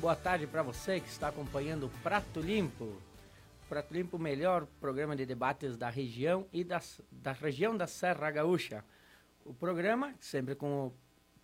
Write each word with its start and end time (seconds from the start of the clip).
Boa 0.00 0.16
tarde 0.16 0.46
para 0.46 0.62
você 0.62 0.98
que 0.98 1.10
está 1.10 1.28
acompanhando 1.28 1.84
o 1.84 1.90
Prato 2.02 2.40
Limpo. 2.40 2.90
Prato 3.68 3.92
Limpo, 3.92 4.16
o 4.16 4.20
melhor 4.20 4.66
programa 4.80 5.14
de 5.14 5.26
debates 5.26 5.76
da 5.76 5.90
região 5.90 6.46
e 6.50 6.64
das, 6.64 7.02
da 7.10 7.32
região 7.32 7.76
da 7.76 7.86
Serra 7.86 8.30
Gaúcha. 8.30 8.82
O 9.44 9.52
programa, 9.52 10.14
sempre 10.18 10.54
com 10.54 10.86
o 10.86 10.94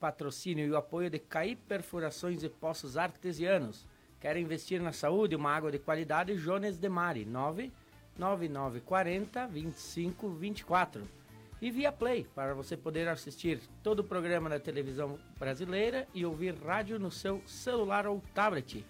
patrocínio 0.00 0.66
e 0.66 0.70
o 0.70 0.76
apoio 0.76 1.10
de 1.10 1.18
CAI 1.18 1.54
Perfurações 1.54 2.42
e 2.42 2.48
Poços 2.48 2.96
Artesianos. 2.96 3.84
Quer 4.18 4.38
investir 4.38 4.80
na 4.80 4.92
saúde, 4.92 5.36
uma 5.36 5.54
água 5.54 5.70
de 5.70 5.78
qualidade? 5.78 6.34
Jones 6.36 6.78
de 6.78 6.88
Mari, 6.88 7.26
99940 7.26 9.48
2524 9.48 11.25
e 11.60 11.70
via 11.70 11.90
Play, 11.90 12.26
para 12.34 12.54
você 12.54 12.76
poder 12.76 13.08
assistir 13.08 13.60
todo 13.82 14.00
o 14.00 14.04
programa 14.04 14.50
da 14.50 14.60
televisão 14.60 15.18
brasileira 15.38 16.06
e 16.14 16.24
ouvir 16.24 16.54
rádio 16.54 16.98
no 16.98 17.10
seu 17.10 17.42
celular 17.46 18.06
ou 18.06 18.22
tablet. 18.34 18.84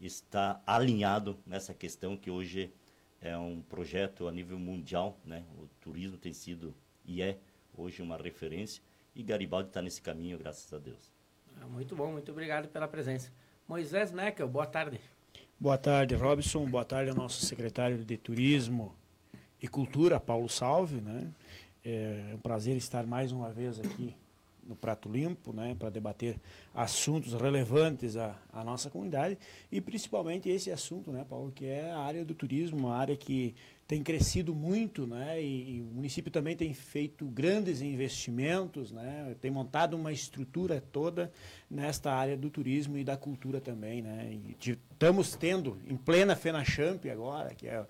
está 0.00 0.62
alinhado 0.64 1.36
nessa 1.44 1.74
questão 1.74 2.16
que 2.16 2.30
hoje 2.30 2.72
é 3.20 3.36
um 3.36 3.60
projeto 3.62 4.28
a 4.28 4.32
nível 4.32 4.60
mundial, 4.60 5.18
né? 5.24 5.44
O 5.58 5.66
turismo 5.80 6.16
tem 6.16 6.32
sido 6.32 6.72
e 7.04 7.20
é 7.20 7.36
hoje 7.76 8.00
uma 8.00 8.16
referência 8.16 8.80
e 9.12 9.24
Garibaldi 9.24 9.70
está 9.70 9.82
nesse 9.82 10.00
caminho, 10.00 10.38
graças 10.38 10.72
a 10.72 10.78
Deus. 10.78 11.12
Ah, 11.60 11.66
muito 11.66 11.96
bom, 11.96 12.12
muito 12.12 12.30
obrigado 12.30 12.68
pela 12.68 12.86
presença. 12.86 13.32
Moisés 13.66 14.12
Neckel, 14.12 14.48
boa 14.48 14.66
tarde. 14.66 15.00
Boa 15.58 15.76
tarde, 15.76 16.14
Robson. 16.14 16.64
Boa 16.66 16.84
tarde 16.84 17.10
ao 17.10 17.16
nosso 17.16 17.44
secretário 17.44 18.04
de 18.04 18.16
Turismo 18.16 18.94
e 19.60 19.66
Cultura, 19.66 20.20
Paulo 20.20 20.48
Salve, 20.48 21.00
né? 21.00 21.28
É 21.84 22.32
um 22.34 22.38
prazer 22.38 22.76
estar 22.76 23.04
mais 23.04 23.32
uma 23.32 23.50
vez 23.50 23.80
aqui 23.80 24.14
no 24.66 24.76
Prato 24.76 25.08
Limpo, 25.08 25.52
né, 25.52 25.74
para 25.78 25.90
debater 25.90 26.36
assuntos 26.74 27.34
relevantes 27.34 28.16
à, 28.16 28.36
à, 28.52 28.62
nossa 28.62 28.88
comunidade 28.88 29.38
e 29.70 29.80
principalmente 29.80 30.48
esse 30.48 30.70
assunto, 30.70 31.10
né, 31.10 31.24
Paulo, 31.28 31.50
que 31.52 31.66
é 31.66 31.90
a 31.90 31.98
área 31.98 32.24
do 32.24 32.34
turismo, 32.34 32.78
uma 32.78 32.96
área 32.96 33.16
que 33.16 33.54
tem 33.86 34.02
crescido 34.02 34.54
muito, 34.54 35.06
né, 35.06 35.42
e, 35.42 35.76
e 35.76 35.80
o 35.82 35.84
município 35.86 36.30
também 36.30 36.56
tem 36.56 36.72
feito 36.72 37.26
grandes 37.26 37.82
investimentos, 37.82 38.92
né, 38.92 39.34
tem 39.40 39.50
montado 39.50 39.94
uma 39.94 40.12
estrutura 40.12 40.80
toda 40.92 41.32
nesta 41.70 42.12
área 42.12 42.36
do 42.36 42.48
turismo 42.48 42.96
e 42.96 43.04
da 43.04 43.16
cultura 43.16 43.60
também, 43.60 44.00
né, 44.00 44.30
e 44.32 44.56
estamos 44.70 45.34
tendo 45.34 45.78
em 45.86 45.96
plena 45.96 46.36
FenaChamp 46.36 47.04
agora, 47.10 47.54
que 47.54 47.66
é 47.66 47.84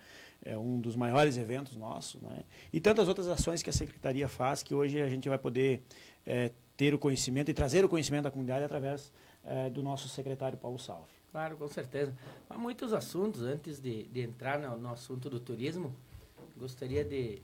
é 0.44 0.59
um 0.59 0.81
dos 0.81 0.97
maiores 0.97 1.37
eventos 1.37 1.77
nossos, 1.77 2.21
né? 2.21 2.41
e 2.72 2.81
tantas 2.81 3.09
outras 3.09 3.28
ações 3.28 3.62
que 3.62 3.71
a 3.71 3.72
Secretaria 3.72 4.28
faz, 4.28 4.62
que 4.62 4.75
hoje 4.75 5.00
a 5.00 5.09
gente 5.09 5.28
vai 5.28 5.38
poder 5.38 5.82
é, 6.27 6.50
ter 6.77 6.94
o 6.94 6.99
conhecimento 6.99 7.50
e 7.50 7.55
trazer 7.55 7.84
o 7.84 7.88
conhecimento 7.88 8.25
da 8.25 8.31
comunidade 8.31 8.65
através 8.65 9.12
é, 9.44 9.71
do 9.71 9.83
nosso 9.83 10.09
secretário 10.09 10.59
Paulo 10.59 10.78
Salve. 10.78 11.10
Claro, 11.31 11.56
com 11.56 11.69
certeza. 11.69 12.15
Há 12.49 12.59
muitos 12.59 12.93
assuntos, 12.93 13.43
antes 13.43 13.81
de, 13.81 14.05
de 14.05 14.21
entrar 14.21 14.59
no, 14.59 14.77
no, 14.77 14.91
assunto 14.91 15.31
do 15.31 15.41
turismo, 15.41 15.94
gostaria 16.56 17.05
de, 17.05 17.41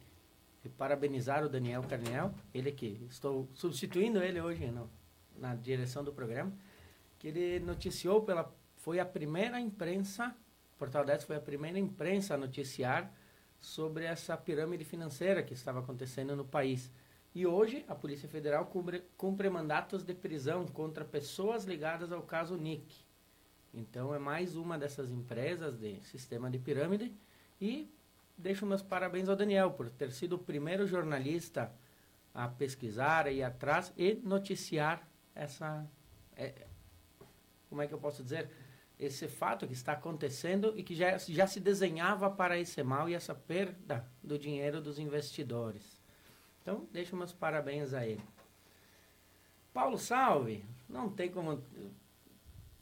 de, 0.63 0.69
parabenizar 0.77 1.45
o 1.45 1.49
Daniel 1.49 1.83
Carniel, 1.83 2.33
ele 2.53 2.71
que 2.71 3.01
estou 3.09 3.49
substituindo 3.55 4.23
ele 4.23 4.41
hoje 4.41 4.67
no, 4.67 4.91
na 5.39 5.55
direção 5.55 6.05
do 6.05 6.13
programa, 6.13 6.53
que 7.19 7.29
ele 7.29 7.61
noticiou 7.61 8.23
pela 8.23 8.53
foi 8.77 9.01
a 9.01 9.05
primeira 9.05 9.61
imprensa, 9.61 10.35
Portal 10.79 11.05
10 11.05 11.25
foi 11.25 11.37
a 11.37 11.41
primeira 11.41 11.79
imprensa 11.79 12.35
a 12.35 12.37
noticiar 12.39 13.13
sobre 13.61 14.05
essa 14.05 14.37
pirâmide 14.37 14.85
financeira 14.85 15.43
que 15.43 15.53
estava 15.53 15.81
acontecendo 15.81 16.37
no 16.37 16.45
país. 16.45 16.91
E 17.35 17.47
hoje 17.47 17.85
a 17.87 17.95
Polícia 17.95 18.29
Federal 18.29 18.67
cumpre, 18.67 19.03
cumpre 19.17 19.49
mandatos 19.51 20.03
de 20.03 20.15
prisão 20.15 20.67
contra 20.67 21.05
pessoas 21.05 21.65
ligadas 21.65 22.11
ao 22.11 22.23
caso 22.23 22.57
NIC. 22.57 23.07
Então 23.73 24.15
é 24.15 24.19
mais 24.19 24.57
uma 24.57 24.79
dessas 24.79 25.11
empresas 25.11 25.79
de 25.79 26.01
sistema 26.03 26.51
de 26.51 26.59
pirâmide. 26.59 27.15
E 27.61 27.93
deixo 28.37 28.65
meus 28.65 28.83
parabéns 28.83 29.29
ao 29.29 29.37
Daniel 29.37 29.73
por 29.73 29.91
ter 29.91 30.11
sido 30.13 30.35
o 30.35 30.39
primeiro 30.39 30.87
jornalista 30.87 31.73
a 32.33 32.49
pesquisar 32.49 33.27
e 33.27 33.37
ir 33.37 33.43
atrás 33.43 33.93
e 33.97 34.15
noticiar 34.15 35.07
essa. 35.35 35.87
É, 36.37 36.67
como 37.69 37.83
é 37.83 37.87
que 37.87 37.93
eu 37.93 37.99
posso 37.99 38.23
dizer? 38.23 38.51
Esse 38.99 39.29
fato 39.29 39.67
que 39.67 39.75
está 39.75 39.93
acontecendo 39.93 40.73
e 40.77 40.83
que 40.83 40.95
já, 40.95 41.19
já 41.19 41.47
se 41.47 41.61
desenhava 41.61 42.31
para 42.31 42.59
esse 42.59 42.83
mal 42.83 43.09
e 43.09 43.15
essa 43.15 43.35
perda 43.35 44.09
do 44.23 44.39
dinheiro 44.39 44.81
dos 44.81 44.99
investidores. 44.99 45.98
Então, 46.63 46.87
deixo 46.93 47.17
meus 47.17 47.33
parabéns 47.33 47.95
a 47.95 48.07
ele. 48.07 48.23
Paulo 49.73 49.99
Salve, 49.99 50.65
não 50.89 51.09
tem 51.09 51.31
como 51.31 51.63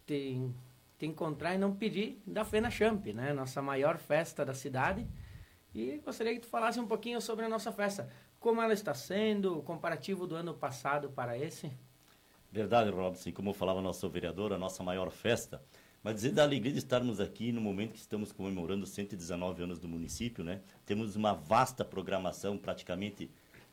te, 0.07 0.41
te 0.99 1.07
encontrar 1.07 1.55
e 1.55 1.59
não 1.59 1.75
pedir 1.75 2.21
da 2.27 2.45
Fena 2.45 2.71
Champ, 2.71 3.07
né? 3.07 3.33
Nossa 3.33 3.61
maior 3.61 3.99
festa 3.99 4.45
da 4.45 4.55
cidade. 4.55 5.07
E 5.75 5.99
gostaria 5.99 6.33
que 6.33 6.41
tu 6.41 6.47
falasse 6.47 6.81
um 6.81 6.87
pouquinho 6.87 7.21
sobre 7.21 7.45
a 7.45 7.49
nossa 7.49 7.71
festa. 7.71 8.09
Como 8.41 8.63
ela 8.63 8.73
está 8.73 8.95
sendo, 8.95 9.59
o 9.59 9.63
comparativo 9.63 10.27
do 10.27 10.35
ano 10.37 10.55
passado 10.55 11.11
para 11.11 11.37
esse? 11.37 11.71
Verdade, 12.51 12.91
Robson. 12.91 13.33
Como 13.33 13.53
falava 13.53 13.83
nosso 13.83 14.09
vereador, 14.09 14.53
a 14.53 14.59
nossa 14.59 14.83
maior 14.83 15.11
festa. 15.11 15.63
Mas 16.03 16.15
dizer 16.15 16.31
da 16.31 16.45
alegria 16.45 16.73
de 16.73 16.79
estarmos 16.79 17.19
aqui 17.19 17.51
no 17.51 17.61
momento 17.61 17.93
que 17.93 17.99
estamos 17.99 18.31
comemorando 18.31 18.87
119 18.87 19.65
anos 19.65 19.79
do 19.81 19.89
município, 19.89 20.45
né? 20.45 20.63
Temos 20.85 21.17
uma 21.17 21.33
vasta 21.35 21.85
programação, 21.85 22.57
praticamente 22.57 23.29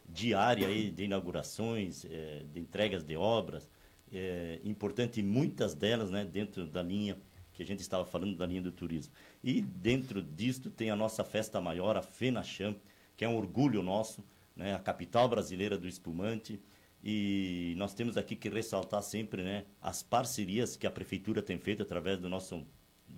diária 0.08 0.68
aí 0.68 0.90
de 0.92 1.04
inaugurações, 1.04 2.06
é, 2.06 2.44
de 2.52 2.60
entregas 2.60 3.04
de 3.04 3.16
obras, 3.16 3.70
é, 4.12 4.60
importante 4.64 5.22
muitas 5.24 5.74
delas 5.74 6.12
né, 6.12 6.24
dentro 6.24 6.68
da 6.68 6.84
linha 6.84 7.18
que 7.54 7.62
a 7.62 7.66
gente 7.66 7.82
estava 7.82 8.06
falando 8.06 8.36
da 8.36 8.46
linha 8.46 8.62
do 8.62 8.72
turismo. 8.72 9.14
E 9.44 9.62
dentro 9.62 10.22
disto 10.22 10.70
tem 10.70 10.90
a 10.90 10.96
nossa 10.96 11.24
festa 11.24 11.62
maior, 11.62 11.96
a 11.96 12.02
FENACHAM, 12.02 12.76
que 13.16 13.24
é 13.24 13.30
um 13.30 13.38
orgulho 13.38 13.84
nosso, 13.84 14.24
né, 14.56 14.74
a 14.74 14.80
capital 14.80 15.28
brasileira 15.30 15.78
do 15.78 15.88
espumante. 15.88 16.60
E 17.04 17.74
nós 17.78 17.94
temos 17.94 18.18
aqui 18.18 18.36
que 18.36 18.50
ressaltar 18.50 19.04
sempre 19.04 19.44
né, 19.44 19.66
as 19.82 20.02
parcerias 20.02 20.76
que 20.76 20.88
a 20.88 20.92
prefeitura 20.92 21.42
tem 21.42 21.58
feito 21.58 21.84
através 21.84 22.20
do 22.20 22.30
nosso 22.30 22.66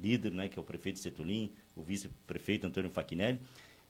líder, 0.02 0.32
né, 0.32 0.50
que 0.50 0.60
é 0.60 0.62
o 0.62 0.66
prefeito 0.66 1.00
Setulin, 1.00 1.52
o 1.76 1.82
vice-prefeito 1.82 2.68
Antônio 2.68 2.90
Faquinelli, 2.90 3.40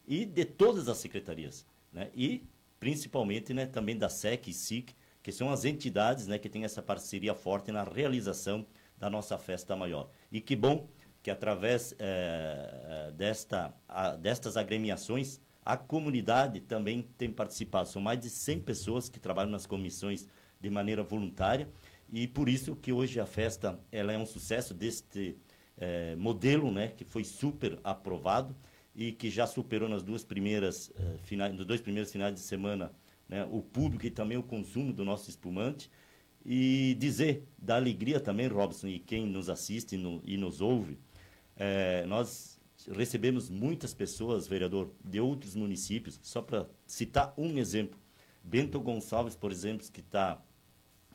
e 0.07 0.25
de 0.25 0.45
todas 0.45 0.87
as 0.87 0.97
secretarias. 0.97 1.65
Né, 1.91 2.11
e 2.13 2.43
principalmente 2.85 3.51
né, 3.51 3.65
também 3.65 3.97
da 3.97 4.07
SEC 4.07 4.47
e 4.47 4.53
SIC, 4.53 4.95
que 5.23 5.31
são 5.31 5.49
as 5.49 5.65
entidades 5.65 6.27
né, 6.27 6.37
que 6.37 6.47
têm 6.47 6.65
essa 6.65 6.83
parceria 6.83 7.33
forte 7.33 7.71
na 7.71 7.83
realização 7.83 8.63
da 8.95 9.09
nossa 9.09 9.39
festa 9.39 9.75
maior. 9.75 10.07
E 10.31 10.39
que 10.39 10.55
bom 10.55 10.87
que 11.23 11.31
através 11.31 11.95
é, 11.97 13.11
desta, 13.15 13.73
a, 13.89 14.15
destas 14.15 14.55
agremiações, 14.55 15.41
a 15.65 15.75
comunidade 15.75 16.59
também 16.59 17.01
tem 17.17 17.31
participado. 17.31 17.89
São 17.89 17.99
mais 17.99 18.19
de 18.19 18.29
100 18.29 18.59
pessoas 18.59 19.09
que 19.09 19.19
trabalham 19.19 19.49
nas 19.49 19.65
comissões 19.65 20.27
de 20.61 20.69
maneira 20.69 21.01
voluntária 21.01 21.67
e 22.13 22.27
por 22.27 22.47
isso 22.47 22.75
que 22.75 22.93
hoje 22.93 23.19
a 23.19 23.25
festa 23.25 23.79
ela 23.91 24.13
é 24.13 24.17
um 24.19 24.27
sucesso 24.27 24.75
deste 24.75 25.35
é, 25.75 26.15
modelo, 26.17 26.71
né, 26.71 26.89
que 26.89 27.03
foi 27.03 27.23
super 27.23 27.79
aprovado 27.83 28.55
e 28.95 29.11
que 29.11 29.29
já 29.29 29.45
superou 29.45 29.89
nas 29.89 30.01
duas 30.01 30.23
primeiras 30.23 30.89
uh, 30.89 31.17
finais, 31.23 31.53
nos 31.53 31.65
dois 31.65 31.81
primeiros 31.81 32.11
finais 32.11 32.33
de 32.33 32.39
semana, 32.39 32.91
né, 33.27 33.45
o 33.51 33.61
público 33.61 34.05
e 34.05 34.09
também 34.09 34.37
o 34.37 34.43
consumo 34.43 34.93
do 34.93 35.03
nosso 35.03 35.29
espumante. 35.29 35.91
E 36.45 36.95
dizer 36.99 37.43
da 37.57 37.75
alegria 37.75 38.19
também, 38.19 38.47
Robson, 38.47 38.87
e 38.87 38.99
quem 38.99 39.25
nos 39.25 39.49
assiste 39.49 39.97
no, 39.97 40.21
e 40.23 40.37
nos 40.37 40.61
ouve, 40.61 40.97
é, 41.57 42.05
nós 42.05 42.59
recebemos 42.91 43.49
muitas 43.49 43.93
pessoas, 43.93 44.47
vereador, 44.47 44.91
de 45.03 45.19
outros 45.19 45.55
municípios, 45.55 46.19
só 46.21 46.41
para 46.41 46.67
citar 46.85 47.33
um 47.35 47.57
exemplo, 47.57 47.99
Bento 48.43 48.79
Gonçalves, 48.79 49.35
por 49.35 49.51
exemplo, 49.51 49.87
que 49.91 50.01
está 50.01 50.39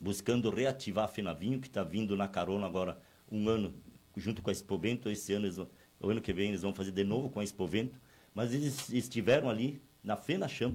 buscando 0.00 0.50
reativar 0.50 1.05
a 1.05 1.09
Fenavinho, 1.09 1.61
que 1.61 1.69
está 1.69 1.85
vindo 1.85 2.17
na 2.17 2.26
carona 2.26 2.67
agora 2.67 3.00
um 3.31 3.49
ano 3.49 3.73
junto 4.17 4.43
com 4.43 4.50
a 4.50 4.53
Expo 4.53 4.76
Bento, 4.76 5.09
esse 5.09 5.33
ano 5.33 5.47
eles 5.47 5.59
o 6.00 6.11
ano 6.11 6.20
que 6.20 6.32
vem 6.32 6.49
eles 6.49 6.62
vão 6.62 6.75
fazer 6.75 6.93
de 6.93 7.05
novo 7.05 7.29
com 7.31 7.41
a 7.41 7.44
Expovento, 7.44 8.00
mas 8.35 8.55
eles 8.55 8.88
estiveram 8.91 9.49
ali 9.49 9.81
na 10.02 10.17
FenaCham 10.17 10.75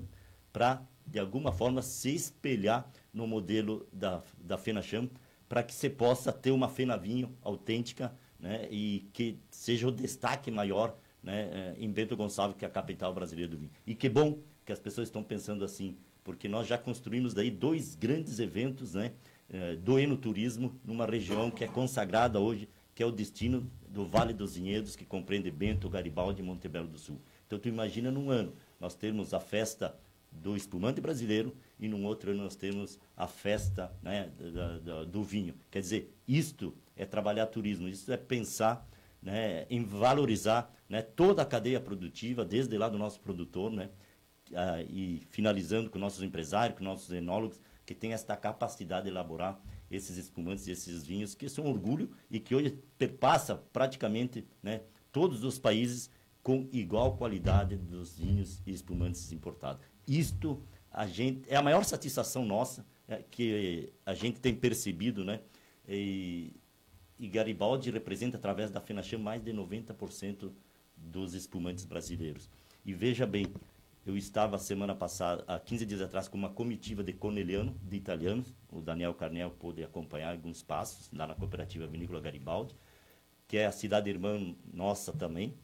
para, 0.54 0.82
de 1.06 1.20
alguma 1.20 1.52
forma, 1.52 1.82
se 1.82 2.14
espelhar 2.14 2.90
no 3.14 3.28
modelo 3.28 3.88
da, 3.92 4.24
da 4.38 4.58
FenaCham, 4.58 5.10
para 5.50 5.64
que 5.64 5.74
você 5.74 5.90
possa 5.90 6.32
ter 6.32 6.52
uma 6.52 6.70
Fena 6.70 6.98
Vinho 6.98 7.36
autêntica 7.42 8.14
né, 8.40 8.68
e 8.70 9.10
que 9.14 9.40
seja 9.50 9.88
o 9.88 9.92
destaque 9.92 10.50
maior 10.52 10.98
né, 11.22 11.50
eh, 11.52 11.76
em 11.80 11.92
Bento 11.92 12.16
Gonçalves, 12.16 12.58
que 12.58 12.66
é 12.66 12.68
a 12.68 12.72
capital 12.72 13.14
brasileira 13.14 13.50
do 13.50 13.58
vinho. 13.58 13.72
E 13.86 13.96
que 13.96 14.08
bom 14.08 14.40
que 14.66 14.72
as 14.72 14.80
pessoas 14.80 15.08
estão 15.08 15.24
pensando 15.24 15.66
assim, 15.66 15.98
porque 16.24 16.48
nós 16.48 16.68
já 16.68 16.78
construímos 16.78 17.34
daí 17.34 17.50
dois 17.50 17.96
grandes 17.96 18.40
eventos 18.40 18.94
né, 18.94 19.14
eh, 19.50 19.76
do 19.76 20.00
enoturismo 20.00 20.80
numa 20.84 21.06
região 21.06 21.50
que 21.52 21.64
é 21.64 21.68
consagrada 21.68 22.40
hoje, 22.40 22.70
que 22.94 23.04
é 23.04 23.06
o 23.06 23.12
destino 23.12 23.70
do 23.96 24.06
Vale 24.06 24.34
dos 24.34 24.58
Vinhedos, 24.58 24.94
que 24.94 25.06
compreende 25.06 25.50
Bento, 25.50 25.90
Garibaldi 25.90 26.42
e 26.42 26.46
Montebello 26.46 26.86
do 26.86 26.98
Sul. 26.98 27.18
Então, 27.48 27.58
tu 27.58 27.70
imagina 27.70 28.12
num 28.12 28.30
ano, 28.30 28.54
nós 28.78 28.94
temos 28.94 29.34
a 29.34 29.40
festa 29.40 29.98
do 30.30 30.58
espumante 30.58 31.00
brasileiro 31.00 31.56
e 31.80 31.88
num 31.88 32.04
outro 32.04 32.32
ano 32.32 32.44
nós 32.44 32.58
temos 32.58 33.00
a 33.16 33.26
festa 33.26 33.90
né, 34.04 34.30
da, 34.54 34.80
da, 34.80 35.04
do 35.06 35.24
vinho. 35.24 35.56
Quer 35.72 35.80
dizer, 35.80 36.14
isto 36.28 36.76
é 36.94 37.06
trabalhar 37.06 37.46
turismo, 37.46 37.88
isso 37.88 38.12
é 38.12 38.18
pensar 38.18 38.86
né, 39.22 39.66
em 39.70 39.82
valorizar 39.82 40.70
né, 40.90 41.02
toda 41.02 41.42
a 41.42 41.46
cadeia 41.46 41.80
produtiva, 41.80 42.44
desde 42.44 42.78
lá 42.78 42.90
do 42.90 42.98
nosso 42.98 43.22
produtor, 43.22 43.72
né, 43.72 43.90
e 44.90 45.26
finalizando 45.30 45.90
com 45.90 45.98
nossos 45.98 46.22
empresários, 46.22 46.78
com 46.78 46.84
nossos 46.84 47.10
enólogos, 47.14 47.62
que 47.86 47.96
tem 47.96 48.12
esta 48.12 48.36
capacidade 48.36 49.06
de 49.06 49.12
elaborar 49.12 49.58
esses 49.96 50.18
espumantes, 50.18 50.68
esses 50.68 51.04
vinhos, 51.04 51.34
que 51.34 51.50
são 51.50 51.66
orgulho 51.66 52.10
e 52.30 52.40
que 52.40 52.54
hoje 52.54 52.78
perpassa 52.98 53.56
praticamente 53.56 54.46
né, 54.62 54.82
todos 55.12 55.44
os 55.44 55.58
países 55.58 56.10
com 56.44 56.68
igual 56.72 57.18
qualidade 57.18 57.76
dos 57.76 58.18
vinhos 58.18 58.62
e 58.66 58.72
espumantes 58.72 59.32
importados. 59.32 59.82
Isto 60.08 60.62
a 60.92 61.08
gente, 61.08 61.42
é 61.50 61.56
a 61.56 61.62
maior 61.62 61.84
satisfação 61.84 62.46
nossa 62.46 62.86
é, 63.08 63.24
que 63.30 63.92
a 64.06 64.14
gente 64.14 64.40
tem 64.40 64.56
percebido, 64.56 65.26
né? 65.26 65.42
E, 65.88 66.54
e 67.20 67.28
Garibaldi 67.28 67.92
representa, 67.92 68.38
através 68.38 68.72
da 68.72 68.80
FENACHAM, 68.80 69.20
mais 69.20 69.44
de 69.44 69.52
90% 69.52 70.52
dos 70.96 71.34
espumantes 71.34 71.84
brasileiros. 71.86 72.50
E 72.86 72.94
veja 72.94 73.26
bem, 73.26 73.46
eu 74.06 74.16
estava 74.16 74.60
semana 74.60 74.94
passada, 74.94 75.44
há 75.48 75.60
15 75.60 75.84
dias 75.84 76.00
atrás, 76.00 76.28
com 76.28 76.38
uma 76.38 76.50
comitiva 76.50 77.04
de 77.04 77.12
Corneliano, 77.12 77.76
de 77.82 77.98
italianos. 77.98 78.54
O 78.72 78.80
Daniel 78.80 79.16
Carnel 79.16 79.50
pôde 79.50 79.84
acompanhar 79.84 80.32
alguns 80.32 80.62
passos 80.62 81.12
lá 81.12 81.26
na 81.26 81.34
cooperativa 81.34 81.88
Vinícola 81.88 82.22
Garibaldi, 82.22 82.76
que 83.48 83.58
é 83.58 83.66
a 83.66 83.72
cidade 83.72 84.08
irmã 84.08 84.56
nossa 84.72 85.12
também. 85.12 85.56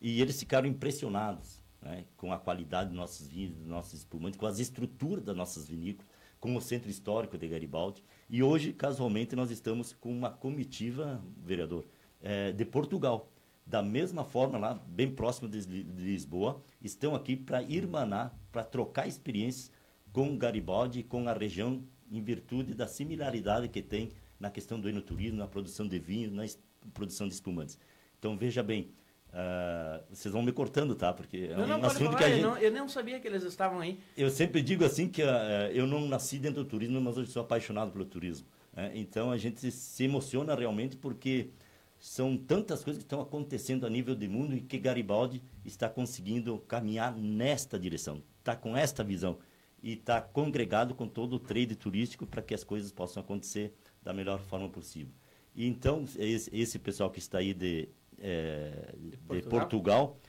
E 0.00 0.22
eles 0.22 0.40
ficaram 0.40 0.66
impressionados 0.66 1.62
né, 1.82 2.06
com 2.16 2.32
a 2.32 2.38
qualidade 2.38 2.88
dos 2.88 2.96
nossos 2.96 3.28
vinhos, 3.28 3.54
dos 3.56 3.66
nossos 3.66 3.92
espumantes, 3.92 4.40
com 4.40 4.46
as 4.46 4.58
estruturas 4.58 5.22
das 5.22 5.36
nossas 5.36 5.68
vinícolas, 5.68 6.10
com 6.40 6.56
o 6.56 6.62
centro 6.62 6.88
histórico 6.88 7.36
de 7.36 7.46
Garibaldi. 7.46 8.02
E 8.30 8.42
hoje, 8.42 8.72
casualmente, 8.72 9.36
nós 9.36 9.50
estamos 9.50 9.92
com 9.92 10.10
uma 10.10 10.30
comitiva, 10.30 11.22
vereador, 11.36 11.84
é, 12.22 12.52
de 12.52 12.64
Portugal 12.64 13.30
da 13.68 13.82
mesma 13.82 14.24
forma 14.24 14.58
lá, 14.58 14.80
bem 14.86 15.10
próximo 15.10 15.46
de 15.46 15.60
Lisboa, 15.60 16.62
estão 16.80 17.14
aqui 17.14 17.36
para 17.36 17.62
irmanar, 17.62 18.34
para 18.50 18.64
trocar 18.64 19.06
experiências 19.06 19.70
com 20.10 20.38
Garibaldi 20.38 21.02
com 21.02 21.28
a 21.28 21.34
região, 21.34 21.82
em 22.10 22.22
virtude 22.22 22.72
da 22.72 22.86
similaridade 22.86 23.68
que 23.68 23.82
tem 23.82 24.10
na 24.40 24.50
questão 24.50 24.80
do 24.80 24.88
enoturismo, 24.88 25.36
na 25.36 25.46
produção 25.46 25.86
de 25.86 25.98
vinho, 25.98 26.30
na 26.30 26.46
produção 26.94 27.28
de 27.28 27.34
espumantes. 27.34 27.78
Então, 28.18 28.38
veja 28.38 28.62
bem, 28.62 28.90
uh, 29.28 30.02
vocês 30.08 30.32
vão 30.32 30.42
me 30.42 30.50
cortando, 30.50 30.94
tá? 30.94 31.12
Porque 31.12 31.50
é 31.50 31.58
um 31.58 31.66
não, 31.66 31.84
assunto 31.84 32.16
que 32.16 32.24
a 32.24 32.28
gente... 32.30 32.40
Eu 32.40 32.50
não, 32.50 32.58
eu 32.58 32.72
não 32.72 32.88
sabia 32.88 33.20
que 33.20 33.28
eles 33.28 33.42
estavam 33.42 33.80
aí. 33.80 34.00
Eu 34.16 34.30
sempre 34.30 34.62
digo 34.62 34.82
assim 34.82 35.08
que 35.08 35.22
uh, 35.22 35.26
eu 35.74 35.86
não 35.86 36.08
nasci 36.08 36.38
dentro 36.38 36.64
do 36.64 36.70
turismo, 36.70 36.98
mas 37.02 37.18
hoje 37.18 37.30
sou 37.30 37.42
apaixonado 37.42 37.92
pelo 37.92 38.06
turismo. 38.06 38.46
Né? 38.72 38.92
Então, 38.94 39.30
a 39.30 39.36
gente 39.36 39.70
se 39.70 40.04
emociona 40.04 40.54
realmente 40.54 40.96
porque 40.96 41.50
são 41.98 42.36
tantas 42.36 42.84
coisas 42.84 43.02
que 43.02 43.06
estão 43.06 43.20
acontecendo 43.20 43.84
a 43.86 43.90
nível 43.90 44.14
de 44.14 44.28
mundo 44.28 44.54
e 44.54 44.60
que 44.60 44.78
Garibaldi 44.78 45.42
está 45.64 45.88
conseguindo 45.88 46.58
caminhar 46.60 47.16
nesta 47.16 47.78
direção, 47.78 48.22
está 48.38 48.54
com 48.54 48.76
esta 48.76 49.02
visão 49.02 49.38
e 49.82 49.92
está 49.92 50.20
congregado 50.20 50.94
com 50.94 51.08
todo 51.08 51.34
o 51.34 51.38
trade 51.38 51.74
turístico 51.74 52.26
para 52.26 52.42
que 52.42 52.54
as 52.54 52.64
coisas 52.64 52.92
possam 52.92 53.22
acontecer 53.22 53.74
da 54.02 54.12
melhor 54.12 54.40
forma 54.40 54.68
possível. 54.68 55.12
E 55.54 55.66
então, 55.66 56.04
esse, 56.16 56.78
pessoal 56.78 57.10
que 57.10 57.18
está 57.18 57.38
aí 57.38 57.52
de, 57.52 57.88
é, 58.18 58.94
de, 58.96 59.16
Portugal. 59.16 59.40
de 59.40 59.48
Portugal 59.48 60.20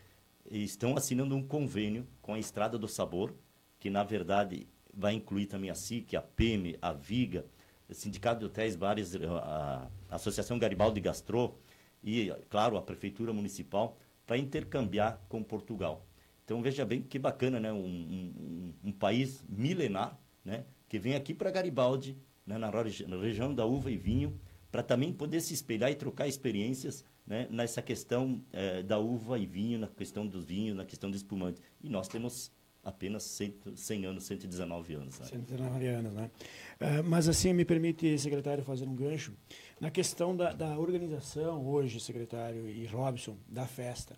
estão 0.49 0.97
assinando 0.97 1.35
um 1.35 1.43
convênio 1.43 2.07
com 2.21 2.33
a 2.33 2.39
Estrada 2.39 2.77
do 2.77 2.87
Sabor, 2.87 3.33
que 3.79 3.89
na 3.89 4.03
verdade 4.03 4.67
vai 4.93 5.13
incluir 5.13 5.45
também 5.45 5.69
a 5.69 5.75
SIC, 5.75 6.15
a 6.15 6.21
PEME, 6.21 6.77
a 6.81 6.91
VIGA, 6.91 7.45
Sindicato 7.91 8.39
de 8.39 8.45
Hotéis, 8.45 8.75
Bares, 8.75 9.15
a 9.15 9.89
Associação 10.09 10.59
Garibaldi 10.59 10.99
Gastro 10.99 11.55
e, 12.03 12.31
claro, 12.49 12.77
a 12.77 12.81
Prefeitura 12.81 13.33
Municipal, 13.33 13.97
para 14.25 14.37
intercambiar 14.37 15.19
com 15.27 15.43
Portugal. 15.43 16.05
Então, 16.45 16.61
veja 16.61 16.85
bem 16.85 17.01
que 17.01 17.19
bacana, 17.19 17.59
né? 17.59 17.71
Um, 17.71 17.77
um, 17.77 18.73
um 18.85 18.91
país 18.91 19.43
milenar, 19.47 20.19
né? 20.43 20.65
Que 20.87 20.97
vem 20.97 21.15
aqui 21.15 21.33
para 21.33 21.51
Garibaldi, 21.51 22.17
né? 22.45 22.57
na, 22.57 22.71
na 22.71 23.21
região 23.21 23.53
da 23.53 23.65
uva 23.65 23.91
e 23.91 23.97
vinho, 23.97 24.39
para 24.71 24.81
também 24.81 25.13
poder 25.13 25.41
se 25.41 25.53
espelhar 25.53 25.91
e 25.91 25.95
trocar 25.95 26.27
experiências 26.27 27.05
né? 27.25 27.47
nessa 27.51 27.81
questão 27.81 28.43
eh, 28.51 28.81
da 28.81 28.97
uva 28.97 29.37
e 29.37 29.45
vinho, 29.45 29.77
na 29.77 29.87
questão 29.87 30.25
dos 30.25 30.45
vinhos, 30.45 30.75
na 30.75 30.85
questão 30.85 31.11
do 31.11 31.15
espumante. 31.15 31.61
E 31.83 31.89
nós 31.89 32.07
temos 32.07 32.51
apenas 32.83 33.23
100, 33.23 33.53
100 33.75 34.05
anos, 34.05 34.23
119 34.25 34.93
anos. 34.93 35.19
Né? 35.19 35.25
119 35.27 35.87
anos, 35.87 36.13
né? 36.13 36.31
Uh, 36.79 37.03
mas 37.03 37.27
assim, 37.27 37.53
me 37.53 37.65
permite, 37.65 38.17
secretário, 38.17 38.63
fazer 38.63 38.85
um 38.85 38.95
gancho. 38.95 39.33
Na 39.79 39.91
questão 39.91 40.35
da, 40.35 40.53
da 40.53 40.77
organização 40.77 41.65
hoje, 41.65 41.99
secretário 41.99 42.67
e 42.67 42.85
Robson, 42.85 43.37
da 43.47 43.65
festa, 43.65 44.15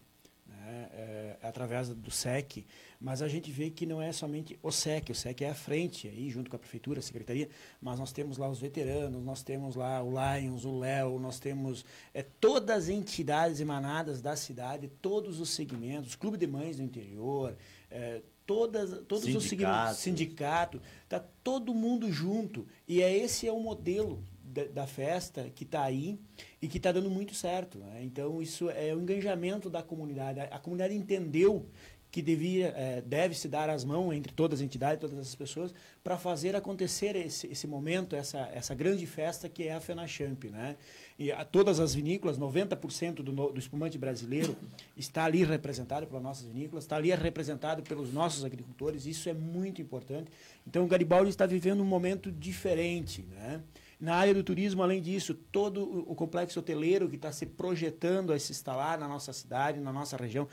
né? 0.48 0.90
é, 0.94 1.38
através 1.42 1.90
do 1.90 2.12
SEC, 2.12 2.66
mas 3.00 3.22
a 3.22 3.28
gente 3.28 3.52
vê 3.52 3.70
que 3.72 3.86
não 3.86 4.02
é 4.02 4.12
somente 4.12 4.60
o 4.62 4.72
SEC, 4.72 5.10
o 5.10 5.16
SEC 5.16 5.42
é 5.42 5.50
a 5.50 5.56
frente, 5.56 6.08
aí, 6.08 6.30
junto 6.30 6.50
com 6.50 6.56
a 6.56 6.60
prefeitura, 6.60 7.00
a 7.00 7.02
secretaria, 7.02 7.50
mas 7.82 8.00
nós 8.00 8.12
temos 8.12 8.38
lá 8.38 8.48
os 8.48 8.60
veteranos, 8.60 9.24
nós 9.24 9.42
temos 9.42 9.76
lá 9.76 10.04
o 10.04 10.12
Lions, 10.12 10.66
o 10.66 10.78
Léo, 10.78 11.20
nós 11.20 11.40
temos 11.40 11.84
é, 12.14 12.22
todas 12.22 12.84
as 12.84 12.90
entidades 12.90 13.60
emanadas 13.60 14.22
da 14.22 14.36
cidade, 14.36 14.88
todos 15.02 15.40
os 15.40 15.50
segmentos, 15.50 16.16
Clube 16.16 16.38
de 16.38 16.46
Mães 16.46 16.78
do 16.78 16.84
Interior, 16.84 17.56
é, 17.90 18.22
todas, 18.52 18.90
todos 19.08 19.24
Sindicato. 19.24 19.38
os 19.38 19.50
segmentos, 19.50 19.98
sindicato, 19.98 20.82
está 21.04 21.20
todo 21.44 21.74
mundo 21.74 22.12
junto. 22.12 22.68
E 22.88 23.02
é 23.02 23.16
esse 23.16 23.48
é 23.48 23.52
o 23.52 23.60
modelo 23.60 24.22
da, 24.44 24.66
da 24.66 24.88
festa 24.88 25.50
que 25.56 25.64
está 25.64 25.84
aí 25.84 26.20
e 26.62 26.68
que 26.68 26.78
está 26.78 26.92
dando 26.92 27.10
muito 27.10 27.34
certo. 27.34 27.78
Né? 27.80 28.02
Então, 28.04 28.42
isso 28.42 28.70
é 28.70 28.94
o 28.94 29.02
engajamento 29.02 29.70
da 29.70 29.82
comunidade. 29.82 30.42
A, 30.42 30.44
a 30.44 30.60
comunidade 30.60 30.94
entendeu 30.94 31.66
que 32.12 32.22
devia, 32.22 32.74
é, 32.76 33.02
deve 33.02 33.34
se 33.34 33.48
dar 33.48 33.70
as 33.70 33.86
mãos 33.86 34.12
entre 34.12 34.34
todas 34.34 34.60
as 34.60 34.66
entidades, 34.66 35.00
todas 35.00 35.18
as 35.18 35.34
pessoas, 35.34 35.74
para 36.04 36.18
fazer 36.18 36.56
acontecer 36.56 37.16
esse, 37.16 37.48
esse 37.48 37.66
momento, 37.66 38.16
essa, 38.16 38.50
essa 38.54 38.76
grande 38.76 39.06
festa 39.08 39.48
que 39.48 39.64
é 39.64 39.74
a 39.74 39.80
FenaChamp. 39.80 40.44
Né? 40.52 40.76
E 41.18 41.32
a, 41.32 41.46
todas 41.46 41.80
as 41.80 41.96
vinícolas, 41.96 42.38
90% 42.38 43.16
do, 43.16 43.32
do 43.32 43.60
espumante 43.60 43.98
brasileiro 43.98 44.58
está 44.98 45.24
ali 45.24 45.46
representado 45.46 46.06
pelas 46.06 46.22
nossas 46.22 46.48
vinícolas, 46.48 46.84
está 46.84 46.98
ali 46.98 47.16
representado 47.16 47.82
pelos 47.82 48.12
nossos 48.12 48.44
agricultores, 48.44 49.06
isso 49.06 49.30
é 49.30 49.34
muito 49.34 49.82
importante. 49.82 50.30
Então, 50.68 50.84
o 50.84 50.88
Garibaldi 50.88 51.30
está 51.30 51.46
vivendo 51.46 51.82
um 51.82 51.86
momento 51.86 52.30
diferente. 52.30 53.22
Né? 53.30 53.62
Na 54.02 54.16
área 54.16 54.34
do 54.34 54.44
turismo, 54.44 54.82
além 54.82 55.00
disso, 55.00 55.36
todo 55.36 55.84
o 56.10 56.16
complexo 56.16 56.60
hoteleiro 56.60 57.08
que 57.08 57.16
está 57.16 57.32
se 57.32 57.46
projetando 57.46 58.34
a 58.34 58.40
se 58.40 58.52
instalar 58.52 58.98
na 58.98 59.08
nossa 59.08 59.32
cidade, 59.32 59.80
na 59.80 59.94
nossa 59.94 60.18
região, 60.18 60.48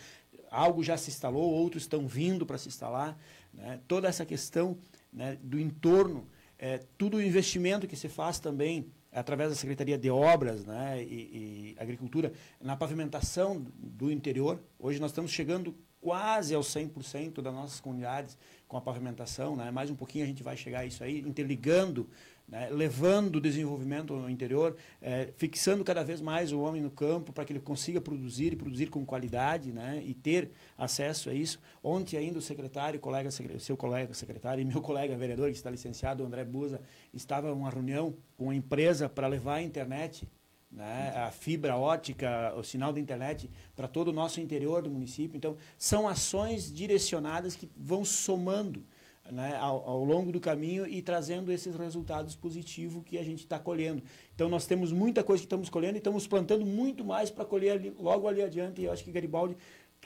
algo 0.50 0.82
já 0.82 0.96
se 0.96 1.10
instalou, 1.10 1.50
outros 1.50 1.84
estão 1.84 2.06
vindo 2.06 2.44
para 2.44 2.58
se 2.58 2.68
instalar. 2.68 3.18
Né? 3.52 3.80
Toda 3.86 4.08
essa 4.08 4.24
questão 4.24 4.76
né, 5.12 5.38
do 5.42 5.58
entorno, 5.58 6.26
é, 6.58 6.78
tudo 6.96 7.18
o 7.18 7.22
investimento 7.22 7.86
que 7.86 7.96
se 7.96 8.08
faz 8.08 8.38
também 8.38 8.86
através 9.12 9.50
da 9.50 9.56
Secretaria 9.56 9.96
de 9.96 10.10
Obras 10.10 10.64
né, 10.64 11.02
e, 11.02 11.74
e 11.74 11.76
Agricultura 11.78 12.32
na 12.60 12.76
pavimentação 12.76 13.66
do 13.76 14.10
interior. 14.10 14.60
Hoje 14.78 15.00
nós 15.00 15.10
estamos 15.10 15.30
chegando 15.30 15.74
quase 16.00 16.54
aos 16.54 16.68
100% 16.68 17.40
das 17.40 17.52
nossas 17.52 17.80
comunidades 17.80 18.38
com 18.66 18.76
a 18.76 18.80
pavimentação, 18.80 19.56
né? 19.56 19.70
mais 19.70 19.90
um 19.90 19.94
pouquinho 19.94 20.24
a 20.24 20.28
gente 20.28 20.42
vai 20.42 20.56
chegar 20.56 20.80
a 20.80 20.86
isso 20.86 21.02
aí, 21.02 21.20
interligando 21.20 22.08
né, 22.48 22.68
levando 22.70 23.36
o 23.36 23.40
desenvolvimento 23.40 24.14
no 24.14 24.28
interior, 24.30 24.74
é, 25.02 25.28
fixando 25.36 25.84
cada 25.84 26.02
vez 26.02 26.20
mais 26.20 26.50
o 26.50 26.60
homem 26.60 26.80
no 26.80 26.90
campo 26.90 27.32
para 27.32 27.44
que 27.44 27.52
ele 27.52 27.60
consiga 27.60 28.00
produzir 28.00 28.54
e 28.54 28.56
produzir 28.56 28.86
com 28.86 29.04
qualidade 29.04 29.70
né, 29.70 30.02
e 30.04 30.14
ter 30.14 30.50
acesso 30.76 31.28
a 31.28 31.34
isso. 31.34 31.60
Ontem 31.82 32.16
ainda 32.16 32.38
o 32.38 32.42
secretário, 32.42 32.98
colega, 32.98 33.30
seu 33.30 33.76
colega 33.76 34.14
secretário 34.14 34.62
e 34.62 34.64
meu 34.64 34.80
colega 34.82 35.16
vereador, 35.16 35.50
que 35.50 35.56
está 35.56 35.70
licenciado, 35.70 36.24
André 36.24 36.44
Buza, 36.44 36.80
estava 37.12 37.48
em 37.48 37.52
uma 37.52 37.68
reunião 37.68 38.14
com 38.36 38.44
uma 38.44 38.54
empresa 38.54 39.08
para 39.08 39.26
levar 39.26 39.56
a 39.56 39.62
internet 39.62 40.26
né, 40.70 41.14
a 41.16 41.30
fibra 41.30 41.76
ótica, 41.76 42.52
o 42.56 42.62
sinal 42.62 42.92
da 42.92 43.00
internet 43.00 43.50
para 43.74 43.88
todo 43.88 44.08
o 44.08 44.12
nosso 44.12 44.40
interior 44.40 44.82
do 44.82 44.90
município. 44.90 45.36
Então, 45.36 45.56
são 45.78 46.06
ações 46.06 46.72
direcionadas 46.72 47.56
que 47.56 47.70
vão 47.76 48.04
somando 48.04 48.84
né, 49.30 49.56
ao, 49.56 49.88
ao, 49.88 50.04
longo 50.04 50.32
do 50.32 50.40
caminho 50.40 50.86
e 50.86 51.02
trazendo 51.02 51.52
esses 51.52 51.74
resultados 51.76 52.34
positivos 52.34 53.02
que 53.04 53.18
a 53.18 53.22
gente 53.22 53.40
está 53.40 53.58
colhendo. 53.58 54.02
Então, 54.34 54.48
nós 54.48 54.66
temos 54.66 54.92
muita 54.92 55.22
coisa 55.22 55.40
que 55.42 55.46
estamos 55.46 55.68
colhendo 55.68 55.96
e 55.96 55.98
estamos 55.98 56.26
plantando 56.26 56.64
muito 56.64 57.04
mais 57.04 57.30
para 57.30 57.44
colher 57.44 57.72
ali, 57.72 57.92
logo 57.98 58.28
ali 58.28 58.42
adiante. 58.42 58.80
E 58.80 58.84
eu 58.84 58.92
acho 58.92 59.04
que 59.04 59.10
Garibaldi 59.10 59.56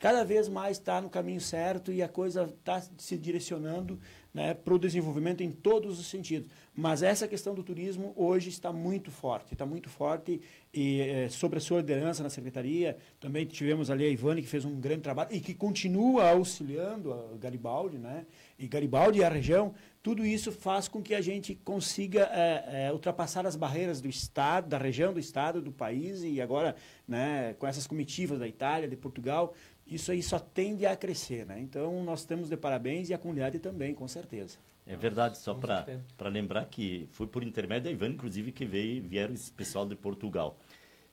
cada 0.02 0.24
vez 0.24 0.48
mais 0.48 0.78
está 0.78 1.00
no 1.00 1.08
caminho 1.08 1.40
certo 1.40 1.92
e 1.92 2.02
a 2.02 2.08
coisa 2.08 2.52
está 2.58 2.82
se 2.98 3.16
direcionando 3.16 4.00
né, 4.34 4.52
para 4.52 4.74
o 4.74 4.78
desenvolvimento 4.78 5.44
em 5.44 5.52
todos 5.52 6.00
os 6.00 6.08
sentidos. 6.08 6.50
Mas 6.74 7.04
essa 7.04 7.28
questão 7.28 7.54
do 7.54 7.62
turismo 7.62 8.12
hoje 8.16 8.48
está 8.48 8.72
muito 8.72 9.12
forte, 9.12 9.52
está 9.52 9.64
muito 9.64 9.88
forte 9.88 10.40
e 10.74 11.02
é, 11.02 11.28
sobre 11.28 11.58
a 11.58 11.60
sua 11.60 11.78
liderança 11.78 12.22
na 12.22 12.30
secretaria, 12.30 12.96
também 13.20 13.44
tivemos 13.46 13.90
ali 13.90 14.04
a 14.04 14.08
Ivane 14.08 14.42
que 14.42 14.48
fez 14.48 14.64
um 14.64 14.80
grande 14.80 15.02
trabalho 15.02 15.28
e 15.32 15.38
que 15.38 15.54
continua 15.54 16.30
auxiliando 16.30 17.12
a 17.12 17.36
Garibaldi, 17.38 17.98
né? 17.98 18.26
E 18.58 18.66
Garibaldi 18.66 19.18
e 19.18 19.24
a 19.24 19.28
região, 19.28 19.74
tudo 20.02 20.24
isso 20.24 20.50
faz 20.50 20.88
com 20.88 21.02
que 21.02 21.14
a 21.14 21.20
gente 21.20 21.54
consiga 21.54 22.28
é, 22.32 22.86
é, 22.86 22.92
ultrapassar 22.92 23.46
as 23.46 23.54
barreiras 23.54 24.00
do 24.00 24.08
estado, 24.08 24.68
da 24.68 24.78
região 24.78 25.12
do 25.12 25.20
estado, 25.20 25.60
do 25.60 25.70
país 25.70 26.22
e 26.22 26.40
agora, 26.40 26.74
né, 27.06 27.54
com 27.58 27.66
essas 27.66 27.86
comitivas 27.86 28.38
da 28.38 28.48
Itália, 28.48 28.88
de 28.88 28.96
Portugal, 28.96 29.54
isso 29.94 30.12
aí 30.12 30.22
só 30.22 30.38
tende 30.38 30.86
a 30.86 30.96
crescer, 30.96 31.46
né? 31.46 31.60
Então 31.60 32.02
nós 32.04 32.24
temos 32.24 32.48
de 32.48 32.56
parabéns 32.56 33.08
e 33.10 33.14
a 33.14 33.18
comunidade 33.18 33.58
também, 33.58 33.94
com 33.94 34.06
certeza. 34.08 34.58
É 34.86 34.96
verdade, 34.96 35.38
só 35.38 35.54
para 35.54 36.28
lembrar 36.28 36.64
que 36.66 37.08
foi 37.12 37.26
por 37.26 37.44
intermédio 37.44 37.84
da 37.84 37.90
Ivan, 37.90 38.08
inclusive, 38.08 38.50
que 38.50 38.64
veio, 38.64 39.02
vieram 39.02 39.32
esse 39.32 39.50
pessoal 39.52 39.86
de 39.86 39.94
Portugal. 39.94 40.58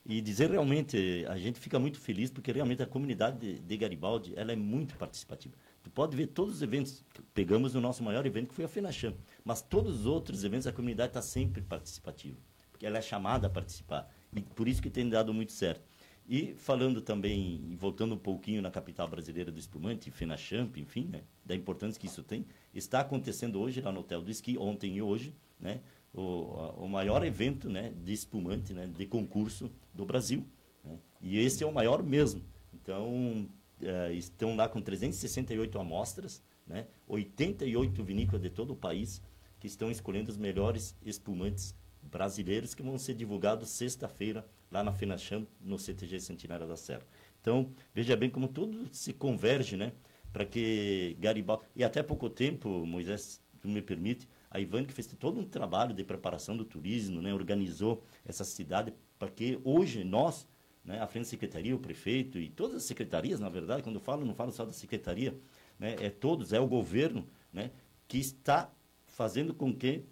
E 0.04 0.20
dizer 0.20 0.50
realmente, 0.50 1.24
a 1.28 1.36
gente 1.36 1.60
fica 1.60 1.78
muito 1.78 2.00
feliz 2.00 2.30
porque 2.30 2.50
realmente 2.50 2.82
a 2.82 2.86
comunidade 2.86 3.38
de, 3.38 3.58
de 3.60 3.76
Garibaldi 3.76 4.32
ela 4.34 4.50
é 4.50 4.56
muito 4.56 4.96
participativa. 4.96 5.54
Tu 5.82 5.90
pode 5.90 6.16
ver 6.16 6.28
todos 6.28 6.56
os 6.56 6.62
eventos, 6.62 7.04
pegamos 7.32 7.74
o 7.74 7.80
nosso 7.80 8.02
maior 8.02 8.26
evento 8.26 8.48
que 8.48 8.54
foi 8.54 8.64
a 8.64 8.68
FENACHAM, 8.68 9.14
mas 9.44 9.62
todos 9.62 10.00
os 10.00 10.06
outros 10.06 10.42
eventos 10.42 10.66
a 10.66 10.72
comunidade 10.72 11.10
está 11.10 11.22
sempre 11.22 11.62
participativa, 11.62 12.36
porque 12.70 12.86
ela 12.86 12.98
é 12.98 13.02
chamada 13.02 13.46
a 13.46 13.50
participar. 13.50 14.10
E 14.32 14.40
por 14.40 14.68
isso 14.68 14.82
que 14.82 14.90
tem 14.90 15.08
dado 15.08 15.32
muito 15.32 15.52
certo. 15.52 15.82
E 16.30 16.54
falando 16.54 17.00
também, 17.00 17.74
voltando 17.76 18.14
um 18.14 18.18
pouquinho 18.18 18.62
na 18.62 18.70
capital 18.70 19.08
brasileira 19.08 19.50
do 19.50 19.58
espumante, 19.58 20.12
FENACHAMP, 20.12 20.76
enfim, 20.78 21.08
né, 21.10 21.24
da 21.44 21.56
importância 21.56 22.00
que 22.00 22.06
isso 22.06 22.22
tem, 22.22 22.46
está 22.72 23.00
acontecendo 23.00 23.60
hoje 23.60 23.80
lá 23.80 23.90
no 23.90 23.98
Hotel 23.98 24.22
do 24.22 24.30
Esqui, 24.30 24.56
ontem 24.56 24.96
e 24.96 25.02
hoje, 25.02 25.34
né, 25.58 25.80
o, 26.14 26.84
o 26.84 26.88
maior 26.88 27.26
evento 27.26 27.68
né, 27.68 27.92
de 28.04 28.12
espumante, 28.12 28.72
né, 28.72 28.86
de 28.86 29.06
concurso 29.06 29.72
do 29.92 30.06
Brasil. 30.06 30.46
Né, 30.84 30.96
e 31.20 31.36
esse 31.36 31.64
é 31.64 31.66
o 31.66 31.74
maior 31.74 32.00
mesmo. 32.00 32.44
Então, 32.72 33.48
é, 33.82 34.12
estão 34.12 34.54
lá 34.54 34.68
com 34.68 34.80
368 34.80 35.80
amostras, 35.80 36.40
né, 36.64 36.86
88 37.08 38.04
vinícolas 38.04 38.40
de 38.40 38.50
todo 38.50 38.70
o 38.70 38.76
país, 38.76 39.20
que 39.58 39.66
estão 39.66 39.90
escolhendo 39.90 40.30
os 40.30 40.36
melhores 40.36 40.96
espumantes 41.04 41.74
brasileiros 42.00 42.72
que 42.72 42.84
vão 42.84 42.96
ser 42.98 43.14
divulgados 43.14 43.68
sexta-feira 43.70 44.46
lá 44.70 44.82
na 44.84 44.92
FENACHAM, 44.92 45.46
no 45.60 45.78
CTG 45.78 46.20
Centenária 46.20 46.66
da 46.66 46.76
Serra. 46.76 47.02
Então, 47.40 47.72
veja 47.94 48.16
bem 48.16 48.30
como 48.30 48.48
tudo 48.48 48.88
se 48.92 49.12
converge, 49.12 49.76
né? 49.76 49.92
Para 50.32 50.44
que 50.44 51.16
Garibaldi... 51.18 51.64
E 51.74 51.82
até 51.82 52.02
pouco 52.02 52.30
tempo, 52.30 52.86
Moisés, 52.86 53.42
tu 53.60 53.68
me 53.68 53.82
permite, 53.82 54.28
a 54.50 54.60
Ivan 54.60 54.84
que 54.84 54.92
fez 54.92 55.06
todo 55.06 55.40
um 55.40 55.44
trabalho 55.44 55.94
de 55.94 56.04
preparação 56.04 56.56
do 56.56 56.64
turismo, 56.64 57.20
né? 57.20 57.34
Organizou 57.34 58.04
essa 58.24 58.44
cidade 58.44 58.92
para 59.18 59.30
que 59.30 59.60
hoje 59.64 60.04
nós, 60.04 60.46
né? 60.84 61.00
A 61.00 61.06
frente 61.06 61.24
da 61.24 61.30
secretaria, 61.30 61.74
o 61.74 61.78
prefeito 61.78 62.38
e 62.38 62.48
todas 62.48 62.76
as 62.76 62.82
secretarias, 62.84 63.40
na 63.40 63.48
verdade, 63.48 63.82
quando 63.82 63.96
eu 63.96 64.00
falo, 64.00 64.24
não 64.24 64.34
falo 64.34 64.52
só 64.52 64.64
da 64.64 64.72
secretaria, 64.72 65.36
né? 65.78 65.96
É 66.00 66.10
todos, 66.10 66.52
é 66.52 66.60
o 66.60 66.66
governo, 66.66 67.26
né? 67.52 67.72
Que 68.06 68.18
está 68.18 68.72
fazendo 69.06 69.52
com 69.52 69.74
que 69.74 70.04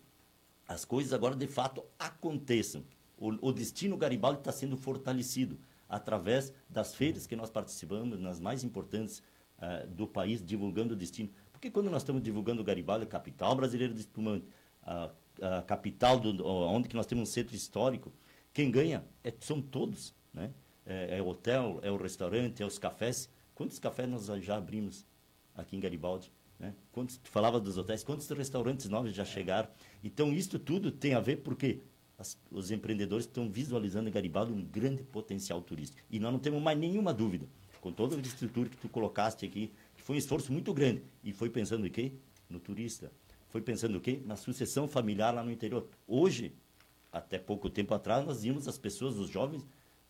as 0.66 0.84
coisas 0.84 1.12
agora 1.12 1.36
de 1.36 1.46
fato 1.46 1.84
aconteçam 1.98 2.84
o, 3.18 3.48
o 3.48 3.52
destino 3.52 3.96
Garibaldi 3.96 4.38
está 4.38 4.52
sendo 4.52 4.76
fortalecido 4.76 5.58
através 5.88 6.52
das 6.68 6.94
feiras 6.94 7.26
que 7.26 7.34
nós 7.34 7.50
participamos, 7.50 8.20
nas 8.20 8.38
mais 8.38 8.62
importantes 8.62 9.22
uh, 9.58 9.86
do 9.88 10.06
país, 10.06 10.44
divulgando 10.44 10.94
o 10.94 10.96
destino. 10.96 11.30
Porque 11.52 11.70
quando 11.70 11.90
nós 11.90 12.02
estamos 12.02 12.22
divulgando 12.22 12.62
Garibaldi, 12.62 13.04
a 13.04 13.08
capital 13.08 13.54
brasileira 13.56 13.92
de 13.92 14.00
espumante, 14.00 14.46
a, 14.82 15.10
a 15.40 15.62
capital 15.62 16.18
do, 16.18 16.46
onde 16.46 16.88
que 16.88 16.96
nós 16.96 17.06
temos 17.06 17.28
um 17.28 17.32
centro 17.32 17.56
histórico, 17.56 18.12
quem 18.52 18.70
ganha 18.70 19.04
é, 19.24 19.32
são 19.40 19.60
todos, 19.60 20.14
né? 20.32 20.50
É, 20.84 21.18
é, 21.18 21.22
o 21.22 21.26
hotel, 21.26 21.80
é 21.82 21.90
o 21.90 21.96
restaurante, 21.96 22.62
é 22.62 22.66
os 22.66 22.78
cafés. 22.78 23.28
Quantos 23.54 23.78
cafés 23.78 24.08
nós 24.08 24.26
já 24.42 24.56
abrimos 24.56 25.06
aqui 25.54 25.76
em 25.76 25.80
Garibaldi? 25.80 26.32
Né? 26.58 26.74
Quantos, 26.90 27.18
tu 27.18 27.28
falava 27.28 27.60
dos 27.60 27.76
hotéis, 27.76 28.02
quantos 28.02 28.28
restaurantes 28.30 28.88
novos 28.88 29.14
já 29.14 29.24
chegaram? 29.24 29.68
Então, 30.02 30.32
isso 30.32 30.58
tudo 30.58 30.90
tem 30.90 31.12
a 31.12 31.20
ver 31.20 31.36
porque 31.36 31.82
as, 32.18 32.36
os 32.50 32.70
empreendedores 32.72 33.26
estão 33.26 33.48
visualizando 33.48 34.08
em 34.08 34.12
Garibaldi 34.12 34.52
um 34.52 34.62
grande 34.62 35.04
potencial 35.04 35.62
turístico. 35.62 36.02
E 36.10 36.18
nós 36.18 36.32
não 36.32 36.40
temos 36.40 36.60
mais 36.60 36.76
nenhuma 36.76 37.14
dúvida, 37.14 37.46
com 37.80 37.92
toda 37.92 38.16
a 38.16 38.20
estrutura 38.20 38.68
que 38.68 38.76
tu 38.76 38.88
colocaste 38.88 39.46
aqui, 39.46 39.72
que 39.96 40.02
foi 40.02 40.16
um 40.16 40.18
esforço 40.18 40.52
muito 40.52 40.74
grande. 40.74 41.02
E 41.22 41.32
foi 41.32 41.48
pensando 41.48 41.86
em 41.86 41.90
quê? 41.90 42.12
No 42.50 42.58
turista. 42.58 43.12
Foi 43.48 43.62
pensando 43.62 43.96
o 43.96 44.00
quê? 44.00 44.20
Na 44.26 44.34
sucessão 44.34 44.88
familiar 44.88 45.32
lá 45.32 45.44
no 45.44 45.52
interior. 45.52 45.88
Hoje, 46.06 46.52
até 47.12 47.38
pouco 47.38 47.70
tempo 47.70 47.94
atrás, 47.94 48.26
nós 48.26 48.42
vimos 48.42 48.66
as 48.66 48.76
pessoas, 48.76 49.16
os 49.16 49.30
jovens, 49.30 49.64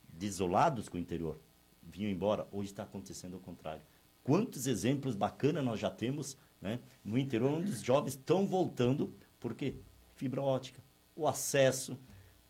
desolados 0.09 0.89
com 0.89 0.97
o 0.97 1.01
interior. 1.01 1.39
Vinham 1.83 2.11
embora. 2.11 2.49
Hoje 2.51 2.71
está 2.71 2.85
acontecendo 2.85 3.37
o 3.37 3.41
contrário. 3.41 3.83
Quantos 4.25 4.67
exemplos 4.67 5.15
bacanas 5.15 5.65
nós 5.65 5.79
já 5.79 5.91
temos 5.91 6.37
né, 6.61 6.81
no 7.05 7.19
interior, 7.19 7.51
onde 7.51 7.71
os 7.71 7.83
jovens 7.83 8.15
estão 8.15 8.47
voltando, 8.47 9.15
por 9.39 9.55
quê? 9.55 9.75
Fibra 10.17 10.43
ótica, 10.43 10.83
o 11.19 11.27
acesso, 11.27 11.99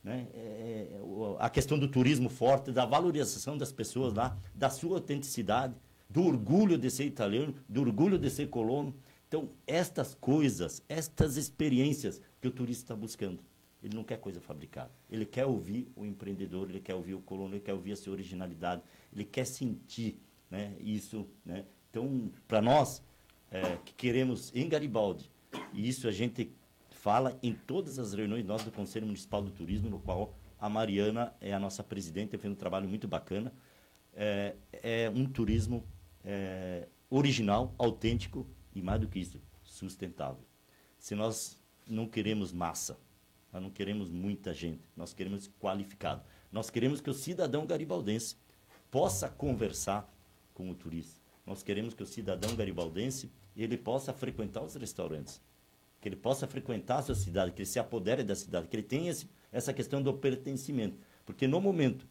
né? 0.04 0.28
É, 0.34 0.38
é 0.92 1.00
a 1.38 1.50
questão 1.50 1.78
do 1.78 1.88
turismo 1.88 2.28
forte, 2.28 2.70
da 2.70 2.84
valorização 2.84 3.56
das 3.56 3.72
pessoas 3.72 4.12
lá, 4.12 4.37
da 4.54 4.70
sua 4.70 4.96
autenticidade, 4.96 5.75
do 6.08 6.25
orgulho 6.25 6.78
de 6.78 6.90
ser 6.90 7.04
italiano, 7.04 7.54
do 7.68 7.80
orgulho 7.80 8.18
de 8.18 8.30
ser 8.30 8.48
colono. 8.48 8.94
Então, 9.26 9.50
estas 9.66 10.14
coisas, 10.14 10.82
estas 10.88 11.37
experiências 11.37 12.20
que 12.40 12.48
o 12.48 12.50
turista 12.50 12.84
está 12.84 12.96
buscando. 12.96 13.40
Ele 13.82 13.94
não 13.94 14.04
quer 14.04 14.18
coisa 14.18 14.40
fabricada. 14.40 14.90
Ele 15.10 15.25
quer 15.25 15.46
ouvir 15.46 15.90
o 15.94 16.04
empreendedor, 16.04 16.68
ele 16.68 16.80
quer 16.80 16.94
ouvir 16.94 17.14
o 17.14 17.20
colono, 17.20 17.54
ele 17.54 17.60
quer 17.60 17.75
ouvir 17.75 17.92
a 17.92 17.96
sua 17.96 18.12
originalidade, 18.12 18.82
ele 19.12 19.25
quer 19.25 19.44
sentir 19.44 20.20
né, 20.50 20.75
isso. 20.80 21.26
Né? 21.44 21.64
Então, 21.90 22.30
para 22.46 22.60
nós 22.60 23.02
é, 23.50 23.78
que 23.84 23.94
queremos 23.94 24.52
em 24.54 24.68
Garibaldi, 24.68 25.30
e 25.72 25.88
isso 25.88 26.08
a 26.08 26.10
gente 26.10 26.50
fala 27.08 27.38
em 27.42 27.54
todas 27.54 27.98
as 27.98 28.12
reuniões 28.12 28.44
nós 28.44 28.62
do 28.62 28.70
Conselho 28.70 29.06
Municipal 29.06 29.40
do 29.40 29.50
Turismo, 29.50 29.88
no 29.88 29.98
qual 29.98 30.34
a 30.60 30.68
Mariana 30.68 31.34
é 31.40 31.54
a 31.54 31.58
nossa 31.58 31.82
presidente, 31.82 32.36
fez 32.36 32.52
um 32.52 32.54
trabalho 32.54 32.86
muito 32.86 33.08
bacana. 33.08 33.50
É, 34.12 34.54
é 34.82 35.08
um 35.14 35.24
turismo 35.24 35.82
é, 36.22 36.86
original, 37.08 37.74
autêntico 37.78 38.46
e, 38.74 38.82
mais 38.82 39.00
do 39.00 39.08
que 39.08 39.18
isso, 39.18 39.40
sustentável. 39.64 40.44
Se 40.98 41.14
nós 41.14 41.58
não 41.86 42.06
queremos 42.06 42.52
massa, 42.52 42.98
nós 43.50 43.62
não 43.62 43.70
queremos 43.70 44.10
muita 44.10 44.52
gente, 44.52 44.82
nós 44.94 45.14
queremos 45.14 45.48
qualificado. 45.58 46.22
Nós 46.52 46.68
queremos 46.68 47.00
que 47.00 47.08
o 47.08 47.14
cidadão 47.14 47.64
garibaldense 47.64 48.36
possa 48.90 49.30
conversar 49.30 50.06
com 50.52 50.68
o 50.68 50.74
turista. 50.74 51.18
Nós 51.46 51.62
queremos 51.62 51.94
que 51.94 52.02
o 52.02 52.06
cidadão 52.06 52.54
garibaldense 52.54 53.32
ele 53.56 53.78
possa 53.78 54.12
frequentar 54.12 54.62
os 54.62 54.74
restaurantes, 54.74 55.40
que 56.00 56.08
ele 56.08 56.16
possa 56.16 56.46
frequentar 56.46 56.98
a 56.98 57.02
sua 57.02 57.14
cidade, 57.14 57.52
que 57.52 57.62
ele 57.62 57.66
se 57.66 57.78
apodere 57.78 58.22
da 58.22 58.34
cidade, 58.34 58.68
que 58.68 58.76
ele 58.76 58.82
tenha 58.82 59.10
esse, 59.10 59.28
essa 59.50 59.72
questão 59.72 60.02
do 60.02 60.12
pertencimento. 60.14 60.98
Porque 61.24 61.46
no 61.46 61.60
momento 61.60 62.06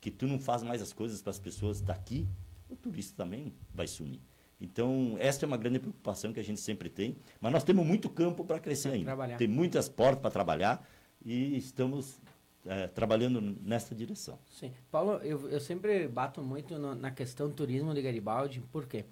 que 0.00 0.10
tu 0.10 0.26
não 0.26 0.38
faz 0.38 0.62
mais 0.62 0.80
as 0.80 0.92
coisas 0.92 1.20
para 1.20 1.30
as 1.30 1.38
pessoas 1.38 1.80
daqui, 1.80 2.26
o 2.68 2.76
turista 2.76 3.14
também 3.16 3.52
vai 3.74 3.86
sumir. 3.86 4.20
Então, 4.60 5.16
essa 5.18 5.44
é 5.44 5.46
uma 5.46 5.56
grande 5.56 5.80
preocupação 5.80 6.32
que 6.32 6.38
a 6.38 6.44
gente 6.44 6.60
sempre 6.60 6.88
tem, 6.88 7.16
mas 7.40 7.52
nós 7.52 7.64
temos 7.64 7.84
muito 7.84 8.08
campo 8.08 8.44
para 8.44 8.60
crescer 8.60 8.90
ainda. 8.90 9.06
Trabalhar. 9.06 9.36
Tem 9.36 9.48
muitas 9.48 9.88
portas 9.88 10.20
para 10.20 10.30
trabalhar 10.30 10.88
e 11.24 11.56
estamos 11.56 12.20
é, 12.64 12.86
trabalhando 12.86 13.40
nessa 13.40 13.92
direção. 13.92 14.38
Sim. 14.48 14.72
Paulo, 14.90 15.14
eu, 15.24 15.48
eu 15.48 15.58
sempre 15.58 16.06
bato 16.06 16.40
muito 16.42 16.78
no, 16.78 16.94
na 16.94 17.10
questão 17.10 17.48
do 17.48 17.54
turismo 17.54 17.92
de 17.92 18.00
Garibaldi, 18.00 18.62
por 18.70 18.86
quê? 18.86 19.04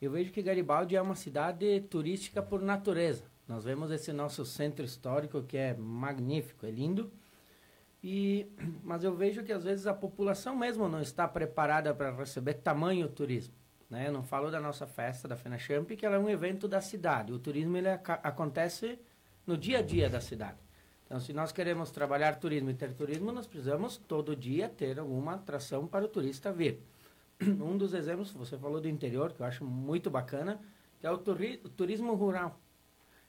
Eu 0.00 0.10
vejo 0.10 0.30
que 0.30 0.42
Garibaldi 0.42 0.94
é 0.94 1.02
uma 1.02 1.16
cidade 1.16 1.80
turística 1.88 2.42
por 2.42 2.60
natureza. 2.60 3.24
Nós 3.48 3.64
vemos 3.64 3.90
esse 3.90 4.12
nosso 4.12 4.44
centro 4.44 4.84
histórico 4.84 5.42
que 5.42 5.56
é 5.56 5.74
magnífico, 5.74 6.66
é 6.66 6.70
lindo, 6.70 7.10
e, 8.04 8.46
mas 8.84 9.02
eu 9.02 9.14
vejo 9.14 9.42
que 9.42 9.52
às 9.52 9.64
vezes 9.64 9.86
a 9.86 9.94
população 9.94 10.54
mesmo 10.54 10.86
não 10.86 11.00
está 11.00 11.26
preparada 11.26 11.94
para 11.94 12.14
receber 12.14 12.54
tamanho 12.54 13.08
turismo. 13.08 13.54
Né? 13.88 14.08
Eu 14.08 14.12
não 14.12 14.22
falo 14.22 14.50
da 14.50 14.60
nossa 14.60 14.86
festa 14.86 15.26
da 15.26 15.34
FenaChamp, 15.34 15.90
que 15.96 16.04
ela 16.04 16.16
é 16.16 16.18
um 16.18 16.28
evento 16.28 16.68
da 16.68 16.82
cidade. 16.82 17.32
O 17.32 17.38
turismo 17.38 17.76
ele 17.76 17.88
acontece 17.88 18.98
no 19.46 19.56
dia 19.56 19.78
a 19.78 19.82
dia 19.82 20.10
da 20.10 20.20
cidade. 20.20 20.58
Então, 21.06 21.18
se 21.18 21.32
nós 21.32 21.50
queremos 21.50 21.90
trabalhar 21.90 22.36
turismo 22.36 22.68
e 22.68 22.74
ter 22.74 22.92
turismo, 22.92 23.32
nós 23.32 23.46
precisamos 23.46 23.96
todo 23.96 24.36
dia 24.36 24.68
ter 24.68 24.98
alguma 24.98 25.36
atração 25.36 25.86
para 25.86 26.04
o 26.04 26.08
turista 26.08 26.52
vir. 26.52 26.82
Um 27.40 27.78
dos 27.78 27.94
exemplos, 27.94 28.30
você 28.32 28.58
falou 28.58 28.78
do 28.78 28.88
interior, 28.88 29.32
que 29.32 29.40
eu 29.40 29.46
acho 29.46 29.64
muito 29.64 30.10
bacana, 30.10 30.60
que 31.00 31.06
é 31.06 31.10
o, 31.10 31.16
turi 31.16 31.62
o 31.64 31.68
turismo 31.70 32.14
rural. 32.14 32.60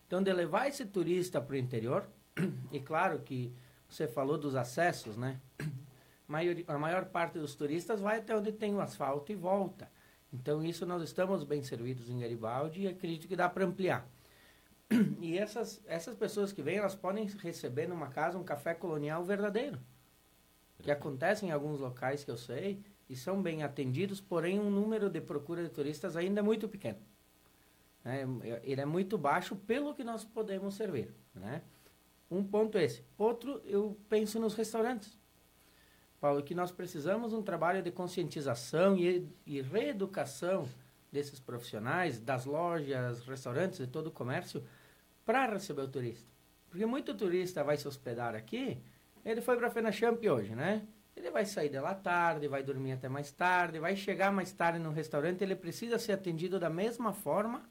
Então, 0.09 0.23
de 0.23 0.33
levar 0.33 0.67
esse 0.67 0.87
turista 0.87 1.39
para 1.39 1.53
o 1.53 1.57
interior, 1.57 2.09
e 2.73 2.79
claro 2.79 3.19
que 3.19 3.53
você 3.87 4.07
falou 4.07 4.39
dos 4.39 4.55
acessos, 4.55 5.15
né? 5.15 5.39
a 6.67 6.77
maior 6.79 7.05
parte 7.05 7.37
dos 7.37 7.53
turistas 7.53 8.01
vai 8.01 8.17
até 8.17 8.35
onde 8.35 8.51
tem 8.51 8.73
o 8.73 8.81
asfalto 8.81 9.31
e 9.31 9.35
volta. 9.35 9.87
Então, 10.33 10.65
isso 10.65 10.83
nós 10.83 11.03
estamos 11.03 11.43
bem 11.43 11.61
servidos 11.61 12.09
em 12.09 12.17
Garibaldi 12.17 12.81
e 12.81 12.87
acredito 12.87 13.27
que 13.27 13.35
dá 13.35 13.47
para 13.47 13.63
ampliar. 13.63 14.09
E 15.21 15.37
essas, 15.37 15.79
essas 15.85 16.15
pessoas 16.15 16.51
que 16.51 16.63
vêm, 16.63 16.77
elas 16.77 16.95
podem 16.95 17.27
receber 17.27 17.87
numa 17.87 18.07
casa 18.07 18.39
um 18.39 18.43
café 18.43 18.73
colonial 18.73 19.23
verdadeiro. 19.23 19.79
Que 20.79 20.89
acontece 20.89 21.45
em 21.45 21.51
alguns 21.51 21.79
locais 21.79 22.23
que 22.23 22.31
eu 22.31 22.37
sei 22.37 22.81
e 23.07 23.15
são 23.15 23.43
bem 23.43 23.61
atendidos, 23.61 24.19
porém 24.19 24.59
o 24.59 24.71
número 24.71 25.07
de 25.07 25.21
procura 25.21 25.61
de 25.61 25.69
turistas 25.69 26.17
ainda 26.17 26.39
é 26.39 26.43
muito 26.43 26.67
pequeno. 26.67 26.97
É, 28.05 28.25
ele 28.63 28.81
é 28.81 28.85
muito 28.85 29.17
baixo 29.17 29.55
pelo 29.55 29.93
que 29.93 30.03
nós 30.03 30.23
podemos 30.23 30.75
servir. 30.75 31.13
Né? 31.33 31.61
Um 32.29 32.43
ponto 32.43 32.77
esse. 32.77 33.03
Outro, 33.17 33.61
eu 33.65 33.97
penso 34.07 34.39
nos 34.39 34.53
restaurantes. 34.53 35.17
Paulo, 36.19 36.43
que 36.43 36.53
nós 36.53 36.71
precisamos 36.71 37.33
um 37.33 37.41
trabalho 37.41 37.81
de 37.81 37.91
conscientização 37.91 38.97
e, 38.97 39.27
e 39.45 39.61
reeducação 39.61 40.67
desses 41.11 41.39
profissionais, 41.39 42.19
das 42.19 42.45
lojas, 42.45 43.25
restaurantes, 43.25 43.79
de 43.79 43.87
todo 43.87 44.07
o 44.07 44.11
comércio, 44.11 44.63
para 45.25 45.53
receber 45.53 45.81
o 45.81 45.87
turista. 45.87 46.29
Porque 46.69 46.85
muito 46.85 47.15
turista 47.15 47.63
vai 47.63 47.77
se 47.77 47.87
hospedar 47.87 48.35
aqui, 48.35 48.77
ele 49.25 49.41
foi 49.41 49.57
para 49.57 49.67
a 49.67 49.71
Fena 49.71 49.91
Champ 49.91 50.23
hoje, 50.23 50.53
né? 50.55 50.85
Ele 51.15 51.31
vai 51.31 51.45
sair 51.45 51.69
dela 51.69 51.93
tarde, 51.93 52.47
vai 52.47 52.63
dormir 52.63 52.93
até 52.93 53.09
mais 53.09 53.31
tarde, 53.31 53.79
vai 53.79 53.95
chegar 53.95 54.31
mais 54.31 54.51
tarde 54.53 54.79
no 54.79 54.91
restaurante, 54.91 55.41
ele 55.43 55.55
precisa 55.55 55.97
ser 55.97 56.13
atendido 56.13 56.59
da 56.59 56.69
mesma 56.69 57.11
forma 57.11 57.67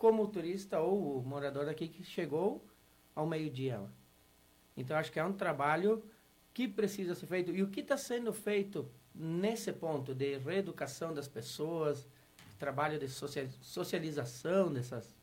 como 0.00 0.22
o 0.22 0.28
turista 0.28 0.80
ou 0.80 1.18
o 1.18 1.22
morador 1.22 1.68
aqui 1.68 1.86
que 1.86 2.02
chegou 2.02 2.66
ao 3.14 3.26
meio-dia. 3.26 3.82
Então, 4.74 4.96
acho 4.96 5.12
que 5.12 5.20
é 5.20 5.24
um 5.24 5.34
trabalho 5.34 6.02
que 6.54 6.66
precisa 6.66 7.14
ser 7.14 7.26
feito. 7.26 7.50
E 7.54 7.62
o 7.62 7.68
que 7.68 7.80
está 7.80 7.98
sendo 7.98 8.32
feito 8.32 8.90
nesse 9.14 9.70
ponto 9.74 10.14
de 10.14 10.38
reeducação 10.38 11.12
das 11.12 11.28
pessoas, 11.28 12.08
trabalho 12.58 12.98
de 12.98 13.08
socialização 13.10 14.72
dessas, 14.72 15.14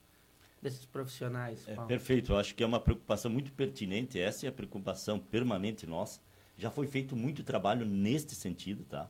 desses 0.61 0.85
profissionais? 0.85 1.67
É, 1.67 1.75
perfeito, 1.87 2.33
eu 2.33 2.37
acho 2.37 2.53
que 2.53 2.61
é 2.61 2.65
uma 2.67 2.79
preocupação 2.79 3.31
muito 3.31 3.51
pertinente, 3.53 4.19
essa 4.19 4.45
é 4.45 4.49
a 4.49 4.51
preocupação 4.51 5.17
permanente 5.17 5.87
nossa. 5.87 6.21
Já 6.55 6.69
foi 6.69 6.85
feito 6.85 7.15
muito 7.15 7.43
trabalho 7.43 7.83
neste 7.83 8.35
sentido, 8.35 8.83
tá? 8.83 9.09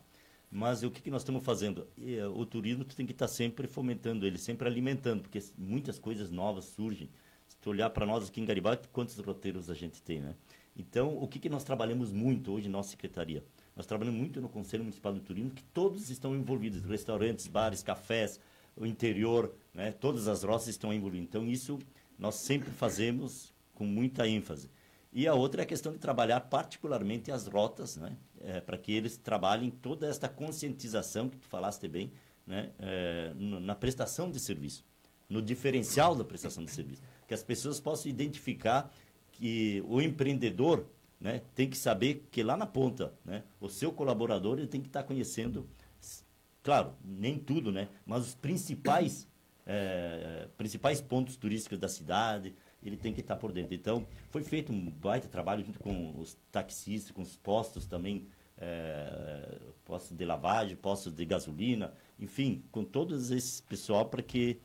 Mas 0.50 0.82
o 0.82 0.90
que, 0.90 1.02
que 1.02 1.12
nós 1.12 1.22
estamos 1.22 1.44
fazendo? 1.44 1.88
Eh, 2.02 2.26
o 2.26 2.46
turismo 2.46 2.86
tu 2.86 2.96
tem 2.96 3.06
que 3.06 3.12
estar 3.12 3.28
sempre 3.28 3.68
fomentando 3.68 4.26
ele, 4.26 4.38
sempre 4.38 4.68
alimentando, 4.68 5.22
porque 5.22 5.40
muitas 5.58 6.00
coisas 6.00 6.32
novas 6.32 6.66
surgem. 6.66 7.10
Se 7.48 7.58
tu 7.58 7.70
olhar 7.70 7.90
para 7.90 8.06
nós 8.06 8.28
aqui 8.28 8.42
em 8.42 8.46
Garibaldi, 8.46 8.88
quantos 8.92 9.18
roteiros 9.20 9.70
a 9.70 9.74
gente 9.74 10.02
tem, 10.02 10.22
né? 10.22 10.36
Então, 10.76 11.18
o 11.18 11.28
que, 11.28 11.40
que 11.40 11.50
nós 11.50 11.64
trabalhamos 11.64 12.12
muito 12.12 12.52
hoje 12.52 12.70
na 12.70 12.78
nossa 12.78 12.92
secretaria? 12.92 13.44
Nós 13.76 13.86
trabalhamos 13.86 14.20
muito 14.20 14.40
no 14.40 14.48
Conselho 14.48 14.84
Municipal 14.84 15.14
do 15.14 15.20
Turismo, 15.20 15.52
que 15.52 15.64
todos 15.64 16.10
estão 16.10 16.36
envolvidos, 16.36 16.84
restaurantes, 16.84 17.48
bares, 17.48 17.82
cafés, 17.82 18.40
o 18.76 18.86
interior, 18.86 19.54
né? 19.74 19.92
todas 19.92 20.28
as 20.28 20.44
roças 20.44 20.70
estão 20.70 20.94
envolvidas. 20.94 21.28
Então, 21.28 21.48
isso 21.48 21.80
nós 22.18 22.36
sempre 22.36 22.70
fazemos 22.70 23.54
com 23.74 23.86
muita 23.86 24.28
ênfase. 24.28 24.70
E 25.18 25.28
a 25.28 25.34
outra 25.34 25.64
é 25.64 25.64
a 25.64 25.66
questão 25.66 25.92
de 25.92 25.98
trabalhar 25.98 26.42
particularmente 26.42 27.32
as 27.32 27.48
rotas, 27.48 27.98
né? 27.98 28.16
É, 28.40 28.62
para 28.62 28.78
que 28.78 28.92
eles 28.92 29.18
trabalhem 29.18 29.72
toda 29.72 30.06
esta 30.06 30.30
conscientização 30.30 31.28
que 31.28 31.38
tu 31.38 31.48
falaste 31.48 31.88
bem, 31.88 32.12
né? 32.46 32.70
É, 32.78 33.34
na 33.36 33.74
prestação 33.74 34.30
de 34.30 34.40
serviço, 34.40 34.86
no 35.28 35.42
diferencial 35.42 36.14
da 36.14 36.24
prestação 36.24 36.64
de 36.64 36.70
serviço. 36.70 37.02
Que 37.28 37.34
as 37.34 37.42
pessoas 37.42 37.80
possam 37.80 38.12
identificar 38.12 38.94
que 39.32 39.84
o 39.88 40.00
empreendedor 40.00 40.86
né, 41.20 41.42
tem 41.56 41.68
que 41.68 41.80
saber 41.80 42.28
que 42.30 42.44
lá 42.44 42.56
na 42.56 42.68
ponta, 42.68 43.12
né, 43.26 43.42
o 43.60 43.68
seu 43.70 43.92
colaborador 43.92 44.60
ele 44.60 44.68
tem 44.68 44.82
que 44.82 44.88
estar 44.88 45.02
tá 45.02 45.08
conhecendo, 45.08 45.68
claro, 46.62 46.94
nem 47.04 47.40
tudo, 47.40 47.72
né, 47.72 47.90
mas 48.06 48.28
os 48.28 48.36
principais, 48.36 49.28
é, 49.66 50.48
principais 50.56 51.02
pontos 51.02 51.36
turísticos 51.38 51.80
da 51.80 51.90
cidade, 51.90 52.54
ele 52.84 52.98
tem 52.98 53.14
que 53.14 53.22
estar 53.22 53.36
por 53.36 53.52
dentro. 53.52 53.74
Então, 53.74 54.06
foi 54.30 54.44
feito 54.44 54.72
um 54.72 54.90
baita 54.90 55.28
trabalho 55.28 55.64
junto 55.64 55.80
com 55.80 56.18
os 56.20 56.38
taxistas, 56.52 57.12
com 57.12 57.22
os 57.22 57.36
postos 57.36 57.86
também, 57.86 58.28
é, 58.58 59.60
postos 59.86 60.18
de 60.18 60.26
lavagem, 60.26 60.76
postos 60.76 61.14
de 61.14 61.26
gasolina, 61.26 61.94
enfim, 62.20 62.64
com 62.72 62.84
todos 62.84 63.32
esses 63.32 63.62
pessoal 63.62 64.06
para 64.06 64.22
que 64.22 64.60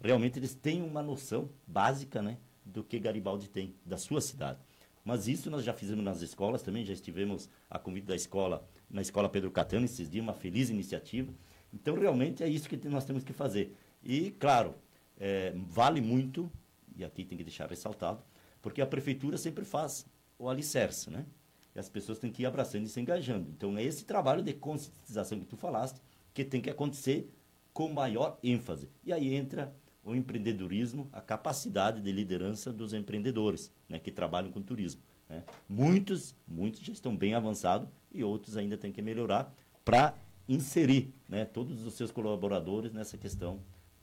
realmente 0.00 0.38
eles 0.38 0.54
tenham 0.54 0.86
uma 0.86 1.02
noção 1.02 1.48
básica, 1.66 2.20
né, 2.20 2.38
do 2.64 2.82
que 2.82 2.98
Garibaldi 2.98 3.48
tem, 3.48 3.74
da 3.84 3.96
sua 3.96 4.20
cidade. 4.20 4.58
Mas 5.04 5.28
isso 5.28 5.48
nós 5.50 5.64
já 5.64 5.72
fizemos 5.72 6.04
nas 6.04 6.20
escolas 6.20 6.62
também, 6.62 6.84
já 6.84 6.92
estivemos 6.92 7.48
a 7.70 7.78
convite 7.78 8.06
da 8.06 8.16
escola, 8.16 8.68
na 8.90 9.00
escola 9.00 9.28
Pedro 9.28 9.52
Catano 9.52 9.84
esses 9.84 10.10
dias, 10.10 10.22
uma 10.22 10.34
feliz 10.34 10.68
iniciativa. 10.68 11.32
Então, 11.72 11.94
realmente 11.94 12.42
é 12.42 12.48
isso 12.48 12.68
que 12.68 12.88
nós 12.88 13.04
temos 13.04 13.22
que 13.22 13.32
fazer. 13.32 13.76
E, 14.02 14.32
claro, 14.32 14.74
é, 15.16 15.52
vale 15.68 16.00
muito, 16.00 16.50
e 16.96 17.04
aqui 17.04 17.24
tem 17.24 17.36
que 17.36 17.44
deixar 17.44 17.68
ressaltado, 17.68 18.22
porque 18.62 18.80
a 18.80 18.86
prefeitura 18.86 19.36
sempre 19.36 19.64
faz 19.64 20.06
o 20.38 20.48
alicerce, 20.48 21.10
né? 21.10 21.26
E 21.74 21.78
as 21.78 21.88
pessoas 21.88 22.18
têm 22.18 22.32
que 22.32 22.42
ir 22.42 22.46
abraçando 22.46 22.84
e 22.84 22.88
se 22.88 22.98
engajando. 22.98 23.50
Então, 23.50 23.76
é 23.76 23.82
esse 23.82 24.04
trabalho 24.04 24.42
de 24.42 24.54
conscientização 24.54 25.38
que 25.38 25.46
tu 25.46 25.56
falaste 25.56 26.00
que 26.32 26.44
tem 26.44 26.60
que 26.60 26.70
acontecer 26.70 27.30
com 27.72 27.88
maior 27.90 28.38
ênfase. 28.42 28.88
E 29.04 29.12
aí 29.12 29.34
entra 29.34 29.74
o 30.02 30.14
empreendedorismo, 30.14 31.08
a 31.12 31.20
capacidade 31.20 32.00
de 32.00 32.12
liderança 32.12 32.72
dos 32.72 32.92
empreendedores 32.92 33.72
né, 33.88 33.98
que 33.98 34.10
trabalham 34.10 34.52
com 34.52 34.62
turismo. 34.62 35.02
Né? 35.28 35.42
Muitos, 35.68 36.34
muitos 36.46 36.80
já 36.80 36.92
estão 36.92 37.16
bem 37.16 37.34
avançados 37.34 37.88
e 38.12 38.22
outros 38.22 38.56
ainda 38.56 38.76
têm 38.78 38.92
que 38.92 39.02
melhorar 39.02 39.52
para 39.84 40.14
inserir 40.48 41.12
né, 41.28 41.44
todos 41.44 41.84
os 41.84 41.94
seus 41.94 42.10
colaboradores 42.10 42.92
nessa 42.92 43.18
questão 43.18 43.60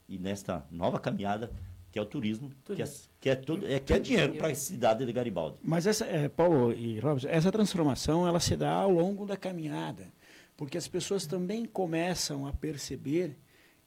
e 0.07 0.17
nesta 0.17 0.65
nova 0.69 0.99
caminhada 0.99 1.51
que 1.93 1.99
é 1.99 2.01
o 2.01 2.05
turismo, 2.07 2.49
turismo. 2.65 3.07
Que, 3.19 3.29
é, 3.29 3.35
que, 3.35 3.39
é, 3.39 3.43
tudo, 3.45 3.71
é, 3.71 3.79
que 3.79 3.93
é 3.93 3.99
dinheiro 3.99 4.33
para 4.33 4.47
a 4.47 4.55
cidade 4.55 5.05
de 5.05 5.13
Garibaldi. 5.13 5.57
Mas 5.61 5.85
essa, 5.85 6.03
é, 6.05 6.27
Paulo 6.27 6.73
e 6.73 6.99
Robson, 6.99 7.27
essa 7.29 7.51
transformação 7.51 8.27
ela 8.27 8.39
se 8.39 8.57
dá 8.57 8.71
ao 8.71 8.89
longo 8.89 9.27
da 9.27 9.37
caminhada, 9.37 10.11
porque 10.57 10.75
as 10.75 10.87
pessoas 10.87 11.27
também 11.27 11.65
começam 11.65 12.47
a 12.47 12.51
perceber 12.51 13.37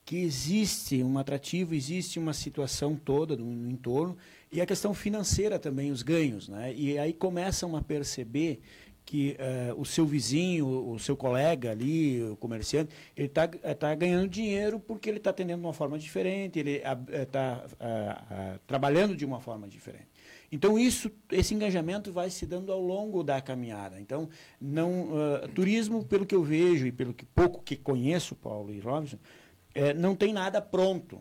que 0.04 0.18
existe 0.18 1.02
um 1.02 1.18
atrativo, 1.18 1.74
existe 1.74 2.16
uma 2.16 2.32
situação 2.32 2.94
toda 2.94 3.36
no, 3.36 3.44
no, 3.44 3.68
entorno 3.68 4.16
e 4.52 4.60
a 4.60 4.66
questão 4.66 4.94
financeira 4.94 5.58
também, 5.58 5.90
os 5.90 6.04
ganhos. 6.04 6.48
Né? 6.48 6.72
E 6.76 6.96
aí 6.96 7.12
começam 7.12 7.74
a 7.74 7.82
perceber 7.82 8.60
que 9.06 9.36
uh, 9.70 9.80
o 9.80 9.84
seu 9.84 10.04
vizinho, 10.04 10.66
o 10.66 10.98
seu 10.98 11.16
colega 11.16 11.70
ali, 11.70 12.20
o 12.24 12.36
comerciante, 12.36 12.92
ele 13.16 13.28
está 13.28 13.46
tá 13.46 13.94
ganhando 13.94 14.28
dinheiro 14.28 14.80
porque 14.80 15.08
ele 15.08 15.18
está 15.18 15.30
atendendo 15.30 15.60
de 15.60 15.66
uma 15.66 15.72
forma 15.72 15.96
diferente, 15.96 16.58
ele 16.58 16.82
está 17.22 17.64
uh, 17.64 18.56
uh, 18.56 18.58
trabalhando 18.66 19.16
de 19.16 19.24
uma 19.24 19.40
forma 19.40 19.68
diferente. 19.68 20.08
Então 20.50 20.76
isso, 20.76 21.08
esse 21.30 21.54
engajamento 21.54 22.12
vai 22.12 22.30
se 22.30 22.46
dando 22.46 22.72
ao 22.72 22.80
longo 22.80 23.22
da 23.22 23.40
caminhada. 23.40 24.00
Então, 24.00 24.28
não, 24.60 25.08
turismo, 25.54 26.04
pelo 26.04 26.24
que 26.24 26.34
eu 26.34 26.42
vejo 26.42 26.86
e 26.86 26.92
pelo 26.92 27.12
que 27.12 27.24
pouco 27.24 27.62
que 27.62 27.76
conheço, 27.76 28.34
Paulo 28.36 28.72
e 28.72 28.78
Robson, 28.78 29.18
é, 29.74 29.92
não 29.92 30.14
tem 30.14 30.32
nada 30.32 30.62
pronto. 30.62 31.20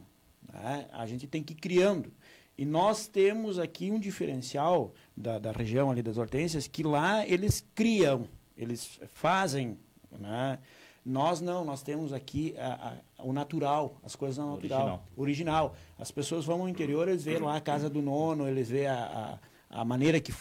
Né? 0.54 0.88
A 0.92 1.06
gente 1.08 1.26
tem 1.28 1.44
que 1.44 1.54
ir 1.54 1.58
criando. 1.58 2.12
E 2.58 2.66
nós 2.66 3.08
temos 3.08 3.60
aqui 3.60 3.92
um 3.92 4.00
diferencial 4.00 4.94
da, 5.16 5.40
da 5.40 5.52
região 5.52 5.90
ali 5.90 6.02
das 6.02 6.18
hortênsias, 6.18 6.68
que 6.68 6.84
lá 6.84 7.26
eles 7.26 7.66
criam, 7.74 8.28
eles 8.58 9.00
fazem, 9.14 9.78
né? 10.20 10.60
Nós 11.06 11.40
não, 11.40 11.64
nós 11.64 11.84
temos 11.84 12.12
aqui 12.12 12.56
a, 12.58 12.98
a, 13.20 13.24
o 13.24 13.32
natural, 13.32 13.96
as 14.04 14.16
coisas 14.16 14.38
natural, 14.38 14.58
original. 14.58 15.06
original. 15.16 15.76
As 16.00 16.10
pessoas 16.10 16.46
vão 16.46 16.62
ao 16.62 16.70
interior, 16.70 17.08
eles 17.08 17.24
veem 17.24 17.38
lá 17.38 17.58
a 17.58 17.62
casa 17.62 17.88
do 17.88 18.02
nono, 18.02 18.48
eles 18.48 18.70
veem 18.70 18.88
a, 18.88 19.40
a, 19.70 19.82
a 19.82 19.86
maneira 19.86 20.20
que, 20.20 20.34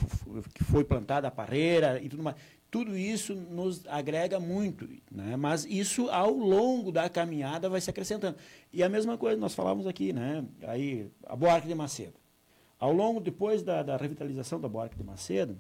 que 0.55 0.65
foi 0.65 0.83
plantada 0.83 1.29
a 1.29 1.31
parreira 1.31 2.01
e 2.03 2.09
tudo 2.09 2.23
mais. 2.23 2.37
Tudo 2.71 2.97
isso 2.97 3.35
nos 3.35 3.87
agrega 3.87 4.41
muito, 4.41 4.89
né? 5.09 5.37
mas 5.37 5.65
isso 5.67 6.09
ao 6.11 6.33
longo 6.33 6.91
da 6.91 7.09
caminhada 7.11 7.69
vai 7.69 7.81
se 7.81 7.91
acrescentando. 7.91 8.37
E 8.73 8.83
a 8.83 8.89
mesma 8.89 9.19
coisa, 9.19 9.39
nós 9.39 9.55
falávamos 9.55 9.87
aqui, 9.87 10.13
né? 10.15 10.45
aí, 10.67 11.09
a 11.27 11.37
Boarque 11.37 11.69
de 11.69 11.75
Macedo. 11.75 12.24
Ao 12.85 12.93
longo, 12.93 13.19
depois 13.19 13.63
da, 13.63 13.83
da 13.83 13.97
revitalização 13.97 14.61
da 14.61 14.69
Boarque 14.69 14.95
de 14.95 15.03
Macedo, 15.03 15.59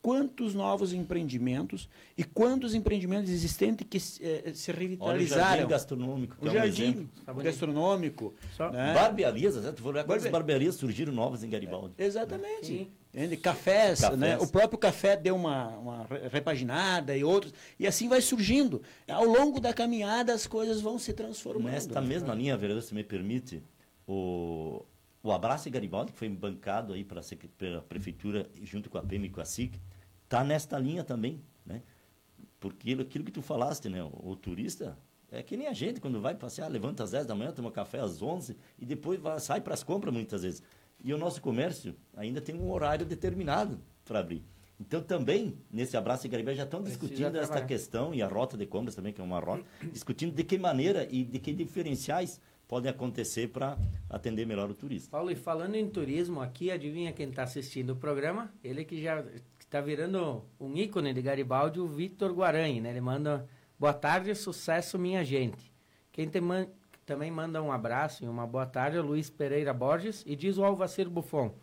quantos 0.00 0.54
novos 0.54 0.92
empreendimentos 0.92 1.88
e 2.16 2.22
quantos 2.22 2.72
empreendimentos 2.72 3.32
existentes 3.32 3.84
que 3.90 4.24
eh, 4.24 4.52
se 4.54 4.70
revitalizaram. 4.70 5.10
Olha 5.10 5.24
o 5.24 5.26
jardim 5.26 5.68
gastronômico. 5.68 6.36
O 6.40 6.46
é 6.46 6.52
jardim 6.52 7.08
um 7.26 7.34
gastronômico. 7.42 8.32
Né? 8.72 8.94
Barbearias, 8.94 9.56
né? 9.56 9.72
tu 9.72 9.82
quantas 9.82 10.30
barbearias 10.30 10.76
surgiram 10.76 11.12
novas 11.12 11.42
em 11.42 11.50
Garibaldi? 11.50 11.94
Exatamente. 11.98 12.66
Sim. 12.66 12.88
Entende? 13.12 13.36
Cafés, 13.38 14.00
Cafés, 14.00 14.20
Né? 14.20 14.38
o 14.38 14.46
próprio 14.46 14.78
café 14.78 15.16
deu 15.16 15.34
uma, 15.34 15.66
uma 15.78 16.06
repaginada 16.30 17.16
e 17.16 17.24
outros, 17.24 17.52
e 17.76 17.88
assim 17.88 18.08
vai 18.08 18.20
surgindo. 18.20 18.80
Ao 19.08 19.24
longo 19.24 19.58
da 19.58 19.74
caminhada 19.74 20.32
as 20.32 20.46
coisas 20.46 20.80
vão 20.80 20.96
se 20.96 21.12
transformando. 21.12 21.72
Nesta 21.72 22.00
mesma 22.00 22.32
linha, 22.36 22.56
vereador, 22.56 22.84
se 22.84 22.94
me 22.94 23.02
permite, 23.02 23.60
o, 24.06 24.84
o 25.22 25.30
Abraço 25.30 25.70
Garibaldi, 25.70 26.12
que 26.12 26.18
foi 26.18 26.28
bancado 26.28 26.92
aí 26.92 27.04
pela, 27.04 27.20
pela 27.56 27.82
prefeitura 27.82 28.50
junto 28.62 28.90
com 28.90 28.98
a 28.98 29.02
PM 29.02 29.26
e 29.26 29.30
com 29.30 29.40
a 29.40 29.44
SIC, 29.44 29.78
está 30.24 30.42
nesta 30.42 30.78
linha 30.78 31.04
também, 31.04 31.40
né? 31.64 31.82
Porque 32.58 32.92
aquilo 32.92 33.24
que 33.24 33.32
tu 33.32 33.42
falaste, 33.42 33.88
né? 33.88 34.02
O, 34.02 34.30
o, 34.30 34.36
turista 34.36 34.98
é 35.30 35.42
que 35.42 35.56
nem 35.56 35.68
a 35.68 35.72
gente, 35.72 36.00
quando 36.00 36.20
vai 36.20 36.34
passear, 36.34 36.68
levanta 36.68 37.04
às 37.04 37.12
10 37.12 37.26
da 37.26 37.34
manhã, 37.34 37.52
toma 37.52 37.70
café 37.70 38.00
às 38.00 38.20
11 38.20 38.56
e 38.78 38.84
depois 38.84 39.20
vai, 39.20 39.38
sai 39.40 39.60
para 39.60 39.74
as 39.74 39.82
compras 39.82 40.12
muitas 40.12 40.42
vezes. 40.42 40.62
E 41.02 41.12
o 41.12 41.18
nosso 41.18 41.40
comércio 41.40 41.96
ainda 42.16 42.40
tem 42.40 42.54
um 42.54 42.70
horário 42.70 43.04
determinado 43.04 43.80
para 44.04 44.20
abrir. 44.20 44.44
Então, 44.80 45.00
também, 45.00 45.56
nesse 45.70 45.96
Abraço 45.96 46.28
Garibaldi, 46.28 46.58
já 46.58 46.64
estão 46.64 46.82
discutindo 46.82 47.36
esta 47.36 47.64
questão, 47.64 48.12
e 48.12 48.20
a 48.20 48.26
rota 48.26 48.56
de 48.56 48.66
compras 48.66 48.96
também, 48.96 49.12
que 49.12 49.20
é 49.20 49.24
uma 49.24 49.38
rota, 49.38 49.64
discutindo 49.92 50.34
de 50.34 50.42
que 50.42 50.58
maneira 50.58 51.06
e 51.08 51.24
de 51.24 51.38
que 51.38 51.52
diferenciais 51.52 52.40
podem 52.72 52.90
acontecer 52.90 53.48
para 53.48 53.76
atender 54.08 54.46
melhor 54.46 54.70
o 54.70 54.74
turista. 54.74 55.10
Paulo, 55.10 55.30
e 55.30 55.36
falando 55.36 55.74
em 55.74 55.86
turismo 55.86 56.40
aqui, 56.40 56.70
adivinha 56.70 57.12
quem 57.12 57.28
está 57.28 57.42
assistindo 57.42 57.90
o 57.90 57.96
programa? 57.96 58.50
Ele 58.64 58.82
que 58.82 59.02
já 59.02 59.22
está 59.60 59.78
virando 59.78 60.42
um 60.58 60.74
ícone 60.74 61.12
de 61.12 61.20
Garibaldi, 61.20 61.80
o 61.80 61.86
Vitor 61.86 62.32
Guarani, 62.32 62.80
né? 62.80 62.88
Ele 62.88 63.02
manda 63.02 63.46
boa 63.78 63.92
tarde, 63.92 64.34
sucesso 64.34 64.98
minha 64.98 65.22
gente. 65.22 65.70
Quem 66.10 66.30
man 66.40 66.66
também 67.04 67.30
manda 67.30 67.62
um 67.62 67.70
abraço 67.70 68.24
e 68.24 68.26
uma 68.26 68.46
boa 68.46 68.64
tarde 68.64 68.96
o 68.96 69.02
Luiz 69.02 69.28
Pereira 69.28 69.74
Borges 69.74 70.24
e 70.26 70.34
diz 70.34 70.56
o 70.56 70.64
Alvacir 70.64 71.10
Buffon. 71.10 71.54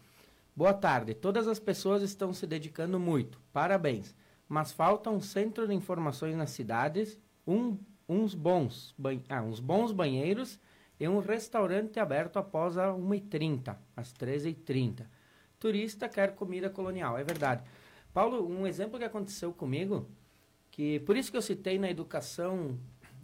Boa 0.56 0.74
tarde, 0.74 1.15
todas 1.15 1.48
as 1.48 1.58
pessoas 1.58 2.04
estão 2.04 2.32
se 2.32 2.45
dedicando 2.45 3.00
muito, 3.00 3.41
parabéns. 3.52 4.13
Mas 4.48 4.72
falta 4.72 5.10
um 5.10 5.19
centro 5.19 5.67
de 5.67 5.74
informações 5.74 6.36
nas 6.36 6.52
cidades, 6.52 7.19
um, 7.48 7.80
uns, 8.08 8.36
bons 8.36 8.95
ah, 9.28 9.41
uns 9.41 9.60
bons 9.60 9.91
banheiros 9.91 10.60
e 11.00 11.08
um 11.08 11.20
restaurante 11.20 12.00
aberto 12.00 12.38
após 12.38 12.78
as 12.78 12.94
1h30, 12.96 13.76
às 13.96 14.14
13h30. 14.14 15.06
Turista 15.58 16.10
quer 16.10 16.36
comida 16.36 16.70
colonial, 16.70 17.18
é 17.18 17.24
verdade. 17.24 17.64
Paulo, 18.14 18.48
um 18.48 18.68
exemplo 18.68 19.00
que 19.00 19.06
aconteceu 19.06 19.54
comigo, 19.54 20.10
que 20.72 21.00
por 21.02 21.16
isso 21.16 21.32
que 21.32 21.38
eu 21.38 21.42
citei 21.42 21.78
na 21.78 21.90
educação, 21.90 22.78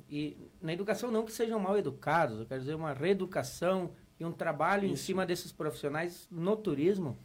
e 0.09 0.37
na 0.61 0.71
educação 0.73 1.11
não 1.11 1.25
que 1.25 1.31
sejam 1.31 1.59
mal 1.59 1.77
educados, 1.77 2.39
eu 2.39 2.45
quero 2.45 2.61
dizer 2.61 2.75
uma 2.75 2.93
reeducação 2.93 3.91
e 4.19 4.25
um 4.25 4.31
trabalho 4.31 4.85
isso. 4.85 4.93
em 4.93 4.97
cima 4.97 5.25
desses 5.25 5.51
profissionais 5.51 6.27
no 6.31 6.55
turismo. 6.55 7.17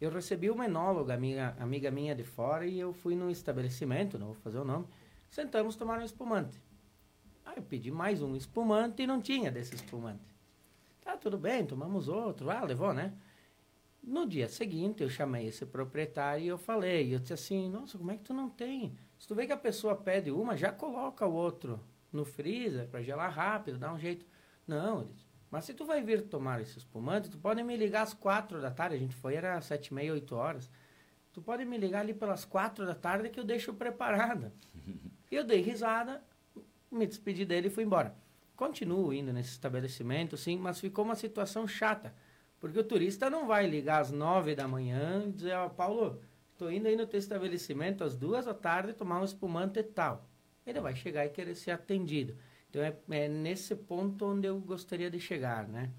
Eu 0.00 0.10
recebi 0.10 0.50
uma 0.50 0.64
enóloga, 0.64 1.14
amiga, 1.14 1.56
amiga 1.58 1.90
minha 1.90 2.14
de 2.14 2.24
fora, 2.24 2.66
e 2.66 2.78
eu 2.78 2.92
fui 2.92 3.14
num 3.14 3.30
estabelecimento, 3.30 4.18
não 4.18 4.28
vou 4.28 4.36
fazer 4.36 4.58
o 4.58 4.64
nome, 4.64 4.86
sentamos 5.28 5.76
tomar 5.76 5.98
um 5.98 6.04
espumante. 6.04 6.60
Aí 7.44 7.56
eu 7.56 7.62
pedi 7.62 7.90
mais 7.90 8.22
um 8.22 8.34
espumante 8.34 9.02
e 9.02 9.06
não 9.06 9.20
tinha 9.20 9.50
desse 9.50 9.74
espumante. 9.74 10.34
Tá, 11.00 11.16
tudo 11.16 11.36
bem, 11.36 11.66
tomamos 11.66 12.08
outro. 12.08 12.50
Ah, 12.50 12.64
levou, 12.64 12.94
né? 12.94 13.12
No 14.02 14.26
dia 14.26 14.48
seguinte, 14.48 15.02
eu 15.02 15.08
chamei 15.08 15.46
esse 15.46 15.64
proprietário 15.64 16.44
e 16.44 16.48
eu 16.48 16.58
falei, 16.58 17.14
eu 17.14 17.18
disse 17.18 17.32
assim, 17.32 17.68
nossa, 17.68 17.96
como 17.96 18.10
é 18.10 18.16
que 18.16 18.22
tu 18.22 18.34
não 18.34 18.50
tem? 18.50 18.94
Se 19.18 19.26
tu 19.26 19.34
vê 19.34 19.46
que 19.46 19.52
a 19.52 19.56
pessoa 19.56 19.96
pede 19.96 20.30
uma, 20.30 20.56
já 20.56 20.70
coloca 20.70 21.26
o 21.26 21.32
outro 21.32 21.80
no 22.12 22.24
freezer 22.24 22.86
para 22.88 23.02
gelar 23.02 23.32
rápido, 23.32 23.78
dá 23.78 23.92
um 23.92 23.98
jeito. 23.98 24.26
Não, 24.66 25.00
ele 25.00 25.12
disse, 25.12 25.26
mas 25.50 25.64
se 25.64 25.72
tu 25.72 25.86
vai 25.86 26.02
vir 26.02 26.22
tomar 26.22 26.60
esse 26.60 26.78
espumante, 26.78 27.30
tu 27.30 27.38
pode 27.38 27.62
me 27.62 27.76
ligar 27.76 28.02
às 28.02 28.12
quatro 28.12 28.60
da 28.60 28.70
tarde, 28.70 28.96
a 28.96 28.98
gente 28.98 29.14
foi, 29.14 29.36
era 29.36 29.60
sete 29.60 29.88
e 29.88 29.94
meia, 29.94 30.12
oito 30.12 30.34
horas. 30.34 30.70
Tu 31.32 31.40
pode 31.40 31.64
me 31.64 31.78
ligar 31.78 32.00
ali 32.00 32.12
pelas 32.12 32.44
quatro 32.44 32.84
da 32.84 32.94
tarde 32.94 33.28
que 33.30 33.40
eu 33.40 33.44
deixo 33.44 33.72
preparada. 33.72 34.52
eu 35.30 35.44
dei 35.44 35.60
risada, 35.60 36.22
me 36.94 37.06
despedi 37.06 37.44
dele 37.44 37.68
e 37.68 37.70
fui 37.70 37.84
embora. 37.84 38.14
Continuo 38.56 39.12
indo 39.12 39.32
nesse 39.32 39.50
estabelecimento, 39.50 40.36
sim, 40.36 40.58
mas 40.58 40.80
ficou 40.80 41.04
uma 41.04 41.14
situação 41.14 41.66
chata 41.66 42.14
porque 42.64 42.78
o 42.78 42.84
turista 42.84 43.28
não 43.28 43.46
vai 43.46 43.66
ligar 43.66 44.00
às 44.00 44.10
nove 44.10 44.54
da 44.54 44.66
manhã 44.66 45.22
e 45.26 45.32
dizer, 45.32 45.52
ó, 45.52 45.66
oh, 45.66 45.70
Paulo, 45.70 46.22
estou 46.50 46.72
indo 46.72 46.88
aí 46.88 46.96
no 46.96 47.06
teu 47.06 47.18
estabelecimento 47.18 48.02
às 48.02 48.16
duas 48.16 48.46
da 48.46 48.54
tarde 48.54 48.94
tomar 48.94 49.20
um 49.20 49.24
espumante 49.24 49.80
e 49.80 49.82
tal. 49.82 50.26
Ele 50.66 50.80
vai 50.80 50.96
chegar 50.96 51.26
e 51.26 51.28
querer 51.28 51.54
ser 51.56 51.72
atendido. 51.72 52.34
Então 52.70 52.82
é, 52.82 52.96
é 53.10 53.28
nesse 53.28 53.76
ponto 53.76 54.24
onde 54.24 54.48
eu 54.48 54.58
gostaria 54.60 55.10
de 55.10 55.20
chegar, 55.20 55.68
né? 55.68 55.90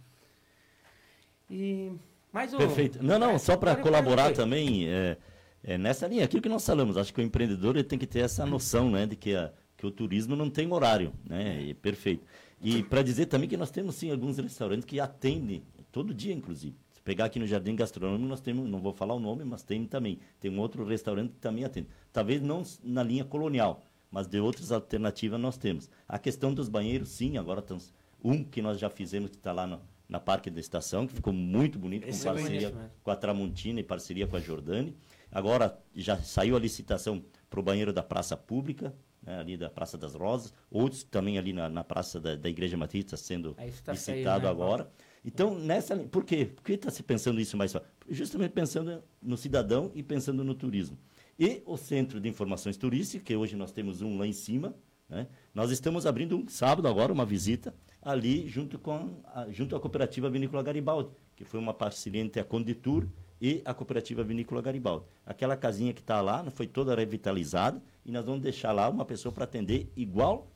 E 1.47 1.91
mais 2.33 2.51
um. 2.51 2.57
Perfeito. 2.57 2.97
Não, 3.03 3.19
não, 3.19 3.29
é, 3.33 3.37
só 3.37 3.55
para 3.55 3.75
colaborar 3.75 4.33
também 4.33 4.89
é, 4.89 5.17
é, 5.63 5.77
nessa 5.77 6.07
linha, 6.07 6.25
aquilo 6.25 6.41
que 6.41 6.49
nós 6.49 6.65
falamos, 6.65 6.97
acho 6.97 7.13
que 7.13 7.21
o 7.21 7.23
empreendedor 7.23 7.75
ele 7.75 7.83
tem 7.83 7.99
que 7.99 8.07
ter 8.07 8.21
essa 8.21 8.43
noção, 8.43 8.89
né, 8.89 9.05
de 9.05 9.15
que, 9.15 9.35
a, 9.35 9.53
que 9.77 9.85
o 9.85 9.91
turismo 9.91 10.35
não 10.35 10.49
tem 10.49 10.71
horário, 10.71 11.13
né? 11.27 11.61
E, 11.61 11.73
perfeito. 11.73 12.25
E 12.61 12.81
para 12.83 13.01
dizer 13.01 13.25
também 13.25 13.49
que 13.49 13.57
nós 13.57 13.69
temos 13.69 13.95
sim 13.95 14.11
alguns 14.11 14.37
restaurantes 14.37 14.85
que 14.85 14.99
atendem 14.99 15.63
Todo 15.95 16.13
dia, 16.13 16.33
inclusive. 16.33 16.75
Se 16.91 17.01
pegar 17.01 17.23
aqui 17.23 17.39
no 17.39 17.47
Jardim 17.47 17.73
Gastronômico, 17.73 18.27
nós 18.27 18.41
temos, 18.41 18.69
não 18.69 18.81
vou 18.81 18.91
falar 18.91 19.13
o 19.13 19.19
nome, 19.19 19.45
mas 19.45 19.63
tem 19.63 19.85
também. 19.85 20.19
Tem 20.41 20.51
um 20.51 20.59
outro 20.59 20.83
restaurante 20.83 21.31
que 21.31 21.39
também 21.39 21.63
atende. 21.63 21.87
Talvez 22.11 22.41
não 22.41 22.63
na 22.83 23.01
linha 23.01 23.23
colonial, 23.23 23.81
mas 24.11 24.27
de 24.27 24.37
outras 24.37 24.73
alternativas 24.73 25.39
nós 25.39 25.57
temos. 25.57 25.89
A 26.05 26.19
questão 26.19 26.53
dos 26.53 26.67
banheiros, 26.67 27.07
sim, 27.07 27.37
agora 27.37 27.61
estamos. 27.61 27.93
Um 28.21 28.43
que 28.43 28.61
nós 28.61 28.77
já 28.77 28.89
fizemos, 28.89 29.29
que 29.29 29.37
está 29.37 29.53
lá 29.53 29.65
no, 29.65 29.79
na 30.09 30.19
Parque 30.19 30.49
da 30.49 30.59
Estação, 30.59 31.07
que 31.07 31.13
ficou 31.13 31.31
muito 31.31 31.79
bonito, 31.79 32.05
Esse 32.09 32.25
com 32.25 32.31
é 32.31 32.33
parceria 32.33 32.67
é 32.67 32.89
com 33.01 33.11
a 33.11 33.15
Tramontina 33.15 33.79
e 33.79 33.83
parceria 33.83 34.27
com 34.27 34.35
a 34.35 34.41
Jordani. 34.41 34.97
Agora 35.31 35.81
já 35.95 36.17
saiu 36.17 36.57
a 36.57 36.59
licitação 36.59 37.23
para 37.49 37.61
o 37.61 37.63
banheiro 37.63 37.93
da 37.93 38.03
Praça 38.03 38.35
Pública, 38.35 38.93
né, 39.25 39.39
ali 39.39 39.57
da 39.57 39.69
Praça 39.69 39.97
das 39.97 40.13
Rosas, 40.13 40.53
outros 40.69 41.03
também 41.03 41.37
ali 41.37 41.51
na, 41.51 41.69
na 41.69 41.83
Praça 41.83 42.19
da, 42.19 42.35
da 42.35 42.49
Igreja 42.49 42.77
Matriz 42.77 43.05
está 43.05 43.17
sendo 43.17 43.55
tá 43.83 44.39
né, 44.39 44.47
agora. 44.49 44.89
Então, 45.23 45.57
nessa. 45.57 45.97
Por 45.97 46.23
quê? 46.23 46.45
Por 46.45 46.63
que 46.63 46.73
está 46.73 46.91
se 46.91 47.01
pensando 47.01 47.41
isso 47.41 47.57
mais 47.57 47.75
Justamente 48.07 48.51
pensando 48.51 49.03
no 49.19 49.35
cidadão 49.35 49.91
e 49.95 50.03
pensando 50.03 50.43
no 50.43 50.53
turismo. 50.53 50.97
E 51.37 51.63
o 51.65 51.75
Centro 51.75 52.19
de 52.19 52.29
Informações 52.29 52.77
Turísticas, 52.77 53.25
que 53.25 53.35
hoje 53.35 53.55
nós 53.55 53.71
temos 53.71 54.01
um 54.01 54.17
lá 54.17 54.27
em 54.27 54.31
cima, 54.31 54.75
né? 55.09 55.27
nós 55.53 55.71
estamos 55.71 56.05
abrindo 56.05 56.37
um 56.37 56.47
sábado 56.47 56.87
agora, 56.87 57.11
uma 57.11 57.25
visita, 57.25 57.73
ali 58.01 58.47
junto, 58.47 58.77
com 58.77 59.21
a, 59.25 59.49
junto 59.49 59.75
à 59.75 59.79
Cooperativa 59.79 60.29
Vinícola 60.29 60.61
Garibaldi, 60.61 61.09
que 61.35 61.43
foi 61.43 61.59
uma 61.59 61.73
parceria 61.73 62.21
entre 62.21 62.39
a 62.39 62.43
Conditur 62.45 63.09
e 63.41 63.61
a 63.65 63.73
Cooperativa 63.73 64.23
Vinícola 64.23 64.61
Garibaldi. 64.61 65.05
Aquela 65.25 65.57
casinha 65.57 65.93
que 65.93 66.01
está 66.01 66.21
lá 66.21 66.49
foi 66.51 66.67
toda 66.67 66.95
revitalizada 66.95 67.81
e 68.05 68.11
nós 68.11 68.25
vamos 68.25 68.41
deixar 68.41 68.71
lá 68.71 68.89
uma 68.89 69.05
pessoa 69.05 69.31
para 69.31 69.43
atender 69.43 69.91
igual 69.95 70.47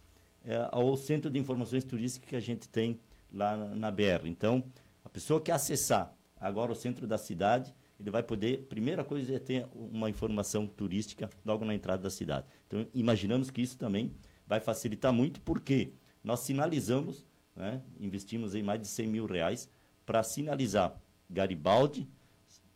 é, 0.45 0.67
ao 0.71 0.95
Centro 0.95 1.29
de 1.29 1.37
Informações 1.39 1.83
Turísticas 1.83 2.29
que 2.29 2.35
a 2.35 2.39
gente 2.39 2.67
tem 2.69 2.99
lá 3.31 3.55
na 3.57 3.91
BR. 3.91 4.25
Então, 4.25 4.63
a 5.03 5.09
pessoa 5.09 5.41
que 5.41 5.51
acessar 5.51 6.15
agora 6.39 6.71
o 6.71 6.75
centro 6.75 7.05
da 7.05 7.17
cidade, 7.17 7.75
ele 7.99 8.09
vai 8.09 8.23
poder, 8.23 8.65
primeira 8.69 9.03
coisa 9.03 9.35
é 9.35 9.39
ter 9.39 9.67
uma 9.73 10.09
informação 10.09 10.65
turística 10.65 11.29
logo 11.45 11.65
na 11.65 11.75
entrada 11.75 12.03
da 12.03 12.09
cidade. 12.09 12.47
Então, 12.67 12.87
imaginamos 12.93 13.51
que 13.51 13.61
isso 13.61 13.77
também 13.77 14.13
vai 14.47 14.59
facilitar 14.59 15.11
muito, 15.11 15.41
porque 15.41 15.91
nós 16.23 16.39
sinalizamos, 16.39 17.25
né, 17.55 17.81
investimos 17.99 18.55
em 18.55 18.63
mais 18.63 18.79
de 18.79 18.87
100 18.87 19.07
mil 19.07 19.25
reais 19.25 19.69
para 20.05 20.23
sinalizar 20.23 20.99
Garibaldi, 21.29 22.07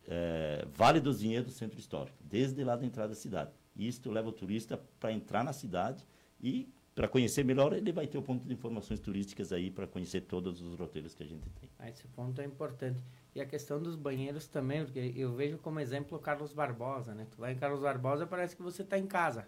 é, 0.07 0.65
Vale 0.73 0.99
dos 0.99 1.21
Vinhedos, 1.21 1.55
Centro 1.55 1.79
Histórico, 1.79 2.17
desde 2.23 2.63
lá 2.63 2.75
da 2.75 2.85
entrada 2.85 3.09
da 3.09 3.15
cidade. 3.15 3.51
Isso 3.75 4.09
leva 4.11 4.29
o 4.29 4.31
turista 4.31 4.79
para 4.99 5.11
entrar 5.11 5.43
na 5.43 5.53
cidade 5.53 6.05
e 6.41 6.71
para 6.93 7.07
conhecer 7.07 7.43
melhor, 7.43 7.73
ele 7.73 7.91
vai 7.91 8.05
ter 8.05 8.19
o 8.19 8.21
ponto 8.21 8.47
de 8.47 8.53
informações 8.53 8.99
turísticas 8.99 9.51
aí 9.51 9.71
para 9.71 9.87
conhecer 9.87 10.21
todos 10.21 10.61
os 10.61 10.77
roteiros 10.77 11.15
que 11.15 11.23
a 11.23 11.25
gente 11.25 11.49
tem. 11.49 11.67
Ah, 11.79 11.89
esse 11.89 12.07
ponto 12.09 12.39
é 12.39 12.45
importante. 12.45 13.03
E 13.33 13.41
a 13.41 13.45
questão 13.47 13.81
dos 13.81 13.95
banheiros 13.95 14.47
também, 14.47 14.85
porque 14.85 15.11
eu 15.15 15.33
vejo 15.33 15.57
como 15.57 15.79
exemplo 15.79 16.17
o 16.17 16.21
Carlos 16.21 16.53
Barbosa, 16.53 17.15
né? 17.15 17.25
Tu 17.31 17.37
vai 17.37 17.53
em 17.53 17.55
Carlos 17.55 17.79
Barbosa, 17.81 18.27
parece 18.27 18.55
que 18.55 18.61
você 18.61 18.83
está 18.83 18.99
em 18.99 19.07
casa. 19.07 19.47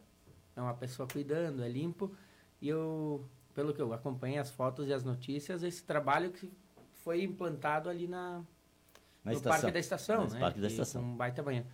É 0.56 0.62
uma 0.62 0.74
pessoa 0.74 1.08
cuidando, 1.08 1.63
é 1.63 1.70
limpo. 1.70 2.12
E 2.60 2.68
eu, 2.68 3.24
pelo 3.54 3.76
que 3.76 3.82
eu 3.82 3.94
acompanhei 3.94 4.39
as 4.39 4.50
fotos 4.50 4.88
e 4.88 4.94
as 4.94 5.04
notícias, 5.04 5.62
esse 5.62 5.84
trabalho 5.84 6.32
que 6.32 6.52
foi 7.04 7.22
implantado 7.22 7.89
ali 7.89 8.08
na, 8.08 8.44
Na 9.26 9.32
no 9.32 9.38
estação. 9.38 9.60
Parque 9.62 9.72
da 9.74 9.80
Estação, 9.80 10.24
No 10.26 10.34
né? 10.34 10.40
Parque 10.40 10.60
da 10.62 10.68
Estação. 10.68 11.02
Um 11.04 11.16
baita 11.18 11.42
banheiro. 11.44 11.68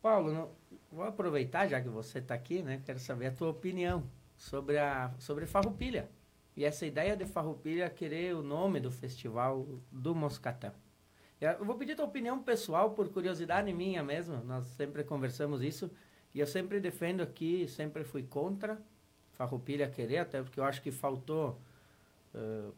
Paulo, 0.00 0.32
não- 0.32 0.50
vou 0.90 1.04
aproveitar, 1.04 1.66
já 1.68 1.80
que 1.80 1.88
você 1.88 2.20
está 2.20 2.34
aqui, 2.34 2.62
né? 2.62 2.80
Quero 2.86 2.98
saber 2.98 3.26
a 3.26 3.32
tua 3.32 3.48
opinião 3.50 4.04
sobre 4.36 4.78
a 4.78 5.12
sobre 5.18 5.44
Farroupilha. 5.46 6.08
E 6.56 6.64
essa 6.64 6.86
ideia 6.86 7.16
de 7.16 7.26
Farroupilha 7.26 7.88
querer 7.90 8.34
o 8.34 8.42
nome 8.42 8.80
do 8.80 8.90
festival 8.90 9.66
do 9.90 10.14
Moscatel. 10.14 10.72
Eu 11.40 11.64
vou 11.64 11.74
pedir 11.76 11.96
tua 11.96 12.04
opinião 12.04 12.42
pessoal, 12.42 12.90
por 12.90 13.08
curiosidade 13.08 13.72
minha 13.72 14.02
mesmo. 14.02 14.42
Nós 14.44 14.66
sempre 14.68 15.02
conversamos 15.04 15.62
isso. 15.62 15.90
E 16.34 16.40
eu 16.40 16.46
sempre 16.46 16.78
defendo 16.80 17.22
aqui, 17.22 17.66
sempre 17.66 18.04
fui 18.04 18.22
contra 18.22 18.78
Farroupilha 19.32 19.88
querer, 19.88 20.18
até 20.18 20.42
porque 20.42 20.60
eu 20.60 20.64
acho 20.64 20.82
que 20.82 20.90
faltou 20.90 21.58
eh, 22.34 22.70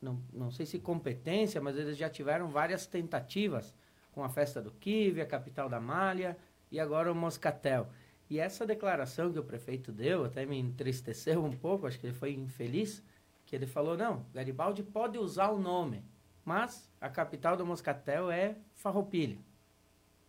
não, 0.00 0.22
não 0.32 0.50
sei 0.50 0.64
se 0.64 0.78
competência, 0.78 1.60
mas 1.60 1.76
eles 1.76 1.96
já 1.96 2.08
tiveram 2.08 2.48
várias 2.48 2.86
tentativas 2.86 3.74
com 4.12 4.22
a 4.22 4.28
festa 4.28 4.60
do 4.60 4.70
Kive, 4.72 5.20
a 5.20 5.26
capital 5.26 5.68
da 5.68 5.80
Malha 5.80 6.36
e 6.70 6.78
agora 6.78 7.10
o 7.10 7.14
Moscatel. 7.14 7.88
E 8.30 8.38
essa 8.38 8.66
declaração 8.66 9.32
que 9.32 9.38
o 9.38 9.44
prefeito 9.44 9.90
deu 9.90 10.24
até 10.24 10.44
me 10.44 10.58
entristeceu 10.58 11.44
um 11.44 11.52
pouco, 11.52 11.86
acho 11.86 11.98
que 11.98 12.06
ele 12.06 12.14
foi 12.14 12.32
infeliz, 12.32 13.02
que 13.46 13.56
ele 13.56 13.66
falou, 13.66 13.96
não, 13.96 14.26
Garibaldi 14.34 14.82
pode 14.82 15.18
usar 15.18 15.48
o 15.48 15.58
nome, 15.58 16.04
mas 16.44 16.90
a 17.00 17.08
capital 17.08 17.56
do 17.56 17.64
Moscatel 17.64 18.30
é 18.30 18.56
Farroupilha. 18.74 19.38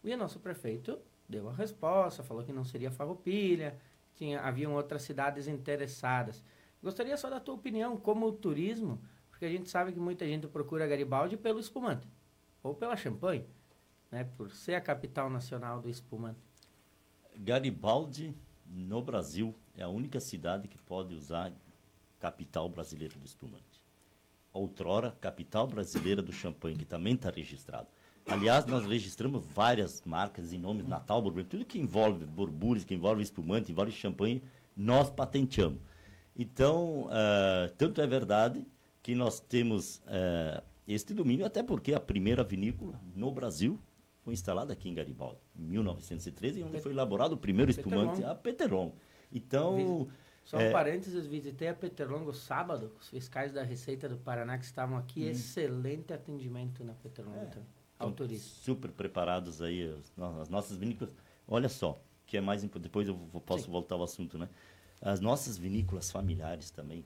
E 0.03 0.13
o 0.13 0.17
nosso 0.17 0.39
prefeito 0.39 0.97
deu 1.27 1.49
a 1.49 1.53
resposta, 1.53 2.23
falou 2.23 2.43
que 2.43 2.53
não 2.53 2.63
seria 2.63 2.89
Farroupilha, 2.89 3.77
tinha, 4.15 4.39
haviam 4.41 4.73
outras 4.73 5.01
cidades 5.01 5.47
interessadas. 5.47 6.43
Gostaria 6.81 7.17
só 7.17 7.29
da 7.29 7.39
tua 7.39 7.55
opinião 7.55 7.97
como 7.97 8.25
o 8.25 8.31
turismo, 8.31 9.01
porque 9.39 9.45
a 9.45 9.57
gente 9.57 9.69
sabe 9.69 9.93
que 9.93 9.99
muita 10.01 10.27
gente 10.27 10.45
procura 10.47 10.85
Garibaldi 10.85 11.37
pelo 11.37 11.61
espumante, 11.61 12.05
ou 12.61 12.75
pela 12.75 12.97
champanhe, 12.97 13.45
né, 14.11 14.25
por 14.35 14.51
ser 14.51 14.75
a 14.75 14.81
capital 14.81 15.29
nacional 15.29 15.79
do 15.79 15.89
espumante. 15.89 16.41
Garibaldi, 17.37 18.35
no 18.65 19.01
Brasil, 19.01 19.55
é 19.77 19.83
a 19.83 19.87
única 19.87 20.19
cidade 20.19 20.67
que 20.67 20.77
pode 20.77 21.15
usar 21.15 21.53
capital 22.19 22.67
brasileira 22.67 23.17
do 23.17 23.25
espumante. 23.25 23.63
Outrora, 24.51 25.15
capital 25.21 25.65
brasileira 25.67 26.21
do 26.21 26.33
champanhe, 26.33 26.75
que 26.75 26.83
também 26.83 27.13
está 27.13 27.29
registrado. 27.29 27.87
Aliás, 28.27 28.65
nós 28.65 28.85
registramos 28.85 29.45
várias 29.45 30.01
marcas 30.05 30.51
em 30.51 30.59
nome 30.59 30.83
Natal, 30.83 31.21
Bourbon, 31.21 31.45
tudo 31.45 31.63
que 31.63 31.79
envolve 31.79 32.25
borbulhos, 32.25 32.83
que 32.83 32.93
envolve 32.93 33.23
espumante, 33.23 33.71
envolve 33.71 33.93
champanhe, 33.93 34.43
nós 34.75 35.09
patenteamos. 35.09 35.79
Então, 36.35 37.07
ah, 37.09 37.71
tanto 37.77 38.01
é 38.01 38.07
verdade 38.07 38.67
que 39.09 39.15
nós 39.15 39.39
temos 39.39 40.03
ah, 40.05 40.63
este 40.87 41.15
domínio, 41.15 41.43
até 41.43 41.63
porque 41.63 41.95
a 41.95 41.99
primeira 41.99 42.43
vinícola 42.43 43.01
no 43.15 43.31
Brasil 43.31 43.79
foi 44.21 44.33
instalada 44.35 44.71
aqui 44.71 44.87
em 44.87 44.93
Garibaldi, 44.93 45.39
em 45.57 45.63
1913, 45.63 46.61
onde 46.63 46.79
foi 46.79 46.91
elaborado 46.91 47.33
o 47.33 47.37
primeiro 47.37 47.71
espumante, 47.71 48.17
Peterlong. 48.17 48.31
a 48.31 48.35
Peterlong. 48.35 48.91
Então, 49.31 50.07
Só 50.45 50.57
um 50.57 50.61
É. 50.61 50.71
parênteses, 50.71 51.25
visitei 51.25 51.69
a 51.69 51.73
Peterlongo 51.73 52.31
sábado, 52.33 52.91
os 52.99 53.09
fiscais 53.09 53.51
da 53.51 53.63
Receita 53.63 54.07
do 54.07 54.17
Paraná 54.17 54.57
que 54.59 54.65
estavam 54.65 54.95
aqui, 54.97 55.23
excelente 55.23 56.13
atendimento 56.13 56.83
na 56.83 56.93
Peterlongo 56.93 57.45
também, 57.47 57.67
ao 57.97 58.09
Estão 58.09 58.27
turista. 58.27 58.47
super 58.63 58.91
preparados 58.91 59.59
aí 59.61 59.87
as, 59.91 60.13
no- 60.15 60.39
as 60.41 60.49
nossas 60.49 60.77
vinícolas. 60.77 61.15
Olha 61.47 61.69
só, 61.69 61.99
que 62.27 62.37
é 62.37 62.41
mais 62.41 62.63
depois 62.63 63.07
eu 63.07 63.15
posso 63.43 63.65
Sim. 63.65 63.71
voltar 63.71 63.95
ao 63.95 64.03
assunto, 64.03 64.37
né? 64.37 64.47
As 65.01 65.19
nossas 65.19 65.57
vinícolas 65.57 66.11
familiares 66.11 66.69
também. 66.71 67.03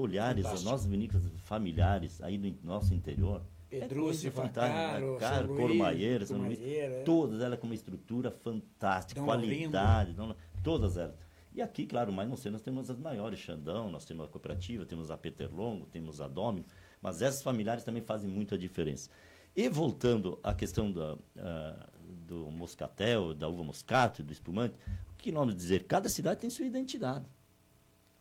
Olhares 0.00 0.44
as 0.44 0.50
Fantástico. 0.50 0.70
nossas 0.70 0.86
vinícolas 0.86 1.24
familiares 1.44 2.20
aí 2.22 2.38
do 2.38 2.54
nosso 2.66 2.94
interior, 2.94 3.42
Pedrúcio, 3.68 4.28
é 4.28 4.30
fantástica. 4.30 5.18
Caro, 5.18 5.56
Cormaieira, 5.56 6.24
é. 6.60 7.02
todas 7.04 7.40
elas 7.40 7.58
com 7.58 7.66
uma 7.66 7.74
estrutura 7.74 8.30
fantástica, 8.30 9.20
Dom 9.20 9.26
qualidade, 9.26 10.14
todas 10.62 10.96
elas. 10.96 11.16
E 11.52 11.62
aqui, 11.62 11.86
claro, 11.86 12.12
mais 12.12 12.28
não 12.28 12.36
sei, 12.36 12.52
nós 12.52 12.60
temos 12.60 12.90
as 12.90 12.98
maiores, 12.98 13.38
Xandão, 13.38 13.90
nós 13.90 14.04
temos 14.04 14.26
a 14.26 14.28
cooperativa, 14.28 14.84
temos 14.84 15.10
a 15.10 15.16
Peterlongo, 15.16 15.86
temos 15.86 16.20
a 16.20 16.28
Domino, 16.28 16.66
mas 17.00 17.22
essas 17.22 17.42
familiares 17.42 17.82
também 17.82 18.02
fazem 18.02 18.28
muita 18.28 18.58
diferença. 18.58 19.10
E 19.56 19.68
voltando 19.68 20.38
à 20.42 20.52
questão 20.52 20.92
da, 20.92 21.16
ah, 21.38 21.88
do 22.26 22.50
moscatel, 22.50 23.34
da 23.34 23.48
uva 23.48 23.64
moscato, 23.64 24.22
do 24.22 24.32
espumante, 24.32 24.74
o 25.12 25.16
que 25.16 25.32
nós 25.32 25.56
dizer? 25.56 25.84
Cada 25.84 26.10
cidade 26.10 26.40
tem 26.40 26.50
sua 26.50 26.66
identidade. 26.66 27.24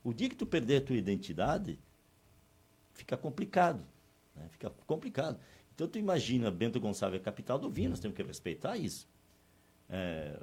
O 0.06 0.14
dia 0.14 0.30
que 0.30 0.36
tu 0.36 0.46
perder 0.46 0.78
a 0.78 0.82
tua 0.86 0.96
identidade, 0.96 1.78
fica 2.94 3.18
complicado. 3.18 3.84
né? 4.36 4.46
Fica 4.52 4.70
complicado. 4.86 5.38
Então, 5.74 5.88
tu 5.88 5.98
imagina, 5.98 6.50
Bento 6.52 6.80
Gonçalves 6.80 7.18
é 7.18 7.22
a 7.22 7.24
capital 7.26 7.60
do 7.60 7.70
vinho, 7.70 7.90
nós 7.90 8.00
temos 8.00 8.16
que 8.16 8.24
respeitar 8.24 8.78
isso. 8.78 9.08
É, 9.90 10.38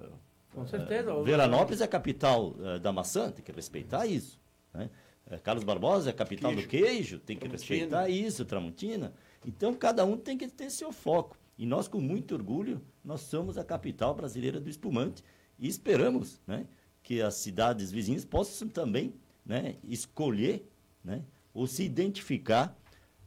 Com 0.53 0.67
certeza. 0.67 1.15
o- 1.15 1.25
Veranópolis 1.25 1.81
é 1.81 1.85
a 1.85 1.89
capital 1.89 2.55
eh, 2.61 2.79
da 2.79 2.93
maçã, 2.93 3.31
tem 3.31 3.43
que 3.45 3.53
respeitar 3.53 4.05
isso. 4.07 4.39
né? 4.75 4.91
Eh, 5.31 5.39
Carlos 5.39 5.65
Barbosa 5.65 6.11
é 6.11 6.13
a 6.13 6.15
capital 6.15 6.51
do 6.55 6.67
Queijo. 6.67 6.69
queijo, 6.87 7.19
tem 7.21 7.37
que 7.37 7.49
Tramontina. 7.49 7.75
respeitar 7.77 8.09
isso, 8.11 8.45
Tramontina. 8.45 9.15
Então, 9.47 9.73
cada 9.75 10.05
um 10.05 10.17
tem 10.17 10.37
que 10.37 10.49
ter 10.49 10.69
seu 10.71 10.93
foco. 10.93 11.37
E 11.57 11.65
nós, 11.65 11.87
com 11.89 12.01
muito 12.01 12.35
orgulho, 12.35 12.83
nós 13.05 13.21
somos 13.23 13.57
a 13.57 13.65
capital 13.65 14.15
brasileira 14.15 14.61
do 14.61 14.69
espumante. 14.69 15.23
E 15.59 15.67
esperamos 15.69 16.41
né, 16.47 16.67
que 17.03 17.23
as 17.23 17.35
cidades 17.37 17.91
vizinhas 17.93 18.25
possam 18.25 18.69
também 18.69 19.15
né, 19.45 19.77
escolher 19.85 20.69
né, 21.05 21.23
ou 21.53 21.67
se 21.67 21.83
identificar 21.85 22.77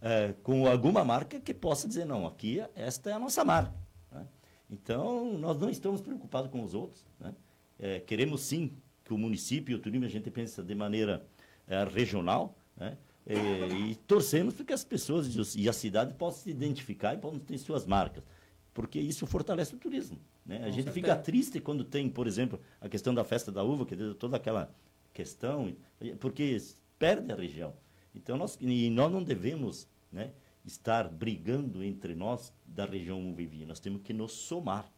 eh, 0.02 0.34
com 0.44 0.68
alguma 0.68 1.04
marca 1.04 1.40
que 1.40 1.54
possa 1.54 1.88
dizer, 1.88 2.06
não, 2.06 2.26
aqui 2.26 2.62
esta 2.76 3.10
é 3.10 3.14
a 3.14 3.20
nossa 3.20 3.44
marca. 3.44 3.74
né? 4.12 4.26
Então, 4.70 5.38
nós 5.38 5.58
não 5.60 5.70
estamos 5.70 6.02
preocupados 6.02 6.50
com 6.50 6.64
os 6.64 6.74
outros. 6.74 7.06
Né? 7.20 7.34
Eh, 7.80 8.00
queremos 8.02 8.42
sim 8.42 8.72
que 9.04 9.14
o 9.14 9.18
município 9.18 9.74
e 9.74 9.76
o 9.76 9.80
turismo 9.80 10.06
a 10.06 10.10
gente 10.10 10.32
pensa 10.32 10.64
de 10.64 10.74
maneira 10.74 11.26
eh, 11.68 11.84
regional, 11.86 12.58
né? 12.76 12.98
E 13.28 13.96
torcemos 14.06 14.54
para 14.54 14.66
que 14.66 14.74
as 14.74 14.84
pessoas 14.84 15.26
e 15.56 15.62
e 15.62 15.68
a 15.68 15.74
cidade 15.74 16.14
possam 16.14 16.44
se 16.44 16.52
identificar 16.52 17.16
e 17.16 17.18
possam 17.18 17.40
ter 17.40 17.58
suas 17.58 17.84
marcas, 17.84 18.24
porque 18.72 19.00
isso 19.00 19.26
fortalece 19.26 19.74
o 19.74 19.80
turismo. 19.80 20.20
Né? 20.46 20.58
A 20.58 20.60
Com 20.60 20.66
gente 20.66 20.84
certeza. 20.84 20.94
fica 20.94 21.16
triste 21.16 21.60
quando 21.60 21.84
tem, 21.84 22.08
por 22.08 22.28
exemplo, 22.28 22.60
a 22.80 22.88
questão 22.88 23.16
da 23.16 23.24
festa 23.24 23.52
da 23.52 23.64
uva, 23.64 23.84
que 23.84 23.96
é 23.96 24.14
toda 24.14 24.38
aquela 24.38 24.72
questão, 25.16 25.74
porque 26.20 26.58
perde 27.00 27.32
a 27.32 27.36
região. 27.36 27.74
Então, 28.14 28.38
nós, 28.38 28.58
e 28.62 28.90
nós 28.90 29.12
não 29.12 29.24
devemos 29.24 29.88
né, 30.12 30.32
estar 30.64 31.08
brigando 31.08 31.84
entre 31.84 32.14
nós 32.14 32.54
da 32.66 32.86
região 32.86 33.32
Uvivinha, 33.32 33.66
nós 33.66 33.80
temos 33.80 34.02
que 34.02 34.14
nos 34.14 34.34
somar. 34.34 34.92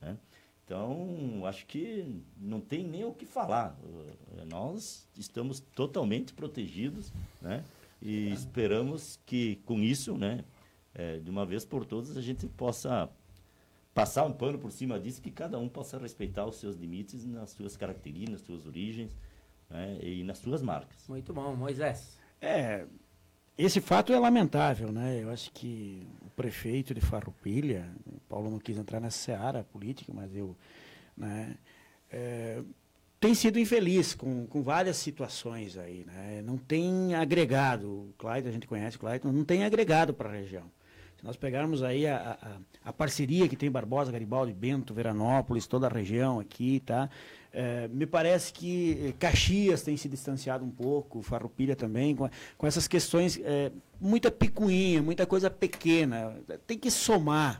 né? 0.00 0.18
Então, 0.64 1.46
acho 1.46 1.64
que 1.66 2.20
não 2.36 2.60
tem 2.60 2.82
nem 2.82 3.04
o 3.04 3.12
que 3.12 3.24
falar. 3.24 3.78
Nós 4.50 5.08
estamos 5.16 5.60
totalmente 5.60 6.34
protegidos 6.34 7.12
né? 7.40 7.64
e 8.02 8.30
esperamos 8.32 9.20
que 9.24 9.56
com 9.64 9.78
isso, 9.78 10.18
né, 10.18 10.44
eh, 10.92 11.18
de 11.20 11.30
uma 11.30 11.46
vez 11.46 11.64
por 11.64 11.86
todas, 11.86 12.16
a 12.16 12.20
gente 12.20 12.48
possa 12.48 13.08
passar 13.94 14.24
um 14.24 14.32
pano 14.32 14.58
por 14.58 14.72
cima 14.72 14.98
disso, 14.98 15.22
que 15.22 15.30
cada 15.30 15.56
um 15.56 15.68
possa 15.68 15.98
respeitar 15.98 16.44
os 16.44 16.56
seus 16.56 16.74
limites 16.74 17.24
nas 17.24 17.50
suas 17.50 17.76
características, 17.76 18.32
nas 18.32 18.40
suas 18.42 18.66
origens 18.66 19.16
né, 19.70 19.98
e 20.02 20.22
nas 20.24 20.38
suas 20.38 20.62
marcas. 20.62 21.06
Muito 21.08 21.32
bom, 21.32 21.54
Moisés. 21.54 22.18
É, 22.40 22.86
esse 23.56 23.80
fato 23.80 24.12
é 24.12 24.18
lamentável, 24.18 24.92
né? 24.92 25.22
Eu 25.22 25.30
acho 25.30 25.50
que 25.52 26.06
o 26.20 26.30
prefeito 26.30 26.92
de 26.92 27.00
Farroupilha, 27.00 27.90
o 28.06 28.20
Paulo 28.28 28.50
não 28.50 28.58
quis 28.58 28.76
entrar 28.76 29.00
nessa 29.00 29.18
seara 29.18 29.64
política, 29.64 30.12
mas 30.14 30.34
eu, 30.36 30.54
né, 31.16 31.56
é, 32.10 32.62
tem 33.18 33.34
sido 33.34 33.58
infeliz 33.58 34.14
com, 34.14 34.46
com 34.46 34.62
várias 34.62 34.98
situações 34.98 35.76
aí, 35.78 36.04
né? 36.04 36.42
Não 36.44 36.58
tem 36.58 37.14
agregado, 37.14 37.88
o 37.88 38.14
Clayton, 38.18 38.48
a 38.48 38.52
gente 38.52 38.68
conhece 38.68 38.96
o 38.96 39.00
Clayton, 39.00 39.32
não 39.32 39.44
tem 39.44 39.64
agregado 39.64 40.12
para 40.12 40.28
a 40.28 40.32
região. 40.32 40.70
Se 41.18 41.24
nós 41.24 41.36
pegarmos 41.36 41.82
aí 41.82 42.06
a, 42.06 42.38
a, 42.40 42.90
a 42.90 42.92
parceria 42.92 43.48
que 43.48 43.56
tem 43.56 43.70
Barbosa, 43.70 44.12
Garibaldi, 44.12 44.52
Bento, 44.52 44.92
Veranópolis, 44.92 45.66
toda 45.66 45.86
a 45.86 45.90
região 45.90 46.38
aqui, 46.38 46.80
tá? 46.80 47.08
É, 47.52 47.88
me 47.88 48.04
parece 48.04 48.52
que 48.52 49.06
eh, 49.08 49.12
Caxias 49.18 49.82
tem 49.82 49.96
se 49.96 50.10
distanciado 50.10 50.62
um 50.62 50.70
pouco, 50.70 51.22
Farroupilha 51.22 51.74
também, 51.74 52.14
com, 52.14 52.28
com 52.58 52.66
essas 52.66 52.86
questões, 52.86 53.40
é, 53.42 53.72
muita 53.98 54.30
picuinha, 54.30 55.02
muita 55.02 55.24
coisa 55.24 55.48
pequena. 55.48 56.36
Tem 56.66 56.78
que 56.78 56.90
somar, 56.90 57.58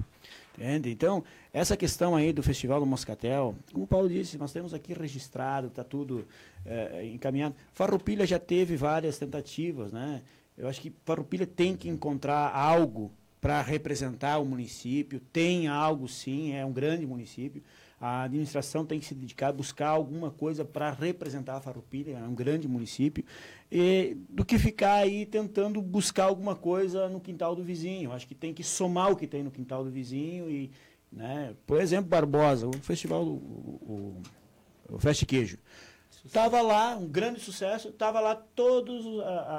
Entende? 0.56 0.90
Então, 0.90 1.22
essa 1.52 1.76
questão 1.76 2.16
aí 2.16 2.32
do 2.32 2.42
Festival 2.42 2.80
do 2.80 2.86
Moscatel, 2.86 3.54
como 3.70 3.84
o 3.84 3.86
Paulo 3.86 4.08
disse, 4.08 4.38
nós 4.38 4.52
temos 4.52 4.72
aqui 4.72 4.94
registrado, 4.94 5.66
está 5.66 5.84
tudo 5.84 6.26
é, 6.64 7.04
encaminhado. 7.06 7.54
Farroupilha 7.74 8.26
já 8.26 8.38
teve 8.38 8.74
várias 8.74 9.18
tentativas, 9.18 9.92
né? 9.92 10.22
Eu 10.56 10.66
acho 10.66 10.80
que 10.80 10.90
Farroupilha 11.04 11.46
tem 11.46 11.76
que 11.76 11.90
encontrar 11.90 12.54
algo 12.54 13.12
para 13.40 13.60
representar 13.62 14.38
o 14.38 14.44
município, 14.44 15.20
tem 15.32 15.68
algo 15.68 16.08
sim, 16.08 16.52
é 16.52 16.64
um 16.64 16.72
grande 16.72 17.06
município. 17.06 17.62
A 17.98 18.24
administração 18.24 18.84
tem 18.84 19.00
que 19.00 19.06
se 19.06 19.14
dedicar 19.14 19.48
a 19.48 19.52
buscar 19.52 19.88
alguma 19.88 20.30
coisa 20.30 20.64
para 20.64 20.90
representar 20.90 21.56
a 21.56 21.60
Farroupilha, 21.60 22.18
é 22.18 22.28
um 22.28 22.34
grande 22.34 22.68
município, 22.68 23.24
e, 23.72 24.16
do 24.28 24.44
que 24.44 24.58
ficar 24.58 24.96
aí 24.96 25.24
tentando 25.24 25.80
buscar 25.80 26.24
alguma 26.24 26.54
coisa 26.54 27.08
no 27.08 27.20
quintal 27.20 27.56
do 27.56 27.64
vizinho. 27.64 28.12
Acho 28.12 28.26
que 28.26 28.34
tem 28.34 28.52
que 28.52 28.62
somar 28.62 29.10
o 29.10 29.16
que 29.16 29.26
tem 29.26 29.42
no 29.42 29.50
quintal 29.50 29.82
do 29.82 29.90
vizinho 29.90 30.50
e, 30.50 30.70
né, 31.10 31.54
por 31.66 31.80
exemplo, 31.80 32.10
Barbosa, 32.10 32.66
o 32.66 32.76
festival, 32.82 33.24
o, 33.24 33.32
o, 33.32 34.22
o 34.90 34.98
Feste 34.98 35.24
Queijo. 35.24 35.58
Estava 36.26 36.60
lá, 36.60 36.96
um 36.96 37.06
grande 37.06 37.38
sucesso, 37.40 37.88
estava 37.88 38.18
lá 38.18 38.34
todas 38.34 39.04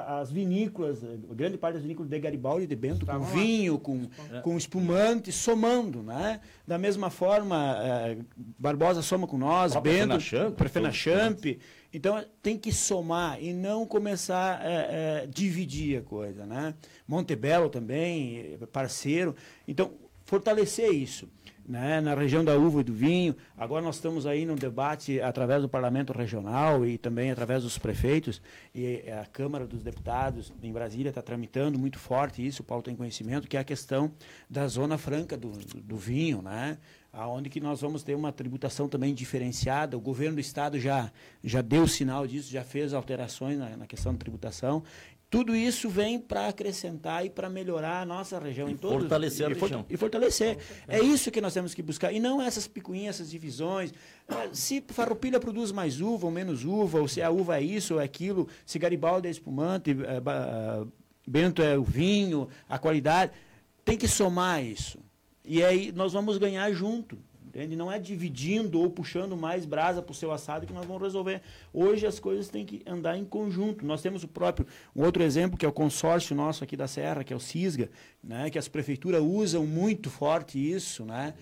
as 0.06 0.30
vinícolas, 0.30 1.00
grande 1.30 1.56
parte 1.56 1.74
das 1.74 1.82
vinícolas 1.82 2.10
de 2.10 2.18
Garibaldi 2.18 2.64
e 2.64 2.66
de 2.66 2.76
Bento, 2.76 3.06
com 3.06 3.20
vinho, 3.20 3.78
com, 3.78 4.06
é. 4.32 4.40
com 4.40 4.56
espumante, 4.56 5.32
somando, 5.32 6.02
né? 6.02 6.40
Da 6.66 6.76
mesma 6.76 7.08
forma, 7.08 7.78
é, 7.80 8.18
Barbosa 8.36 9.00
soma 9.00 9.26
com 9.26 9.38
nós, 9.38 9.74
Bento, 9.76 10.18
Prefena 10.56 10.92
Champ. 10.92 11.58
Então, 11.90 12.22
tem 12.42 12.58
que 12.58 12.70
somar 12.70 13.42
e 13.42 13.54
não 13.54 13.86
começar 13.86 14.60
a 14.60 14.68
é, 14.68 15.26
dividir 15.26 15.98
a 15.98 16.02
coisa, 16.02 16.44
né? 16.44 16.74
Montebello 17.06 17.70
também, 17.70 18.58
parceiro. 18.70 19.34
Então, 19.66 19.92
fortalecer 20.28 20.92
isso 20.92 21.26
né, 21.66 22.02
na 22.02 22.14
região 22.14 22.44
da 22.44 22.54
uva 22.54 22.82
e 22.82 22.84
do 22.84 22.92
vinho. 22.92 23.34
Agora 23.56 23.82
nós 23.82 23.96
estamos 23.96 24.26
aí 24.26 24.44
num 24.44 24.54
debate 24.54 25.20
através 25.22 25.62
do 25.62 25.68
Parlamento 25.70 26.12
Regional 26.12 26.84
e 26.84 26.98
também 26.98 27.30
através 27.30 27.62
dos 27.62 27.78
prefeitos 27.78 28.42
e 28.74 29.04
a 29.10 29.24
Câmara 29.24 29.66
dos 29.66 29.82
Deputados 29.82 30.52
em 30.62 30.70
Brasília 30.70 31.08
está 31.08 31.22
tramitando 31.22 31.78
muito 31.78 31.98
forte 31.98 32.46
isso, 32.46 32.60
o 32.60 32.64
Paulo 32.64 32.82
tem 32.82 32.94
conhecimento, 32.94 33.48
que 33.48 33.56
é 33.56 33.60
a 33.60 33.64
questão 33.64 34.12
da 34.50 34.66
zona 34.68 34.98
franca 34.98 35.34
do, 35.34 35.50
do 35.50 35.96
vinho, 35.96 36.42
né? 36.42 36.76
aonde 37.10 37.48
que 37.48 37.58
nós 37.58 37.80
vamos 37.80 38.02
ter 38.02 38.14
uma 38.14 38.30
tributação 38.30 38.86
também 38.86 39.14
diferenciada. 39.14 39.96
O 39.96 40.00
governo 40.00 40.36
do 40.36 40.40
estado 40.40 40.78
já, 40.78 41.10
já 41.42 41.62
deu 41.62 41.86
sinal 41.88 42.26
disso, 42.26 42.50
já 42.50 42.62
fez 42.62 42.92
alterações 42.92 43.58
na, 43.58 43.76
na 43.78 43.86
questão 43.86 44.12
da 44.12 44.18
tributação 44.18 44.84
tudo 45.30 45.54
isso 45.54 45.90
vem 45.90 46.18
para 46.18 46.48
acrescentar 46.48 47.24
e 47.24 47.28
para 47.28 47.50
melhorar 47.50 48.00
a 48.00 48.06
nossa 48.06 48.38
região 48.38 48.68
e 48.68 48.72
em 48.72 48.76
todos 48.76 49.00
fortalecer 49.00 49.46
a 49.46 49.50
e, 49.50 49.54
região. 49.54 49.86
e 49.88 49.96
fortalecer. 49.96 50.58
É 50.86 51.00
isso 51.00 51.30
que 51.30 51.40
nós 51.40 51.52
temos 51.52 51.74
que 51.74 51.82
buscar 51.82 52.12
e 52.12 52.18
não 52.18 52.40
essas 52.40 52.66
picuinhas, 52.66 53.16
essas 53.16 53.30
divisões. 53.30 53.92
É, 54.26 54.48
se 54.52 54.82
Farroupilha 54.88 55.38
produz 55.38 55.70
mais 55.70 56.00
uva 56.00 56.26
ou 56.26 56.32
menos 56.32 56.64
uva, 56.64 57.00
ou 57.00 57.06
se 57.06 57.20
a 57.20 57.30
uva 57.30 57.58
é 57.58 57.62
isso 57.62 57.94
ou 57.94 58.00
é 58.00 58.04
aquilo, 58.04 58.48
se 58.64 58.78
Garibaldi 58.78 59.28
é 59.28 59.30
espumante, 59.30 59.90
é, 59.90 60.86
Bento 61.26 61.60
é 61.60 61.76
o 61.76 61.84
vinho, 61.84 62.48
a 62.66 62.78
qualidade, 62.78 63.32
tem 63.84 63.98
que 63.98 64.08
somar 64.08 64.64
isso. 64.64 64.98
E 65.44 65.62
aí 65.62 65.92
nós 65.92 66.14
vamos 66.14 66.38
ganhar 66.38 66.72
junto. 66.72 67.18
Entende? 67.58 67.74
Não 67.74 67.90
é 67.90 67.98
dividindo 67.98 68.78
ou 68.80 68.88
puxando 68.88 69.36
mais 69.36 69.66
brasa 69.66 70.00
para 70.00 70.12
o 70.12 70.14
seu 70.14 70.30
assado 70.30 70.64
que 70.64 70.72
nós 70.72 70.86
vamos 70.86 71.02
resolver. 71.02 71.42
Hoje 71.74 72.06
as 72.06 72.20
coisas 72.20 72.48
têm 72.48 72.64
que 72.64 72.84
andar 72.86 73.18
em 73.18 73.24
conjunto. 73.24 73.84
Nós 73.84 74.00
temos 74.00 74.22
o 74.22 74.28
próprio, 74.28 74.64
um 74.94 75.02
outro 75.02 75.24
exemplo 75.24 75.58
que 75.58 75.66
é 75.66 75.68
o 75.68 75.72
consórcio 75.72 76.36
nosso 76.36 76.62
aqui 76.62 76.76
da 76.76 76.86
Serra, 76.86 77.24
que 77.24 77.32
é 77.32 77.36
o 77.36 77.40
CISGA, 77.40 77.90
né? 78.22 78.48
que 78.48 78.60
as 78.60 78.68
prefeituras 78.68 79.20
usam 79.20 79.66
muito 79.66 80.08
forte 80.08 80.56
isso, 80.56 81.04
né? 81.04 81.34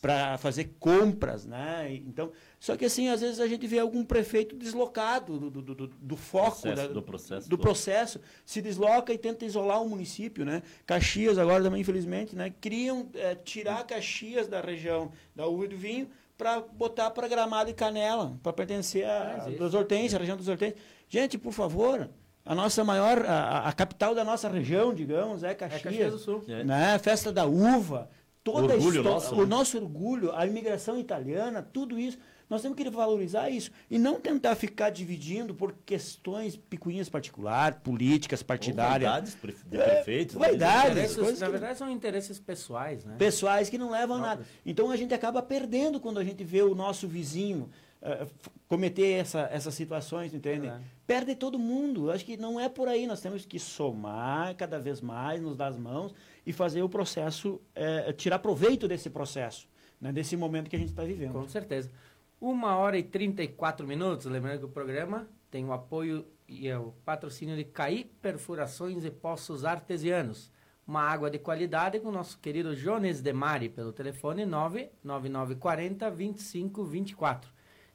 para 0.00 0.38
fazer 0.38 0.76
compras, 0.78 1.44
né? 1.44 1.92
Então, 2.06 2.30
só 2.60 2.76
que 2.76 2.84
assim, 2.84 3.08
às 3.08 3.20
vezes 3.20 3.38
a 3.38 3.46
gente 3.46 3.66
vê 3.66 3.78
algum 3.78 4.04
prefeito 4.04 4.56
deslocado 4.56 5.38
do, 5.38 5.50
do, 5.50 5.74
do, 5.74 5.86
do 5.86 6.16
foco 6.16 6.62
processo, 6.62 6.76
da, 6.76 6.86
do, 6.88 7.02
processo, 7.02 7.48
do 7.48 7.58
processo, 7.58 8.20
se 8.44 8.60
desloca 8.60 9.12
e 9.12 9.18
tenta 9.18 9.44
isolar 9.44 9.80
o 9.80 9.88
município, 9.88 10.44
né? 10.44 10.62
Caxias 10.84 11.38
agora 11.38 11.62
também, 11.62 11.80
infelizmente, 11.80 12.34
né? 12.34 12.52
Queriam 12.60 13.08
é, 13.14 13.36
tirar 13.36 13.84
Caxias 13.84 14.48
da 14.48 14.60
região 14.60 15.12
da 15.36 15.46
uva 15.46 15.66
e 15.66 15.68
do 15.68 15.76
vinho 15.76 16.08
para 16.36 16.60
botar 16.60 17.10
para 17.10 17.28
Gramado 17.28 17.70
e 17.70 17.74
Canela, 17.74 18.36
para 18.42 18.52
pertencer 18.52 19.04
a, 19.04 19.44
a 19.44 19.50
dos 19.50 19.74
Hortências, 19.74 20.14
a 20.14 20.18
região 20.18 20.36
dos 20.36 20.48
Hortências. 20.48 20.80
Gente, 21.08 21.38
por 21.38 21.52
favor, 21.52 22.10
a 22.44 22.54
nossa 22.56 22.82
maior, 22.82 23.24
a, 23.24 23.68
a, 23.68 23.72
capital 23.72 24.16
da 24.16 24.24
nossa 24.24 24.48
região, 24.48 24.92
digamos, 24.92 25.44
é 25.44 25.54
Caxias. 25.54 25.80
É 25.80 25.84
Caxias 25.84 26.12
do 26.12 26.18
Sul. 26.18 26.44
Né? 26.46 26.98
Festa 26.98 27.32
da 27.32 27.46
uva 27.46 28.10
toda 28.52 28.74
orgulho 28.74 29.00
história, 29.00 29.10
nosso, 29.10 29.34
o 29.34 29.40
né? 29.40 29.46
nosso 29.46 29.78
orgulho, 29.78 30.34
a 30.34 30.46
imigração 30.46 30.98
italiana, 30.98 31.62
tudo 31.62 31.98
isso. 31.98 32.18
Nós 32.48 32.62
temos 32.62 32.76
que 32.76 32.88
valorizar 32.88 33.50
isso 33.50 33.70
e 33.90 33.98
não 33.98 34.20
tentar 34.20 34.54
ficar 34.54 34.90
dividindo 34.90 35.54
por 35.54 35.74
questões 35.84 36.56
picuinhas 36.56 37.08
particulares, 37.08 37.78
políticas, 37.82 38.42
partidárias. 38.42 39.36
Ou 39.42 39.50
de 39.50 39.78
prefeitos. 39.78 40.36
É, 40.36 40.38
vaidades. 40.38 41.16
Coisas 41.16 41.40
na 41.40 41.48
verdade, 41.48 41.78
são 41.78 41.90
interesses 41.90 42.38
pessoais, 42.38 43.04
né? 43.04 43.16
Pessoais 43.18 43.68
que 43.68 43.76
não 43.76 43.90
levam 43.90 44.16
a 44.16 44.20
nada. 44.20 44.46
Então 44.64 44.90
a 44.90 44.96
gente 44.96 45.12
acaba 45.12 45.42
perdendo 45.42 46.00
quando 46.00 46.18
a 46.18 46.24
gente 46.24 46.42
vê 46.42 46.62
o 46.62 46.74
nosso 46.74 47.06
vizinho 47.06 47.68
uh, 48.02 48.28
cometer 48.66 49.12
essa, 49.12 49.48
essas 49.52 49.74
situações, 49.74 50.32
entende? 50.34 50.68
É. 50.68 50.80
Perde 51.06 51.34
todo 51.34 51.58
mundo. 51.58 52.10
Acho 52.10 52.24
que 52.24 52.36
não 52.36 52.58
é 52.58 52.68
por 52.68 52.88
aí. 52.88 53.06
Nós 53.06 53.20
temos 53.20 53.44
que 53.44 53.58
somar 53.58 54.54
cada 54.56 54.78
vez 54.78 55.00
mais, 55.00 55.40
nos 55.40 55.56
dar 55.56 55.68
as 55.68 55.76
mãos 55.76 56.14
e 56.46 56.52
fazer 56.52 56.82
o 56.82 56.88
processo, 56.88 57.60
é, 57.74 58.12
tirar 58.12 58.38
proveito 58.38 58.88
desse 58.88 59.10
processo, 59.10 59.68
né, 60.00 60.12
desse 60.12 60.36
momento 60.36 60.70
que 60.70 60.76
a 60.76 60.78
gente 60.78 60.90
está 60.90 61.04
vivendo. 61.04 61.32
Com 61.32 61.48
certeza. 61.48 61.90
Uma 62.40 62.76
hora 62.76 62.96
e 62.96 63.02
34 63.02 63.84
minutos, 63.84 64.26
lembrando 64.26 64.60
que 64.60 64.64
o 64.64 64.68
programa 64.68 65.28
tem 65.50 65.64
o 65.64 65.72
apoio 65.72 66.24
e 66.46 66.68
é 66.68 66.78
o 66.78 66.92
patrocínio 67.04 67.56
de 67.56 67.64
CAI 67.64 68.08
Perfurações 68.22 69.04
e 69.04 69.10
Poços 69.10 69.64
Artesianos. 69.64 70.52
Uma 70.86 71.02
água 71.02 71.28
de 71.28 71.40
qualidade 71.40 71.98
com 71.98 72.10
o 72.10 72.12
nosso 72.12 72.38
querido 72.38 72.76
Jones 72.76 73.20
Demari, 73.20 73.68
pelo 73.68 73.92
telefone 73.92 74.46
99940 74.46 76.08
2524. 76.08 77.50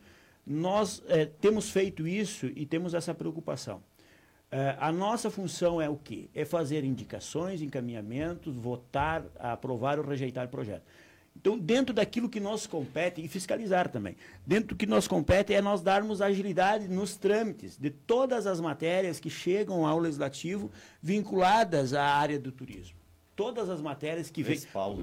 Nós 0.47 1.03
é, 1.09 1.25
temos 1.25 1.71
feito 1.71 2.07
isso 2.07 2.47
e 2.55 2.67
temos 2.67 2.95
essa 2.95 3.15
preocupação. 3.15 3.83
Uh, 4.55 4.77
a 4.79 4.93
nossa 4.93 5.31
função 5.31 5.81
é 5.81 5.89
o 5.89 5.97
quê? 5.97 6.29
É 6.35 6.45
fazer 6.45 6.85
indicações, 6.85 7.61
encaminhamentos, 7.61 8.55
votar, 8.55 9.25
aprovar 9.39 9.99
ou 9.99 10.05
rejeitar 10.07 10.47
o 10.47 10.49
projeto. 10.49 10.85
Então, 11.37 11.59
dentro 11.59 11.93
daquilo 11.93 12.29
que 12.29 12.41
nos 12.41 12.67
compete, 12.67 13.21
e 13.21 13.29
fiscalizar 13.29 13.89
também, 13.89 14.17
dentro 14.47 14.69
do 14.69 14.77
que 14.77 14.87
nos 14.87 15.09
compete 15.09 15.53
é 15.53 15.61
nós 15.61 15.83
darmos 15.83 16.23
agilidade 16.23 16.89
nos 16.89 17.17
trâmites 17.17 17.77
de 17.77 17.91
todas 17.91 18.47
as 18.47 18.61
matérias 18.61 19.21
que 19.21 19.29
chegam 19.29 19.87
ao 19.87 19.99
legislativo 19.99 20.71
vinculadas 21.03 21.93
à 21.93 22.03
área 22.03 22.39
do 22.39 22.53
turismo. 22.53 22.97
Todas 23.37 23.69
as 23.69 23.83
matérias 23.83 24.31
que 24.31 24.43
vêm. 24.43 24.55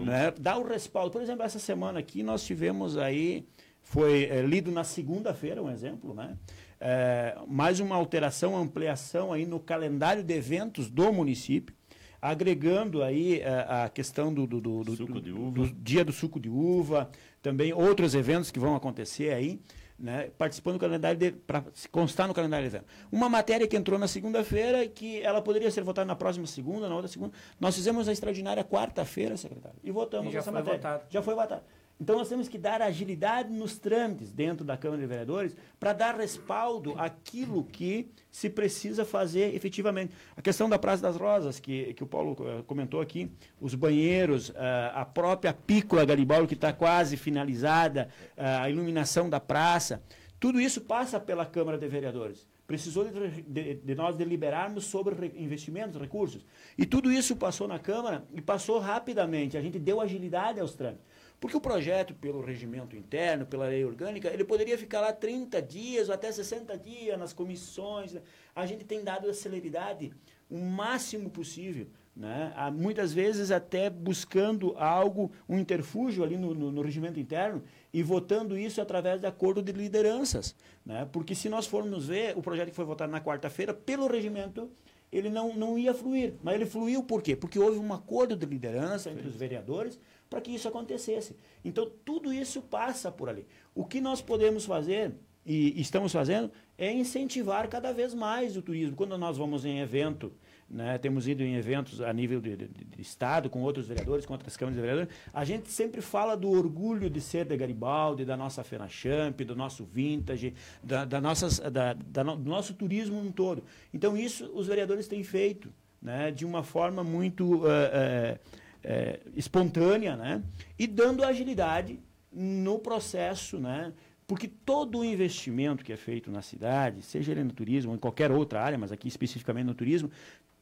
Né, 0.05 0.33
dá 0.39 0.57
o 0.57 0.65
respaldo. 0.65 1.11
Por 1.11 1.21
exemplo, 1.21 1.43
essa 1.43 1.59
semana 1.59 1.99
aqui 1.99 2.23
nós 2.23 2.43
tivemos 2.43 2.97
aí, 2.97 3.45
foi 3.83 4.23
é, 4.23 4.41
lido 4.41 4.71
na 4.71 4.85
segunda-feira, 4.85 5.61
um 5.61 5.69
exemplo, 5.69 6.13
né? 6.13 6.37
É, 6.79 7.37
mais 7.47 7.79
uma 7.79 7.95
alteração, 7.95 8.57
ampliação 8.57 9.31
aí 9.31 9.45
no 9.45 9.59
calendário 9.59 10.23
de 10.23 10.33
eventos 10.33 10.89
do 10.89 11.11
município 11.11 11.75
agregando 12.21 13.01
aí 13.01 13.41
a, 13.41 13.47
eh, 13.47 13.83
a 13.85 13.89
questão 13.89 14.33
do, 14.33 14.45
do, 14.45 14.61
do, 14.61 14.83
do, 14.83 15.51
do, 15.51 15.67
dia 15.73 16.05
do 16.05 16.11
suco 16.11 16.39
de 16.39 16.49
uva, 16.49 17.09
também 17.41 17.73
outros 17.73 18.13
eventos 18.13 18.51
que 18.51 18.59
vão 18.59 18.75
acontecer 18.75 19.33
aí, 19.33 19.59
né, 19.97 20.29
participando 20.37 20.75
do 20.75 20.79
calendário 20.79 21.33
para 21.45 21.63
constar 21.91 22.27
no 22.27 22.33
calendário 22.33 22.69
de 22.69 22.75
evento. 22.75 22.89
Uma 23.11 23.27
matéria 23.27 23.67
que 23.67 23.75
entrou 23.75 23.97
na 23.97 24.07
segunda-feira 24.07 24.87
que 24.87 25.21
ela 25.21 25.41
poderia 25.41 25.69
ser 25.71 25.83
votada 25.83 26.05
na 26.05 26.15
próxima 26.15 26.45
segunda, 26.45 26.87
na 26.87 26.95
outra 26.95 27.07
segunda. 27.07 27.33
Nós 27.59 27.75
fizemos 27.75 28.07
a 28.07 28.11
extraordinária 28.11 28.63
quarta-feira, 28.63 29.37
secretário, 29.37 29.77
e 29.83 29.91
votamos 29.91 30.29
e 30.29 30.33
já 30.33 30.39
essa 30.39 30.51
matéria. 30.51 30.77
Votado. 30.77 31.03
Já 31.09 31.21
foi 31.21 31.35
votada. 31.35 31.63
Então 32.01 32.17
nós 32.17 32.27
temos 32.27 32.49
que 32.49 32.57
dar 32.57 32.81
agilidade 32.81 33.53
nos 33.53 33.77
trâmites 33.77 34.31
dentro 34.31 34.65
da 34.65 34.75
Câmara 34.75 34.99
de 34.99 35.07
Vereadores 35.07 35.55
para 35.79 35.93
dar 35.93 36.15
respaldo 36.15 36.95
àquilo 36.97 37.63
que 37.63 38.11
se 38.31 38.49
precisa 38.49 39.05
fazer 39.05 39.53
efetivamente. 39.53 40.11
A 40.35 40.41
questão 40.41 40.67
da 40.67 40.79
Praça 40.79 41.03
das 41.03 41.15
Rosas, 41.15 41.59
que, 41.59 41.93
que 41.93 42.03
o 42.03 42.07
Paulo 42.07 42.35
eh, 42.39 42.63
comentou 42.65 43.01
aqui, 43.01 43.31
os 43.59 43.75
banheiros, 43.75 44.51
eh, 44.55 44.91
a 44.95 45.05
própria 45.05 45.53
Pícola 45.53 46.03
Garibaldi, 46.03 46.47
que 46.47 46.53
está 46.55 46.73
quase 46.73 47.15
finalizada, 47.17 48.09
eh, 48.35 48.43
a 48.43 48.67
iluminação 48.67 49.29
da 49.29 49.39
praça, 49.39 50.01
tudo 50.39 50.59
isso 50.59 50.81
passa 50.81 51.19
pela 51.19 51.45
Câmara 51.45 51.77
de 51.77 51.87
Vereadores. 51.87 52.47
Precisou 52.65 53.05
de, 53.05 53.43
de, 53.43 53.75
de 53.75 53.95
nós 53.95 54.15
deliberarmos 54.15 54.85
sobre 54.85 55.31
investimentos, 55.35 56.01
recursos. 56.01 56.43
E 56.75 56.83
tudo 56.83 57.11
isso 57.11 57.35
passou 57.35 57.67
na 57.67 57.77
Câmara 57.77 58.25
e 58.33 58.41
passou 58.41 58.79
rapidamente. 58.79 59.55
A 59.55 59.61
gente 59.61 59.77
deu 59.77 60.01
agilidade 60.01 60.59
aos 60.59 60.73
trâmites. 60.73 61.05
Porque 61.41 61.57
o 61.57 61.59
projeto, 61.59 62.13
pelo 62.13 62.39
regimento 62.39 62.95
interno, 62.95 63.47
pela 63.47 63.65
lei 63.65 63.83
orgânica, 63.83 64.29
ele 64.29 64.43
poderia 64.43 64.77
ficar 64.77 65.01
lá 65.01 65.11
30 65.11 65.59
dias 65.59 66.07
ou 66.07 66.13
até 66.13 66.31
60 66.31 66.77
dias 66.77 67.17
nas 67.17 67.33
comissões. 67.33 68.13
Né? 68.13 68.21
A 68.55 68.63
gente 68.67 68.85
tem 68.85 69.03
dado 69.03 69.27
a 69.27 69.33
celeridade 69.33 70.13
o 70.47 70.59
máximo 70.59 71.31
possível. 71.31 71.87
Né? 72.15 72.53
Há, 72.55 72.69
muitas 72.69 73.11
vezes 73.11 73.49
até 73.49 73.89
buscando 73.89 74.75
algo, 74.77 75.31
um 75.49 75.57
interfúgio 75.57 76.23
ali 76.23 76.37
no, 76.37 76.53
no, 76.53 76.71
no, 76.71 76.81
regimento 76.83 77.19
interno 77.19 77.63
e 77.91 78.03
votando 78.03 78.55
isso 78.55 78.79
através 78.79 79.19
de 79.19 79.25
acordo 79.25 79.63
de 79.63 79.71
lideranças. 79.71 80.55
Né? 80.85 81.09
Porque 81.11 81.33
se 81.33 81.49
nós 81.49 81.65
formos 81.65 82.05
ver 82.07 82.37
o 82.37 82.43
projeto 82.43 82.69
que 82.69 82.75
foi 82.75 82.85
votado 82.85 83.11
na 83.11 83.19
quarta-feira, 83.19 83.73
pelo 83.73 84.05
regimento, 84.05 84.69
ele 85.11 85.31
não, 85.31 85.55
não 85.55 85.75
ia 85.75 85.91
fluir. 85.91 86.35
Mas 86.43 86.53
ele 86.53 86.67
fluiu 86.67 87.01
por 87.01 87.23
quê? 87.23 87.35
Porque 87.35 87.57
houve 87.57 87.79
um 87.79 87.91
acordo 87.91 88.35
de 88.35 88.45
liderança 88.45 89.09
entre 89.09 89.27
os 89.27 89.35
vereadores 89.35 89.99
para 90.31 90.39
que 90.39 90.49
isso 90.49 90.65
acontecesse. 90.65 91.35
Então, 91.63 91.91
tudo 92.05 92.31
isso 92.31 92.61
passa 92.61 93.11
por 93.11 93.27
ali. 93.27 93.45
O 93.75 93.83
que 93.83 93.99
nós 93.99 94.21
podemos 94.21 94.63
fazer, 94.63 95.11
e 95.45 95.79
estamos 95.81 96.13
fazendo, 96.13 96.49
é 96.77 96.89
incentivar 96.89 97.67
cada 97.67 97.91
vez 97.91 98.13
mais 98.13 98.55
o 98.55 98.61
turismo. 98.61 98.95
Quando 98.95 99.17
nós 99.17 99.37
vamos 99.37 99.65
em 99.65 99.79
evento, 99.79 100.31
né, 100.69 100.97
temos 100.97 101.27
ido 101.27 101.43
em 101.43 101.55
eventos 101.55 101.99
a 101.99 102.13
nível 102.13 102.39
de, 102.39 102.55
de, 102.55 102.67
de, 102.69 103.01
Estado, 103.01 103.49
com 103.49 103.61
outros 103.61 103.89
vereadores, 103.89 104.25
com 104.25 104.31
outras 104.31 104.55
câmaras 104.55 104.75
de 104.75 104.81
vereadores, 104.81 105.13
a 105.33 105.43
gente 105.43 105.69
sempre 105.69 105.99
fala 105.99 106.37
do 106.37 106.49
orgulho 106.49 107.09
de 107.09 107.19
ser 107.19 107.43
da 107.43 107.57
Garibaldi, 107.57 108.23
da 108.23 108.37
nossa 108.37 108.63
Champ, 108.87 109.41
do 109.41 109.53
nosso 109.53 109.83
vintage, 109.83 110.53
da, 110.81 111.03
da 111.03 111.19
nossas, 111.19 111.59
da, 111.59 111.91
da 111.91 112.23
do 112.23 112.49
nosso 112.49 112.73
turismo 112.73 113.21
no 113.21 113.33
todo. 113.33 113.65
Então, 113.93 114.15
isso 114.15 114.49
os 114.53 114.67
vereadores 114.67 115.09
têm 115.09 115.25
feito 115.25 115.73
né, 116.01 116.31
de 116.31 116.45
uma 116.45 116.63
forma 116.63 117.03
muito. 117.03 117.65
Uh, 117.65 117.65
uh, 117.65 118.60
é, 118.83 119.19
espontânea, 119.35 120.15
né? 120.15 120.43
E 120.77 120.87
dando 120.87 121.23
agilidade 121.23 121.99
no 122.31 122.79
processo, 122.79 123.59
né? 123.59 123.93
Porque 124.27 124.47
todo 124.47 124.99
o 124.99 125.05
investimento 125.05 125.83
que 125.83 125.91
é 125.91 125.97
feito 125.97 126.31
na 126.31 126.41
cidade, 126.41 127.01
seja 127.01 127.31
ele 127.31 127.43
no 127.43 127.51
turismo 127.51 127.91
ou 127.91 127.97
em 127.97 127.99
qualquer 127.99 128.31
outra 128.31 128.61
área, 128.61 128.77
mas 128.77 128.91
aqui 128.91 129.07
especificamente 129.07 129.65
no 129.65 129.73
turismo, 129.73 130.09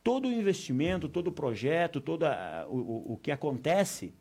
todo 0.03 0.27
o 0.27 0.31
investimento, 0.31 1.07
todo 1.07 1.27
o 1.27 1.31
projeto, 1.31 2.01
todo 2.01 2.23
a, 2.23 2.65
o, 2.67 3.13
o 3.13 3.17
que 3.17 3.31
acontece 3.31 4.13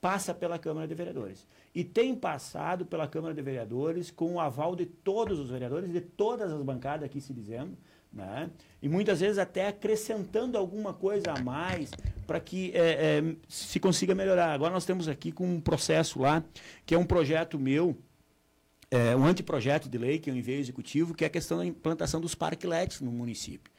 passa 0.00 0.34
pela 0.34 0.58
Câmara 0.58 0.86
de 0.86 0.94
Vereadores. 0.94 1.46
E 1.74 1.84
tem 1.84 2.14
passado 2.14 2.84
pela 2.84 3.06
Câmara 3.06 3.34
de 3.34 3.42
Vereadores 3.42 4.10
com 4.10 4.34
o 4.34 4.40
aval 4.40 4.74
de 4.74 4.86
todos 4.86 5.38
os 5.38 5.50
vereadores, 5.50 5.92
de 5.92 6.00
todas 6.00 6.52
as 6.52 6.62
bancadas 6.62 7.04
aqui 7.04 7.20
se 7.20 7.32
dizendo, 7.32 7.76
né? 8.12 8.50
E 8.80 8.88
muitas 8.88 9.20
vezes 9.20 9.38
até 9.38 9.68
acrescentando 9.68 10.56
alguma 10.56 10.92
coisa 10.92 11.32
a 11.32 11.42
mais 11.42 11.90
para 12.26 12.40
que 12.40 12.72
é, 12.74 13.20
é, 13.20 13.36
se 13.48 13.78
consiga 13.78 14.14
melhorar. 14.14 14.52
Agora 14.52 14.72
nós 14.72 14.84
temos 14.84 15.08
aqui 15.08 15.30
com 15.30 15.46
um 15.46 15.60
processo 15.60 16.20
lá, 16.20 16.42
que 16.84 16.94
é 16.94 16.98
um 16.98 17.04
projeto 17.04 17.58
meu, 17.58 17.96
é, 18.90 19.14
um 19.16 19.24
anteprojeto 19.24 19.88
de 19.88 19.98
lei 19.98 20.18
que 20.18 20.30
eu 20.30 20.36
enviei 20.36 20.56
ao 20.56 20.60
executivo, 20.60 21.14
que 21.14 21.24
é 21.24 21.26
a 21.26 21.30
questão 21.30 21.58
da 21.58 21.66
implantação 21.66 22.20
dos 22.20 22.34
parklets 22.34 23.00
no 23.00 23.10
município. 23.10 23.72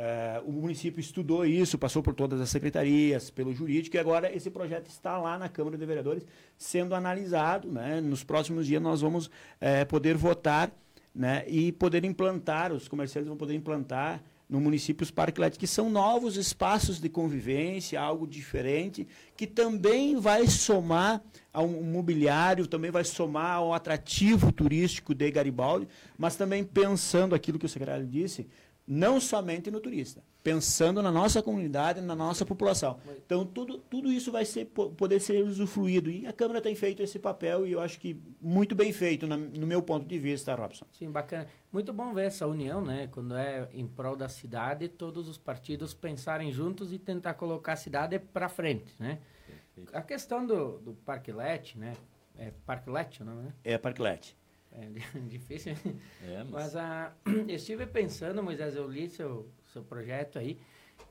É, 0.00 0.40
o 0.46 0.52
município 0.52 1.00
estudou 1.00 1.44
isso, 1.44 1.76
passou 1.76 2.04
por 2.04 2.14
todas 2.14 2.40
as 2.40 2.48
secretarias, 2.48 3.30
pelo 3.30 3.52
jurídico, 3.52 3.96
e 3.96 3.98
agora 3.98 4.32
esse 4.32 4.48
projeto 4.48 4.86
está 4.86 5.18
lá 5.18 5.36
na 5.36 5.48
Câmara 5.48 5.76
de 5.76 5.84
Vereadores 5.84 6.24
sendo 6.56 6.94
analisado. 6.94 7.68
Né? 7.68 8.00
Nos 8.00 8.22
próximos 8.22 8.64
dias 8.64 8.80
nós 8.80 9.00
vamos 9.00 9.28
é, 9.60 9.84
poder 9.84 10.16
votar 10.16 10.70
né, 11.14 11.44
e 11.48 11.72
poder 11.72 12.04
implantar, 12.04 12.72
os 12.72 12.88
comerciantes 12.88 13.28
vão 13.28 13.36
poder 13.36 13.54
implantar 13.54 14.22
no 14.48 14.60
município 14.60 15.04
os 15.04 15.10
parques 15.10 15.58
que 15.58 15.66
são 15.66 15.90
novos 15.90 16.36
espaços 16.36 16.98
de 16.98 17.08
convivência, 17.08 18.00
algo 18.00 18.26
diferente, 18.26 19.06
que 19.36 19.46
também 19.46 20.18
vai 20.18 20.46
somar 20.46 21.22
ao 21.52 21.68
mobiliário, 21.68 22.66
também 22.66 22.90
vai 22.90 23.04
somar 23.04 23.56
ao 23.56 23.74
atrativo 23.74 24.50
turístico 24.50 25.14
de 25.14 25.30
Garibaldi, 25.30 25.86
mas 26.16 26.34
também 26.34 26.64
pensando 26.64 27.34
aquilo 27.34 27.58
que 27.58 27.66
o 27.66 27.68
secretário 27.68 28.06
disse, 28.06 28.46
não 28.88 29.20
somente 29.20 29.70
no 29.70 29.80
turista, 29.80 30.24
pensando 30.42 31.02
na 31.02 31.12
nossa 31.12 31.42
comunidade, 31.42 32.00
na 32.00 32.16
nossa 32.16 32.46
população. 32.46 32.98
Então, 33.26 33.44
tudo, 33.44 33.76
tudo 33.76 34.10
isso 34.10 34.32
vai 34.32 34.46
ser, 34.46 34.64
poder 34.64 35.20
ser 35.20 35.44
usufruído. 35.44 36.10
E 36.10 36.26
a 36.26 36.32
Câmara 36.32 36.62
tem 36.62 36.74
feito 36.74 37.02
esse 37.02 37.18
papel 37.18 37.66
e 37.66 37.72
eu 37.72 37.80
acho 37.82 38.00
que 38.00 38.18
muito 38.40 38.74
bem 38.74 38.90
feito, 38.90 39.26
na, 39.26 39.36
no 39.36 39.66
meu 39.66 39.82
ponto 39.82 40.06
de 40.06 40.18
vista, 40.18 40.54
Robson. 40.54 40.86
Sim, 40.90 41.10
bacana. 41.10 41.46
Muito 41.70 41.92
bom 41.92 42.14
ver 42.14 42.28
essa 42.28 42.46
união, 42.46 42.80
né? 42.80 43.08
Quando 43.12 43.36
é 43.36 43.68
em 43.74 43.86
prol 43.86 44.16
da 44.16 44.28
cidade, 44.28 44.88
todos 44.88 45.28
os 45.28 45.36
partidos 45.36 45.92
pensarem 45.92 46.50
juntos 46.50 46.90
e 46.90 46.98
tentar 46.98 47.34
colocar 47.34 47.74
a 47.74 47.76
cidade 47.76 48.18
para 48.18 48.48
frente, 48.48 48.94
né? 48.98 49.18
Perfeito. 49.46 49.94
A 49.94 50.00
questão 50.00 50.46
do, 50.46 50.78
do 50.78 50.94
Parklet, 50.94 51.76
né? 51.76 51.92
É 52.38 52.52
Parklet, 52.64 53.22
não 53.22 53.42
é? 53.42 53.74
É 53.74 53.76
Parklet. 53.76 54.37
É 54.80 55.18
difícil. 55.26 55.74
É, 56.22 56.44
mas... 56.44 56.50
mas 56.50 56.76
a, 56.76 57.12
eu 57.26 57.54
estive 57.56 57.86
pensando, 57.86 58.42
Moisés, 58.42 58.76
eu 58.76 58.88
li 58.88 59.08
seu, 59.08 59.48
seu 59.72 59.82
projeto 59.82 60.38
aí, 60.38 60.58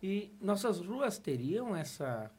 e 0.02 0.34
nossas 0.40 0.80
ruas 0.80 1.18
teriam 1.18 1.76
essa 1.76 2.32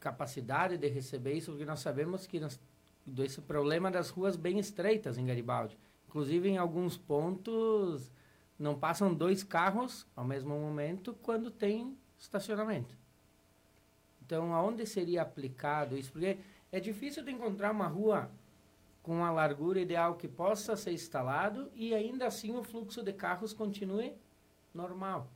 capacidade 0.00 0.76
de 0.76 0.88
receber 0.88 1.34
isso, 1.34 1.50
porque 1.52 1.64
nós 1.64 1.80
sabemos 1.80 2.26
que 2.26 2.40
nós, 2.40 2.60
desse 3.04 3.40
problema 3.40 3.90
das 3.90 4.10
ruas 4.10 4.36
bem 4.36 4.58
estreitas 4.58 5.18
em 5.18 5.26
Garibaldi. 5.26 5.78
Inclusive, 6.08 6.48
em 6.48 6.58
alguns 6.58 6.96
pontos, 6.96 8.10
não 8.58 8.78
passam 8.78 9.14
dois 9.14 9.42
carros 9.42 10.06
ao 10.14 10.24
mesmo 10.24 10.58
momento 10.58 11.14
quando 11.22 11.50
tem 11.50 11.96
estacionamento. 12.18 12.96
Então, 14.24 14.54
aonde 14.54 14.86
seria 14.86 15.22
aplicado 15.22 15.96
isso? 15.96 16.12
Porque 16.12 16.38
é 16.70 16.80
difícil 16.80 17.24
de 17.24 17.32
encontrar 17.32 17.70
uma 17.70 17.86
rua 17.86 18.30
com 19.02 19.24
a 19.24 19.30
largura 19.30 19.80
ideal 19.80 20.14
que 20.14 20.28
possa 20.28 20.76
ser 20.76 20.92
instalado 20.92 21.70
e 21.74 21.94
ainda 21.94 22.26
assim 22.26 22.56
o 22.56 22.62
fluxo 22.62 23.02
de 23.02 23.12
carros 23.12 23.52
continue 23.52 24.12
normal. 24.72 25.30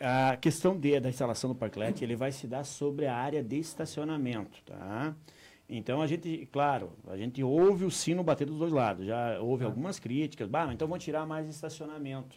A 0.00 0.36
questão 0.36 0.78
de, 0.78 0.98
da 0.98 1.08
instalação 1.08 1.50
do 1.50 1.56
parklet, 1.56 2.02
ele 2.02 2.16
vai 2.16 2.32
se 2.32 2.46
dar 2.46 2.64
sobre 2.64 3.06
a 3.06 3.14
área 3.14 3.42
de 3.42 3.58
estacionamento, 3.58 4.62
tá? 4.64 5.14
Então 5.68 6.00
a 6.00 6.06
gente, 6.06 6.46
claro, 6.52 6.92
a 7.08 7.16
gente 7.16 7.42
ouve 7.42 7.84
o 7.84 7.90
sino 7.90 8.22
bater 8.22 8.46
dos 8.46 8.58
dois 8.58 8.72
lados. 8.72 9.06
Já 9.06 9.40
houve 9.40 9.64
ah. 9.64 9.66
algumas 9.66 9.98
críticas, 9.98 10.48
bah, 10.48 10.72
então 10.72 10.86
vamos 10.86 11.04
tirar 11.04 11.26
mais 11.26 11.48
estacionamento, 11.48 12.36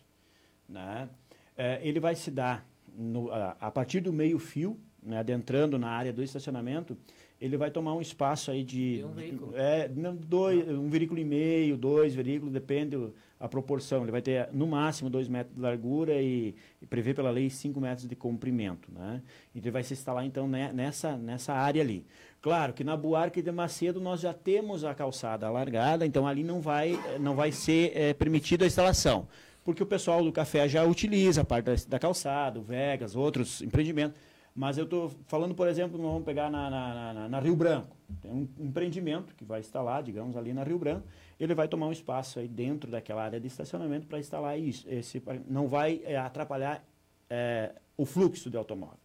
né? 0.67 1.09
É, 1.55 1.80
ele 1.82 1.99
vai 1.99 2.15
se 2.15 2.32
dar 2.32 2.65
no, 2.97 3.32
a, 3.32 3.55
a, 3.59 3.71
partir 3.71 3.99
do 3.99 4.11
meio 4.11 4.39
fio, 4.39 4.80
né, 5.01 5.19
adentrando 5.19 5.78
na 5.78 5.89
área 5.89 6.13
do 6.13 6.23
estacionamento, 6.23 6.97
ele 7.39 7.55
vai 7.55 7.69
tomar 7.69 7.93
um 7.93 8.01
espaço 8.01 8.49
aí 8.49 8.63
de, 8.63 9.03
um 9.05 9.11
veículo. 9.11 9.53
é, 9.55 9.89
não, 9.95 10.15
dois, 10.15 10.67
um 10.67 10.89
veículo 10.89 11.19
e 11.19 11.25
meio, 11.25 11.77
dois 11.77 12.15
veículos, 12.15 12.51
depende 12.51 12.97
a 13.39 13.47
proporção. 13.47 14.01
Ele 14.01 14.11
vai 14.11 14.21
ter 14.21 14.49
no 14.51 14.65
máximo 14.65 15.09
dois 15.09 15.27
metros 15.27 15.55
de 15.55 15.61
largura 15.61 16.19
e, 16.19 16.55
e 16.81 16.85
prevê 16.88 17.13
pela 17.13 17.29
lei 17.29 17.49
cinco 17.49 17.79
metros 17.79 18.07
de 18.07 18.15
comprimento, 18.15 18.91
né? 18.91 19.21
Então 19.55 19.69
ele 19.69 19.71
vai 19.71 19.83
se 19.83 19.93
instalar 19.93 20.25
então 20.25 20.47
né, 20.47 20.71
nessa 20.73 21.15
nessa 21.15 21.53
área 21.53 21.81
ali. 21.81 22.03
Claro 22.41 22.73
que 22.73 22.83
na 22.83 22.97
Buarque 22.97 23.41
de 23.41 23.51
Macedo 23.51 23.99
nós 23.99 24.21
já 24.21 24.33
temos 24.33 24.83
a 24.83 24.95
calçada 24.95 25.45
alargada, 25.45 26.05
então 26.05 26.27
ali 26.27 26.43
não 26.43 26.61
vai, 26.61 26.97
não 27.19 27.35
vai 27.35 27.51
ser 27.51 27.91
é, 27.95 28.13
permitida 28.13 28.65
a 28.65 28.67
instalação. 28.67 29.27
Porque 29.63 29.83
o 29.83 29.85
pessoal 29.85 30.23
do 30.23 30.31
café 30.31 30.67
já 30.67 30.83
utiliza 30.85 31.41
a 31.41 31.43
parte 31.43 31.65
da, 31.65 31.75
da 31.88 31.99
calçada, 31.99 32.57
o 32.57 32.63
Vegas, 32.63 33.15
outros 33.15 33.61
empreendimentos. 33.61 34.17
Mas 34.58 34.76
eu 34.76 34.86
estou 34.86 35.12
falando, 35.28 35.53
por 35.53 35.68
exemplo, 35.68 36.01
nós 36.01 36.12
vamos 36.12 36.26
pegar 36.26 36.49
na, 36.49 36.68
na, 36.68 37.14
na, 37.14 37.30
na, 37.30 37.39
Rio 37.39 37.55
Branco. 37.55 37.95
Tem 38.20 38.32
um 38.32 38.47
empreendimento 38.58 39.36
que 39.36 39.45
vai 39.45 39.60
instalar, 39.60 40.01
digamos, 40.01 40.36
ali 40.36 40.51
na 40.51 40.64
Rio 40.64 40.80
Branco. 40.80 41.08
Ele 41.39 41.53
vai 41.53 41.68
tomar 41.68 41.86
um 41.86 41.91
espaço 41.91 42.39
aí 42.39 42.47
dentro 42.47 42.89
daquela 42.89 43.24
área 43.24 43.39
de 43.39 43.45
estacionamento 43.45 44.08
para 44.08 44.18
instalar 44.18 44.60
isso. 44.60 44.89
Esse, 44.89 45.22
não 45.47 45.68
vai 45.68 46.01
é, 46.03 46.18
atrapalhar 46.18 46.84
é, 47.30 47.72
o 47.95 48.03
fluxo 48.03 48.49
de 48.49 48.58
automóvel. 48.58 48.97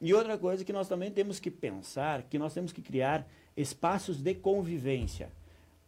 E 0.00 0.12
outra 0.12 0.36
coisa 0.36 0.64
que 0.64 0.72
nós 0.72 0.88
também 0.88 1.12
temos 1.12 1.38
que 1.38 1.50
pensar, 1.50 2.24
que 2.24 2.36
nós 2.36 2.52
temos 2.52 2.72
que 2.72 2.82
criar 2.82 3.24
espaços 3.56 4.20
de 4.20 4.34
convivência. 4.34 5.30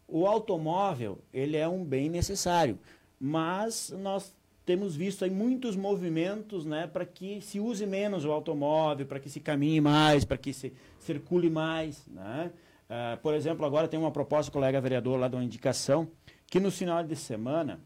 O 0.06 0.24
automóvel, 0.24 1.18
ele 1.34 1.56
é 1.56 1.66
um 1.66 1.84
bem 1.84 2.08
necessário, 2.08 2.78
mas 3.18 3.92
nós 3.98 4.32
temos 4.70 4.94
visto 4.94 5.24
aí 5.24 5.30
muitos 5.32 5.74
movimentos 5.74 6.64
né, 6.64 6.86
para 6.86 7.04
que 7.04 7.40
se 7.40 7.58
use 7.58 7.84
menos 7.84 8.24
o 8.24 8.30
automóvel, 8.30 9.04
para 9.04 9.18
que 9.18 9.28
se 9.28 9.40
caminhe 9.40 9.80
mais, 9.80 10.24
para 10.24 10.36
que 10.36 10.52
se 10.52 10.72
circule 11.00 11.50
mais. 11.50 12.06
Né? 12.06 12.52
Uh, 12.88 13.20
por 13.20 13.34
exemplo, 13.34 13.66
agora 13.66 13.88
tem 13.88 13.98
uma 13.98 14.12
proposta, 14.12 14.52
colega 14.52 14.80
vereador, 14.80 15.18
lá 15.18 15.26
de 15.26 15.34
uma 15.34 15.42
indicação, 15.42 16.06
que 16.46 16.60
no 16.60 16.70
final 16.70 17.02
de 17.02 17.16
semana, 17.16 17.80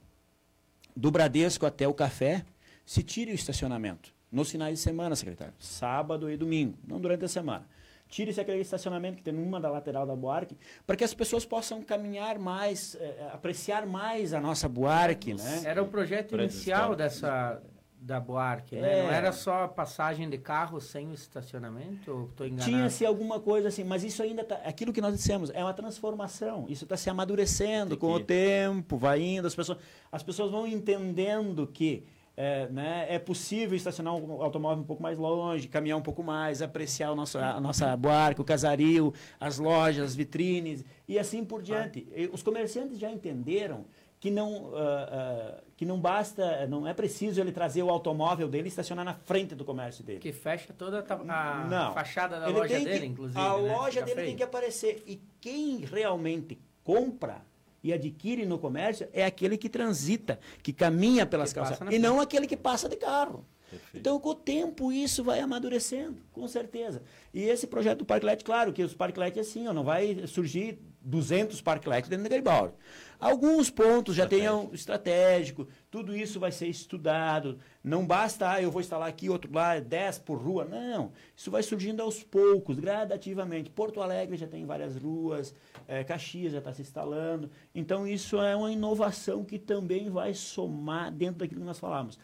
do 0.95 1.11
Bradesco 1.11 1.65
até 1.65 1.89
o 1.89 1.95
café, 1.95 2.45
se 2.85 3.03
tire 3.03 3.33
o 3.33 3.35
estacionamento. 3.35 4.13
Nos 4.31 4.51
finais 4.51 4.75
de 4.75 4.85
semana, 4.85 5.17
secretário. 5.17 5.55
Sábado 5.59 6.31
e 6.31 6.37
domingo, 6.37 6.77
não 6.87 7.01
durante 7.01 7.25
a 7.25 7.29
semana. 7.29 7.67
Tire-se 8.09 8.41
aquele 8.41 8.61
estacionamento 8.61 9.17
que 9.17 9.23
tem 9.23 9.33
numa 9.33 9.61
da 9.61 9.71
lateral 9.71 10.07
da 10.07 10.15
Buarque, 10.15 10.57
para 10.87 10.95
que 10.95 11.05
as 11.05 11.13
pessoas 11.13 11.45
possam 11.45 11.83
caminhar 11.83 12.39
mais, 12.39 12.97
eh, 13.01 13.29
apreciar 13.33 13.87
mais 13.87 14.33
a 14.33 14.41
nossa 14.41 14.69
Buarque, 14.69 15.35
né? 15.35 15.63
Era 15.65 15.83
o 15.83 15.89
projeto 15.89 16.35
inicial 16.35 16.95
dessa 16.95 17.61
da 18.05 18.21
Buarque, 18.21 18.77
né? 18.77 19.03
Não 19.03 19.11
é. 19.11 19.15
era 19.15 19.33
só 19.33 19.65
a 19.65 19.69
passagem 19.69 20.29
de 20.29 20.37
carro 20.37 20.79
sem 20.79 21.09
o 21.09 21.15
estacionamento? 21.15 22.29
Estou 22.31 22.47
enganado? 22.47 22.71
Tinha-se 22.71 23.07
alguma 23.07 23.41
coisa 23.41 23.69
assim, 23.69 23.83
mas 23.83 24.05
isso 24.05 24.23
ainda 24.23 24.45
tá, 24.45 24.57
aquilo 24.57 24.93
que 24.93 25.01
nós 25.01 25.17
dissemos, 25.17 25.51
é 25.55 25.65
uma 25.65 25.73
transformação. 25.73 26.67
Isso 26.69 26.85
está 26.85 26.99
se 26.99 27.09
amadurecendo 27.09 27.97
com 27.97 28.13
o 28.13 28.21
tempo, 28.21 28.99
vai 28.99 29.23
indo, 29.23 29.47
as 29.47 29.55
pessoas, 29.55 29.79
as 30.13 30.23
pessoas 30.23 30.51
vão 30.51 30.67
entendendo 30.67 31.67
que 31.67 32.05
é, 32.37 32.69
né, 32.69 33.07
é 33.09 33.19
possível 33.19 33.77
estacionar 33.77 34.15
um 34.15 34.43
automóvel 34.43 34.83
um 34.83 34.87
pouco 34.87 35.03
mais 35.03 35.17
longe, 35.17 35.69
caminhar 35.69 35.99
um 35.99 36.03
pouco 36.03 36.23
mais, 36.23 36.63
apreciar 36.63 37.13
o 37.13 37.15
nosso, 37.15 37.39
a 37.39 37.61
nossa 37.61 37.97
barca, 37.97 38.43
o 38.43 38.45
casario, 38.45 39.15
as 39.39 39.59
lojas, 39.59 40.05
as 40.05 40.15
vitrines 40.17 40.85
e 41.07 41.19
assim 41.19 41.45
por 41.45 41.63
diante. 41.63 42.07
Ah. 42.13 42.29
Os 42.33 42.43
comerciantes 42.43 42.99
já 42.99 43.11
entenderam 43.11 43.85
que 44.19 44.31
não, 44.31 44.65
uh, 44.65 44.69
uh, 44.71 45.63
que 45.77 45.85
não 45.85 46.01
basta, 46.01 46.67
não 46.67 46.89
é 46.89 46.95
preciso 46.95 47.41
ele 47.43 47.53
trazer 47.53 47.83
o 47.83 47.91
automóvel 47.91 48.49
dele 48.49 48.65
e 48.65 48.69
estacionar 48.69 49.05
na 49.05 49.13
frente 49.13 49.55
do 49.55 49.67
comércio 49.67 50.03
dele. 50.03 50.19
Que 50.19 50.33
fecha 50.33 50.73
toda 50.73 51.05
a 51.07 51.65
não. 51.65 51.93
fachada 51.93 52.41
da 52.41 52.49
ele 52.49 52.59
loja 52.59 52.79
dele, 52.81 53.01
que, 53.01 53.07
inclusive. 53.07 53.39
A 53.39 53.57
né? 53.59 53.75
loja 53.75 54.01
Já 54.01 54.07
dele 54.07 54.15
fez. 54.15 54.29
tem 54.29 54.37
que 54.37 54.43
aparecer. 54.43 55.03
E 55.07 55.21
quem 55.43 55.85
realmente 55.85 56.59
compra 56.83 57.43
e 57.85 57.93
adquire 57.93 58.47
no 58.47 58.59
comércio 58.59 59.07
é 59.13 59.25
aquele 59.25 59.59
que 59.59 59.69
transita, 59.69 60.41
que 60.63 60.73
caminha 60.73 61.27
pelas 61.27 61.53
que 61.53 61.61
calçadas, 61.61 61.95
e 61.95 61.99
não 61.99 62.19
aquele 62.19 62.47
que 62.47 62.57
passa 62.57 62.89
de 62.89 62.97
carro. 62.97 63.45
Perfeito. 63.71 63.99
Então, 63.99 64.21
com 64.21 64.31
o 64.31 64.35
tempo, 64.35 64.93
isso 64.93 65.23
vai 65.23 65.41
amadurecendo, 65.41 66.23
com 66.33 66.47
certeza. 66.47 67.03
E 67.33 67.43
esse 67.43 67.67
projeto 67.67 67.99
do 67.99 68.05
Parklet, 68.05 68.45
claro 68.45 68.73
que 68.73 68.83
os 68.83 68.95
Parklet 68.95 69.39
assim, 69.39 69.67
ó, 69.67 69.73
não 69.73 69.85
vai 69.85 70.27
surgir 70.27 70.79
200 71.01 71.61
Parklet 71.61 72.09
dentro 72.09 72.25
da 72.25 72.31
Garibaldi. 72.31 72.75
Alguns 73.19 73.71
pontos 73.71 74.15
já 74.15 74.27
tenham 74.27 74.71
estratégico, 74.73 75.67
tudo 75.91 76.15
isso 76.15 76.39
vai 76.39 76.53
ser 76.53 76.67
estudado. 76.67 77.59
Não 77.83 78.07
basta, 78.07 78.51
ah, 78.51 78.63
eu 78.63 78.71
vou 78.71 78.81
instalar 78.81 79.09
aqui, 79.09 79.29
outro 79.31 79.53
lá, 79.53 79.79
10 79.79 80.19
por 80.21 80.37
rua. 80.37 80.65
Não, 80.65 81.13
isso 81.37 81.51
vai 81.51 81.63
surgindo 81.63 82.03
aos 82.03 82.23
poucos, 82.23 82.79
gradativamente. 82.79 83.71
Porto 83.71 84.01
Alegre 84.01 84.37
já 84.37 84.47
tem 84.47 84.67
várias 84.67 84.97
ruas, 84.97 85.55
é, 85.87 86.05
Caxias 86.05 86.53
já 86.53 86.59
está 86.59 86.73
se 86.73 86.83
instalando. 86.83 87.51
Então, 87.75 88.07
isso 88.07 88.41
é 88.41 88.55
uma 88.55 88.71
inovação 88.71 89.45
que 89.45 89.59
também 89.59 90.11
vai 90.11 90.35
somar 90.35 91.13
dentro 91.13 91.41
daquilo 91.41 91.61
que 91.61 91.67
nós 91.67 91.79
falamos. 91.79 92.19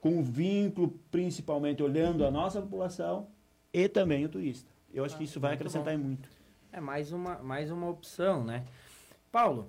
Com 0.00 0.18
o 0.18 0.22
vínculo, 0.22 0.98
principalmente, 1.10 1.82
olhando 1.82 2.26
a 2.26 2.30
nossa 2.30 2.60
população 2.60 3.28
e 3.72 3.88
também 3.88 4.24
o 4.24 4.28
turista. 4.28 4.70
Eu 4.92 5.04
acho 5.04 5.14
ah, 5.14 5.18
que 5.18 5.24
isso 5.24 5.40
vai 5.40 5.54
acrescentar 5.54 5.96
bom. 5.96 6.04
muito. 6.04 6.28
É 6.70 6.80
mais 6.80 7.12
uma, 7.12 7.38
mais 7.38 7.70
uma 7.70 7.88
opção, 7.88 8.44
né? 8.44 8.64
Paulo, 9.32 9.68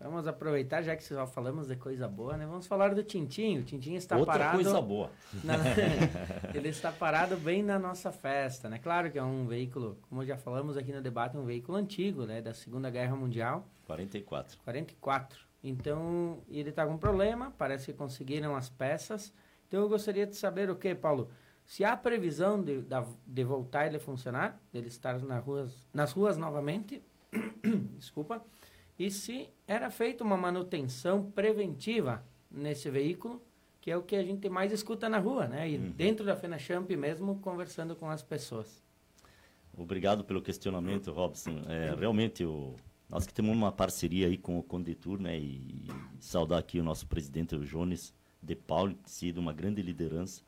Vamos 0.00 0.26
aproveitar, 0.26 0.80
já 0.80 0.96
que 0.96 1.06
já 1.06 1.26
falamos 1.26 1.68
de 1.68 1.76
coisa 1.76 2.08
boa, 2.08 2.34
né? 2.34 2.46
Vamos 2.46 2.66
falar 2.66 2.94
do 2.94 3.02
Tintinho. 3.04 3.60
O 3.60 3.64
Tintinho 3.64 3.98
está 3.98 4.16
Outra 4.16 4.32
parado. 4.32 4.54
coisa 4.54 4.80
boa. 4.80 5.10
Na, 5.44 5.56
ele 6.54 6.70
está 6.70 6.90
parado 6.90 7.36
bem 7.36 7.62
na 7.62 7.78
nossa 7.78 8.10
festa, 8.10 8.70
né? 8.70 8.78
Claro 8.78 9.10
que 9.10 9.18
é 9.18 9.22
um 9.22 9.46
veículo, 9.46 9.98
como 10.08 10.24
já 10.24 10.38
falamos 10.38 10.78
aqui 10.78 10.90
no 10.90 11.02
debate, 11.02 11.36
um 11.36 11.44
veículo 11.44 11.76
antigo, 11.76 12.24
né? 12.24 12.40
Da 12.40 12.54
Segunda 12.54 12.88
Guerra 12.88 13.14
Mundial. 13.14 13.68
44. 13.86 14.58
44. 14.64 15.38
Então, 15.62 16.38
ele 16.48 16.70
está 16.70 16.86
com 16.86 16.96
problema, 16.96 17.52
parece 17.58 17.92
que 17.92 17.92
conseguiram 17.92 18.56
as 18.56 18.70
peças. 18.70 19.34
Então, 19.68 19.80
eu 19.80 19.88
gostaria 19.88 20.26
de 20.26 20.34
saber 20.34 20.70
o 20.70 20.76
que, 20.76 20.94
Paulo? 20.94 21.30
Se 21.66 21.84
há 21.84 21.94
previsão 21.94 22.60
de, 22.60 22.82
de 23.26 23.44
voltar 23.44 23.86
ele 23.86 23.98
a 23.98 24.00
funcionar, 24.00 24.58
dele 24.72 24.88
estar 24.88 25.20
nas 25.20 25.44
ruas, 25.44 25.86
nas 25.92 26.12
ruas 26.12 26.38
novamente, 26.38 27.02
desculpa, 27.98 28.42
e 29.00 29.10
se 29.10 29.48
era 29.66 29.90
feita 29.90 30.22
uma 30.22 30.36
manutenção 30.36 31.30
preventiva 31.30 32.22
nesse 32.50 32.90
veículo, 32.90 33.42
que 33.80 33.90
é 33.90 33.96
o 33.96 34.02
que 34.02 34.14
a 34.14 34.22
gente 34.22 34.46
mais 34.50 34.72
escuta 34.72 35.08
na 35.08 35.18
rua, 35.18 35.46
né? 35.48 35.70
E 35.70 35.78
uhum. 35.78 35.90
dentro 35.92 36.22
da 36.22 36.36
FenaChamp 36.36 36.90
mesmo, 36.90 37.36
conversando 37.36 37.96
com 37.96 38.10
as 38.10 38.22
pessoas. 38.22 38.82
Obrigado 39.74 40.22
pelo 40.22 40.42
questionamento, 40.42 41.10
Robson. 41.12 41.62
É, 41.66 41.94
realmente, 41.98 42.44
o, 42.44 42.76
nós 43.08 43.26
que 43.26 43.32
temos 43.32 43.56
uma 43.56 43.72
parceria 43.72 44.26
aí 44.26 44.36
com 44.36 44.58
o 44.58 44.62
Condetur, 44.62 45.18
né? 45.18 45.38
E, 45.38 45.86
e 45.88 45.88
saudar 46.18 46.58
aqui 46.58 46.78
o 46.78 46.84
nosso 46.84 47.06
presidente, 47.06 47.56
o 47.56 47.64
Jones 47.64 48.12
de 48.42 48.54
Paulo, 48.54 48.90
que 48.92 49.04
tem 49.04 49.12
sido 49.12 49.38
uma 49.38 49.54
grande 49.54 49.80
liderança. 49.80 50.42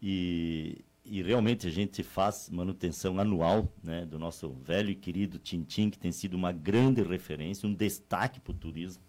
E 0.00 0.84
e 1.04 1.22
realmente 1.22 1.66
a 1.66 1.70
gente 1.70 2.02
faz 2.02 2.48
manutenção 2.48 3.18
anual 3.18 3.70
né, 3.82 4.06
do 4.06 4.18
nosso 4.18 4.50
velho 4.50 4.90
e 4.90 4.94
querido 4.94 5.38
Tintim, 5.38 5.90
que 5.90 5.98
tem 5.98 6.10
sido 6.10 6.34
uma 6.34 6.50
grande 6.50 7.02
referência, 7.02 7.68
um 7.68 7.74
destaque 7.74 8.40
para 8.40 8.52
o 8.52 8.54
turismo. 8.54 9.02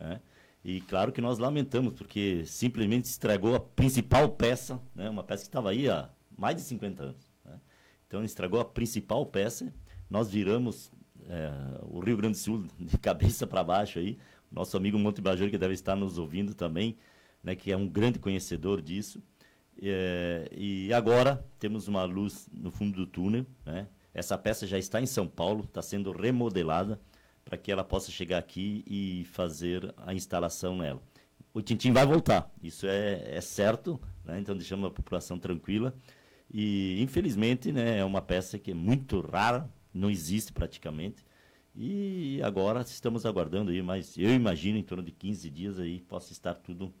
Né? 0.00 0.20
E 0.64 0.80
claro 0.80 1.12
que 1.12 1.20
nós 1.20 1.38
lamentamos, 1.38 1.94
porque 1.94 2.42
simplesmente 2.44 3.04
estragou 3.04 3.54
a 3.54 3.60
principal 3.60 4.28
peça, 4.30 4.80
né, 4.94 5.08
uma 5.08 5.22
peça 5.22 5.44
que 5.44 5.48
estava 5.48 5.70
aí 5.70 5.88
há 5.88 6.10
mais 6.36 6.56
de 6.56 6.62
50 6.62 7.02
anos. 7.04 7.30
Né? 7.44 7.60
Então 8.08 8.24
estragou 8.24 8.58
a 8.58 8.64
principal 8.64 9.24
peça, 9.24 9.72
nós 10.10 10.28
viramos 10.28 10.90
é, 11.28 11.52
o 11.82 12.00
Rio 12.00 12.16
Grande 12.16 12.32
do 12.32 12.42
Sul 12.42 12.66
de 12.78 12.98
cabeça 12.98 13.46
para 13.46 13.62
baixo 13.62 14.00
aí. 14.00 14.18
Nosso 14.50 14.76
amigo 14.76 14.98
Monte 14.98 15.20
Bajor, 15.20 15.50
que 15.50 15.58
deve 15.58 15.74
estar 15.74 15.94
nos 15.94 16.18
ouvindo 16.18 16.54
também, 16.54 16.96
né, 17.44 17.54
que 17.54 17.70
é 17.70 17.76
um 17.76 17.86
grande 17.86 18.18
conhecedor 18.18 18.82
disso. 18.82 19.22
É, 19.80 20.48
e 20.52 20.92
agora 20.92 21.44
temos 21.58 21.86
uma 21.86 22.04
luz 22.04 22.48
no 22.52 22.70
fundo 22.70 22.96
do 22.96 23.06
túnel. 23.06 23.46
Né? 23.64 23.86
Essa 24.12 24.36
peça 24.36 24.66
já 24.66 24.78
está 24.78 25.00
em 25.00 25.06
São 25.06 25.26
Paulo, 25.26 25.64
está 25.64 25.80
sendo 25.80 26.10
remodelada 26.10 27.00
para 27.44 27.56
que 27.56 27.70
ela 27.70 27.84
possa 27.84 28.10
chegar 28.10 28.38
aqui 28.38 28.84
e 28.86 29.24
fazer 29.26 29.94
a 29.96 30.12
instalação 30.12 30.76
nela. 30.76 31.00
O 31.54 31.62
Tintim 31.62 31.92
vai 31.92 32.04
voltar, 32.04 32.52
isso 32.62 32.86
é, 32.86 33.36
é 33.36 33.40
certo, 33.40 33.98
né? 34.24 34.38
então 34.38 34.54
deixamos 34.54 34.86
a 34.86 34.90
população 34.90 35.38
tranquila. 35.38 35.94
E 36.52 37.00
infelizmente 37.02 37.72
né, 37.72 37.98
é 37.98 38.04
uma 38.04 38.20
peça 38.20 38.58
que 38.58 38.72
é 38.72 38.74
muito 38.74 39.20
rara, 39.20 39.70
não 39.92 40.10
existe 40.10 40.52
praticamente. 40.52 41.24
E 41.74 42.40
agora 42.42 42.80
estamos 42.80 43.24
aguardando 43.24 43.70
aí, 43.70 43.80
mas 43.80 44.16
eu 44.18 44.34
imagino 44.34 44.78
em 44.78 44.82
torno 44.82 45.04
de 45.04 45.12
15 45.12 45.48
dias 45.48 45.78
aí 45.78 46.00
possa 46.00 46.32
estar 46.32 46.54
tudo 46.54 46.92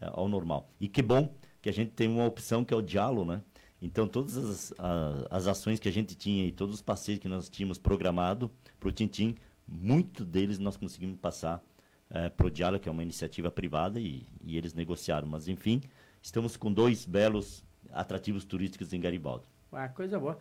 é, 0.00 0.06
ao 0.12 0.28
normal. 0.28 0.70
E 0.78 0.86
que 0.86 1.00
bom 1.00 1.34
que 1.68 1.70
a 1.70 1.84
gente 1.84 1.92
tem 1.92 2.08
uma 2.08 2.24
opção 2.24 2.64
que 2.64 2.72
é 2.72 2.76
o 2.76 2.80
diálogo, 2.80 3.30
né? 3.30 3.42
Então, 3.80 4.08
todas 4.08 4.36
as, 4.38 4.74
a, 4.78 5.26
as 5.30 5.46
ações 5.46 5.78
que 5.78 5.88
a 5.88 5.92
gente 5.92 6.16
tinha 6.16 6.46
e 6.46 6.50
todos 6.50 6.76
os 6.76 6.82
passeios 6.82 7.20
que 7.20 7.28
nós 7.28 7.48
tínhamos 7.48 7.78
programado 7.78 8.50
para 8.80 8.88
o 8.88 8.92
Tintim, 8.92 9.36
muito 9.66 10.24
deles 10.24 10.58
nós 10.58 10.78
conseguimos 10.78 11.18
passar 11.18 11.62
é, 12.08 12.30
para 12.30 12.46
o 12.46 12.50
Diálogo, 12.50 12.82
que 12.82 12.88
é 12.88 12.92
uma 12.92 13.02
iniciativa 13.02 13.50
privada, 13.50 14.00
e, 14.00 14.26
e, 14.42 14.56
eles 14.56 14.72
negociaram. 14.72 15.28
Mas, 15.28 15.46
enfim, 15.46 15.82
estamos 16.22 16.56
com 16.56 16.72
dois 16.72 17.04
belos 17.04 17.62
atrativos 17.92 18.46
turísticos 18.46 18.94
em 18.94 19.00
Garibaldi. 19.00 19.44
Ah, 19.70 19.88
coisa 19.90 20.18
boa. 20.18 20.38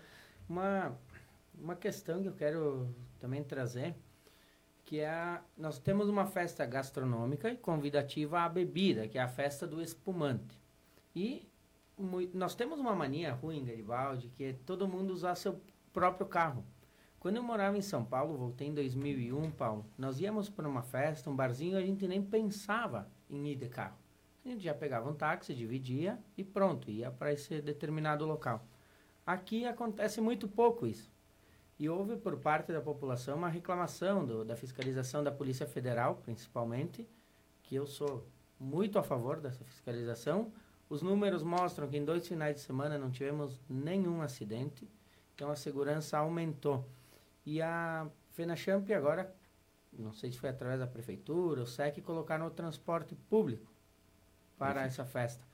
Uma, 0.48 0.98
uma 1.60 1.76
questão 1.76 2.22
que 2.22 2.30
eu 2.30 2.34
quero 2.34 2.96
também 3.20 3.44
trazer, 3.44 3.96
que 4.86 5.02
é 5.02 5.42
nós 5.58 5.78
temos 5.78 6.08
uma 6.08 6.26
festa 6.26 6.66
gastronômica 6.66 7.50
e 7.50 7.58
convidativa 7.58 8.40
à 8.40 8.50
bebida, 8.50 9.10
que 9.10 9.18
é 9.18 9.22
a 9.22 9.28
festa 9.28 9.68
do 9.68 9.82
espumante. 9.82 10.67
E 11.18 11.50
nós 12.32 12.54
temos 12.54 12.80
uma 12.80 12.96
mania 12.96 13.34
ruim 13.34 13.66
Garibaldi, 13.66 14.30
que 14.30 14.44
é 14.44 14.54
todo 14.54 14.88
mundo 14.88 15.12
usar 15.12 15.34
seu 15.34 15.60
próprio 15.92 16.28
carro. 16.28 16.64
Quando 17.20 17.38
eu 17.38 17.44
morava 17.44 17.76
em 17.76 17.82
São 17.82 18.06
Paulo, 18.06 18.38
voltei 18.38 18.68
em 18.68 18.74
2001, 18.76 19.50
Paulo, 19.50 19.84
nós 19.98 20.20
íamos 20.20 20.48
para 20.48 20.70
uma 20.70 20.84
festa, 20.84 21.28
um 21.28 21.36
barzinho, 21.36 21.76
a 21.76 21.82
gente 21.82 22.08
nem 22.08 22.22
pensava 22.22 23.10
em 23.28 23.48
ir 23.48 23.56
de 23.56 23.68
carro. 23.68 23.98
A 24.46 24.50
gente 24.50 24.64
já 24.64 24.76
pegava 24.76 25.10
um 25.10 25.16
táxi, 25.16 25.56
dividia 25.56 26.20
e 26.38 26.44
pronto, 26.44 26.92
ia 26.92 27.10
para 27.10 27.34
esse 27.34 27.64
determinado 27.64 28.24
local. 28.24 28.64
Aqui 29.26 29.66
acontece 29.66 30.22
muito 30.22 30.48
pouco 30.48 30.86
isso. 30.86 31.12
E 31.80 31.90
houve 31.90 32.16
por 32.16 32.38
parte 32.38 32.72
da 32.72 32.80
população 32.80 33.38
uma 33.38 33.50
reclamação 33.50 34.24
do, 34.24 34.46
da 34.46 34.56
fiscalização 34.56 35.24
da 35.24 35.32
Polícia 35.32 35.66
Federal, 35.66 36.22
principalmente, 36.24 37.10
que 37.64 37.74
eu 37.74 37.88
sou 37.88 38.24
muito 38.60 39.00
a 39.00 39.04
favor 39.04 39.40
dessa 39.40 39.64
fiscalização. 39.66 40.52
Os 40.90 41.02
números 41.02 41.44
mostram 41.44 41.88
que 41.88 41.98
em 41.98 42.06
dois 42.06 42.28
finais 42.28 42.56
de 42.56 42.62
semana 42.62 42.98
não 42.98 43.12
tivemos 43.12 43.60
nenhum 43.70 44.22
acidente, 44.22 44.88
então 45.36 45.50
a 45.50 45.56
segurança 45.56 46.18
aumentou. 46.18 46.88
E 47.46 47.62
a 47.62 48.08
FenaChamp 48.32 48.90
agora, 48.92 49.34
não 49.92 50.14
sei 50.14 50.32
se 50.32 50.40
foi 50.40 50.50
através 50.50 50.80
da 50.80 50.88
prefeitura, 50.88 51.62
o 51.62 51.68
SEC, 51.68 52.02
colocaram 52.02 52.48
o 52.48 52.52
transporte 52.52 53.16
público 53.16 53.72
para 54.58 54.84
essa 54.84 55.06
festa. 55.06 55.46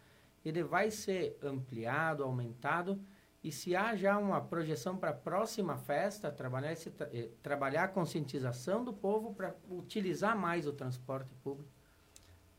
Ele 0.46 0.64
vai 0.64 0.92
ser 0.92 1.38
ampliado, 1.42 2.24
aumentado, 2.24 3.00
e 3.44 3.52
se 3.52 3.76
há 3.76 3.96
já 3.96 4.18
uma 4.18 4.40
projeção 4.40 4.96
para 4.96 5.10
a 5.10 5.14
próxima 5.14 5.78
festa, 5.78 6.32
trabalhar, 6.32 6.72
esse, 6.72 6.92
eh, 7.12 7.30
trabalhar 7.42 7.84
a 7.84 7.88
conscientização 7.90 8.86
do 8.86 8.94
povo 8.94 9.34
para 9.34 9.54
utilizar 9.70 10.38
mais 10.38 10.66
o 10.66 10.72
transporte 10.72 11.34
público? 11.44 11.70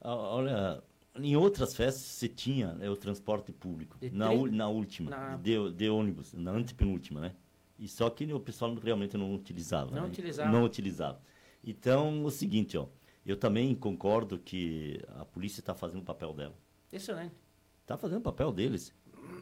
Olha, 0.03 0.83
em 1.17 1.37
outras 1.37 1.75
festas 1.75 2.03
você 2.03 2.29
tinha 2.29 2.73
né, 2.75 2.91
o 2.91 2.97
transporte 2.97 3.53
público. 3.53 3.97
Na, 4.13 4.33
na 4.51 4.69
última, 4.69 5.11
na... 5.11 5.37
De, 5.37 5.73
de, 5.73 5.89
ônibus, 5.89 6.33
na 6.33 6.51
antepenúltima, 6.51 7.21
né? 7.21 7.33
E 7.79 7.89
só 7.89 8.09
que 8.11 8.33
o 8.33 8.41
pessoal 8.41 8.75
realmente 8.75 9.17
não 9.17 9.35
utilizava. 9.35 9.91
Não 9.91 10.03
né? 10.03 10.09
utilizava. 10.09 10.51
Não 10.51 10.65
utilizava. 10.65 11.21
Então, 11.63 12.25
o 12.25 12.31
seguinte, 12.31 12.77
ó. 12.77 12.87
Eu 13.27 13.39
também 13.39 13.75
concordo 13.75 14.39
que 14.39 15.01
a 15.17 15.25
polícia 15.25 15.61
está 15.61 15.75
fazendo 15.75 16.03
o 16.03 16.05
papel 16.05 16.35
dela. 16.35 16.55
Excelente. 16.93 17.35
Está 17.81 17.97
fazendo 17.97 18.19
o 18.19 18.23
papel 18.23 18.53
deles. 18.53 18.93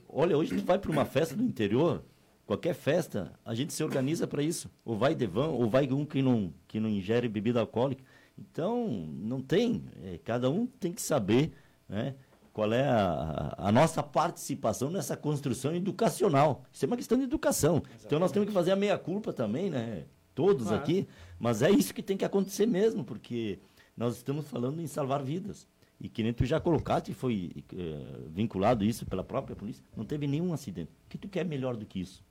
Olha, 0.08 0.38
hoje 0.38 0.56
tu 0.56 0.64
vai 0.64 0.78
para 0.78 0.90
uma 0.90 1.04
festa 1.04 1.34
do 1.34 1.42
interior, 1.42 2.04
qualquer 2.46 2.74
festa, 2.74 3.32
a 3.44 3.54
gente 3.54 3.72
se 3.72 3.82
organiza 3.82 4.26
para 4.26 4.40
isso. 4.40 4.70
Ou 4.84 4.96
vai 4.96 5.16
de 5.16 5.26
van, 5.26 5.48
ou 5.48 5.68
vai 5.68 5.90
um 5.90 6.04
que 6.04 6.22
não, 6.22 6.54
que 6.68 6.78
não 6.78 6.88
ingere 6.88 7.28
bebida 7.28 7.58
alcoólica. 7.58 8.04
Então, 8.38 8.88
não 9.12 9.40
tem. 9.40 9.84
É, 10.02 10.18
cada 10.18 10.48
um 10.48 10.64
tem 10.64 10.92
que 10.92 11.02
saber 11.02 11.52
né, 11.92 12.14
qual 12.54 12.72
é 12.72 12.88
a, 12.88 13.54
a, 13.58 13.70
nossa 13.70 14.02
participação 14.02 14.90
nessa 14.90 15.16
construção 15.16 15.74
educacional. 15.74 16.64
Isso 16.72 16.84
é 16.84 16.86
uma 16.86 16.96
questão 16.96 17.18
de 17.18 17.24
educação. 17.24 17.76
Exatamente. 17.76 18.06
Então, 18.06 18.18
nós 18.18 18.32
temos 18.32 18.48
que 18.48 18.54
fazer 18.54 18.72
a 18.72 18.76
meia-culpa 18.76 19.32
também, 19.32 19.70
né? 19.70 20.04
Todos 20.34 20.68
claro. 20.68 20.82
aqui. 20.82 21.06
Mas 21.38 21.60
é 21.60 21.70
isso 21.70 21.92
que 21.92 22.02
tem 22.02 22.16
que 22.16 22.24
acontecer 22.24 22.66
mesmo, 22.66 23.04
porque 23.04 23.58
nós 23.96 24.16
estamos 24.16 24.48
falando 24.48 24.80
em 24.80 24.86
salvar 24.86 25.22
vidas. 25.22 25.68
E 26.00 26.08
que 26.08 26.22
nem 26.22 26.32
tu 26.32 26.44
já 26.44 26.58
colocaste, 26.58 27.14
foi 27.14 27.64
é, 27.76 28.28
vinculado 28.28 28.84
isso 28.84 29.06
pela 29.06 29.22
própria 29.22 29.54
polícia, 29.54 29.84
não 29.96 30.04
teve 30.04 30.26
nenhum 30.26 30.52
acidente. 30.52 30.90
O 31.06 31.08
que 31.08 31.16
tu 31.16 31.28
quer 31.28 31.44
melhor 31.44 31.76
do 31.76 31.86
que 31.86 32.00
isso? 32.00 32.24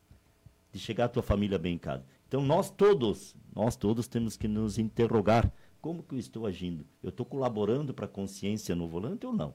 De 0.74 0.80
chegar 0.80 1.06
a 1.06 1.10
tua 1.10 1.24
família 1.24 1.58
bem 1.58 1.76
em 1.76 1.78
casa. 1.78 2.04
Então 2.28 2.42
nós 2.42 2.70
todos, 2.70 3.36
nós 3.56 3.76
todos 3.76 4.08
temos 4.08 4.36
que 4.36 4.48
nos 4.48 4.78
interrogar. 4.78 5.52
Como 5.82 6.04
que 6.04 6.16
eu 6.16 6.20
estou 6.20 6.46
agindo? 6.46 6.86
Eu 7.02 7.10
estou 7.10 7.26
colaborando 7.26 7.94
para 7.94 8.06
a 8.06 8.10
consciência 8.10 8.76
no 8.76 8.88
volante 8.88 9.26
ou 9.26 9.34
não? 9.34 9.54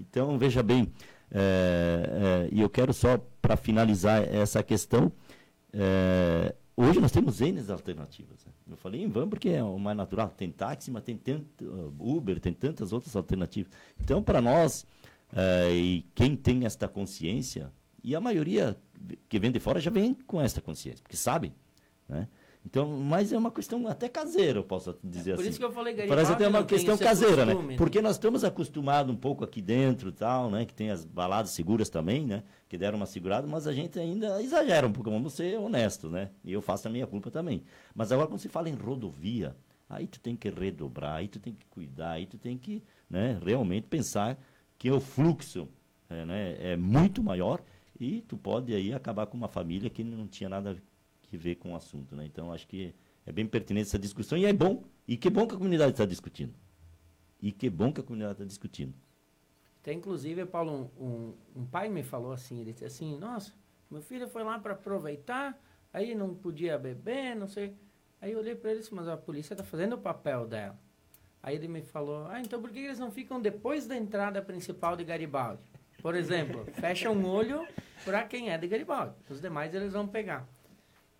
Então, 0.00 0.38
veja 0.38 0.62
bem, 0.62 0.92
é, 1.30 2.48
é, 2.50 2.54
e 2.54 2.60
eu 2.60 2.70
quero 2.70 2.94
só, 2.94 3.18
para 3.42 3.56
finalizar 3.56 4.22
essa 4.22 4.62
questão, 4.62 5.12
é, 5.72 6.54
Hoje 6.80 7.00
nós 7.00 7.10
temos 7.10 7.40
N 7.40 7.60
alternativas. 7.72 8.46
Né? 8.46 8.52
Eu 8.70 8.76
falei 8.76 9.02
em 9.02 9.08
van 9.08 9.28
porque 9.28 9.48
é 9.48 9.60
o 9.60 9.76
mais 9.80 9.96
natural. 9.96 10.28
Tem 10.28 10.48
táxi, 10.48 10.92
mas 10.92 11.02
tem 11.02 11.16
tanto, 11.16 11.64
uh, 11.64 11.92
Uber, 11.98 12.38
tem 12.38 12.52
tantas 12.52 12.92
outras 12.92 13.16
alternativas. 13.16 13.72
Então, 14.00 14.22
para 14.22 14.40
nós, 14.40 14.86
uh, 15.32 15.72
e 15.72 16.06
quem 16.14 16.36
tem 16.36 16.64
esta 16.64 16.86
consciência, 16.86 17.72
e 18.04 18.14
a 18.14 18.20
maioria 18.20 18.76
que 19.28 19.40
vem 19.40 19.50
de 19.50 19.58
fora 19.58 19.80
já 19.80 19.90
vem 19.90 20.14
com 20.14 20.40
esta 20.40 20.60
consciência, 20.60 21.02
porque 21.02 21.16
sabe. 21.16 21.52
Né? 22.08 22.28
Então, 22.64 22.86
mas 22.86 23.32
é 23.32 23.38
uma 23.38 23.50
questão 23.50 23.86
até 23.86 24.08
caseira, 24.08 24.58
eu 24.58 24.64
posso 24.64 24.96
dizer 25.02 25.32
é, 25.32 25.34
por 25.34 25.40
assim. 25.40 25.42
Por 25.44 25.50
isso 25.50 25.58
que 25.58 25.64
eu 25.64 25.72
falei, 25.72 25.94
Garibaldi, 25.94 26.22
Parece 26.22 26.32
até 26.32 26.48
uma 26.48 26.64
questão 26.64 26.98
caseira, 26.98 27.46
né? 27.46 27.52
costume, 27.52 27.72
né? 27.72 27.78
Porque 27.78 28.02
nós 28.02 28.16
estamos 28.16 28.44
acostumados 28.44 29.14
um 29.14 29.16
pouco 29.16 29.44
aqui 29.44 29.62
dentro, 29.62 30.12
tal, 30.12 30.50
né? 30.50 30.64
Que 30.66 30.74
tem 30.74 30.90
as 30.90 31.04
baladas 31.04 31.52
seguras 31.52 31.88
também, 31.88 32.26
né? 32.26 32.42
Que 32.68 32.76
deram 32.76 32.96
uma 32.96 33.06
segurada, 33.06 33.46
mas 33.46 33.66
a 33.66 33.72
gente 33.72 33.98
ainda 33.98 34.42
exagera 34.42 34.86
um 34.86 34.92
pouco, 34.92 35.10
vamos 35.10 35.32
ser 35.32 35.58
honestos, 35.58 36.10
né? 36.10 36.30
E 36.44 36.52
eu 36.52 36.60
faço 36.60 36.88
a 36.88 36.90
minha 36.90 37.06
culpa 37.06 37.30
também. 37.30 37.62
Mas 37.94 38.12
agora 38.12 38.28
quando 38.28 38.40
se 38.40 38.48
fala 38.48 38.68
em 38.68 38.74
rodovia, 38.74 39.56
aí 39.88 40.06
tu 40.06 40.20
tem 40.20 40.36
que 40.36 40.50
redobrar, 40.50 41.16
aí 41.16 41.28
tu 41.28 41.38
tem 41.38 41.54
que 41.54 41.64
cuidar, 41.66 42.12
aí 42.12 42.26
tu 42.26 42.36
tem 42.36 42.58
que, 42.58 42.82
né? 43.08 43.38
Realmente 43.42 43.86
pensar 43.86 44.38
que 44.76 44.90
o 44.90 45.00
fluxo 45.00 45.68
é, 46.10 46.24
né? 46.24 46.56
é 46.60 46.76
muito 46.76 47.22
maior 47.22 47.62
e 47.98 48.22
tu 48.22 48.36
pode 48.36 48.74
aí 48.74 48.92
acabar 48.92 49.26
com 49.26 49.36
uma 49.36 49.48
família 49.48 49.90
que 49.90 50.04
não 50.04 50.26
tinha 50.26 50.48
nada 50.48 50.76
que 51.28 51.36
ver 51.36 51.56
com 51.56 51.72
o 51.72 51.76
assunto. 51.76 52.16
Né? 52.16 52.26
Então, 52.26 52.52
acho 52.52 52.66
que 52.66 52.94
é 53.24 53.32
bem 53.32 53.46
pertinente 53.46 53.88
essa 53.88 53.98
discussão 53.98 54.36
e 54.36 54.44
é 54.44 54.52
bom. 54.52 54.82
E 55.06 55.16
que 55.16 55.30
bom 55.30 55.46
que 55.46 55.54
a 55.54 55.58
comunidade 55.58 55.92
está 55.92 56.04
discutindo. 56.04 56.54
E 57.40 57.52
que 57.52 57.70
bom 57.70 57.92
que 57.92 58.00
a 58.00 58.04
comunidade 58.04 58.34
está 58.34 58.44
discutindo. 58.44 58.94
Tem, 59.82 59.96
inclusive, 59.96 60.44
Paulo, 60.44 60.90
um, 60.98 61.04
um, 61.04 61.34
um, 61.56 61.66
pai 61.66 61.88
me 61.88 62.02
falou 62.02 62.32
assim, 62.32 62.60
ele 62.60 62.72
disse 62.72 62.84
assim, 62.84 63.16
nossa, 63.16 63.52
meu 63.90 64.02
filho 64.02 64.28
foi 64.28 64.42
lá 64.42 64.58
para 64.58 64.72
aproveitar, 64.72 65.58
aí 65.92 66.14
não 66.14 66.34
podia 66.34 66.76
beber, 66.76 67.36
não 67.36 67.46
sei. 67.46 67.74
Aí 68.20 68.32
eu 68.32 68.38
olhei 68.40 68.54
para 68.54 68.70
ele 68.70 68.80
e 68.80 68.82
disse, 68.82 68.94
mas 68.94 69.06
a 69.06 69.16
polícia 69.16 69.54
está 69.54 69.64
fazendo 69.64 69.94
o 69.94 69.98
papel 69.98 70.46
dela. 70.46 70.78
Aí 71.42 71.54
ele 71.54 71.68
me 71.68 71.82
falou, 71.82 72.26
ah, 72.26 72.40
então 72.40 72.60
por 72.60 72.70
que 72.70 72.80
eles 72.80 72.98
não 72.98 73.10
ficam 73.10 73.40
depois 73.40 73.86
da 73.86 73.96
entrada 73.96 74.42
principal 74.42 74.96
de 74.96 75.04
Garibaldi? 75.04 75.62
Por 76.02 76.14
exemplo, 76.14 76.64
fecha 76.74 77.10
um 77.10 77.26
olho 77.26 77.66
para 78.04 78.24
quem 78.24 78.50
é 78.50 78.58
de 78.58 78.66
Garibaldi. 78.66 79.14
Os 79.30 79.40
demais 79.40 79.74
eles 79.74 79.92
vão 79.92 80.06
pegar. 80.06 80.48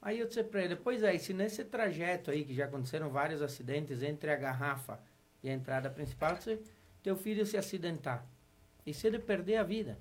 Aí 0.01 0.21
eu 0.21 0.29
disse 0.29 0.45
para 0.45 0.63
ele, 0.63 0.77
pois 0.77 1.03
é, 1.03 1.17
se 1.19 1.35
nesse 1.35 1.65
trajeto 1.65 2.31
aí, 2.31 2.45
que 2.45 2.55
já 2.55 2.67
aconteceram 2.67 3.11
vários 3.11 3.43
acidentes 3.43 4.03
entre 4.03 4.31
a 4.31 4.37
garrafa 4.37 5.01
e 5.43 5.51
a 5.51 5.53
entrada 5.53 5.91
principal, 5.91 6.37
se 6.41 6.61
teu 7.03 7.17
filho 7.17 7.45
se 7.45 7.57
acidentar, 7.57 8.27
e 8.87 8.95
se 8.95 9.07
ele 9.07 9.19
perder 9.19 9.57
a 9.57 9.63
vida, 9.63 9.99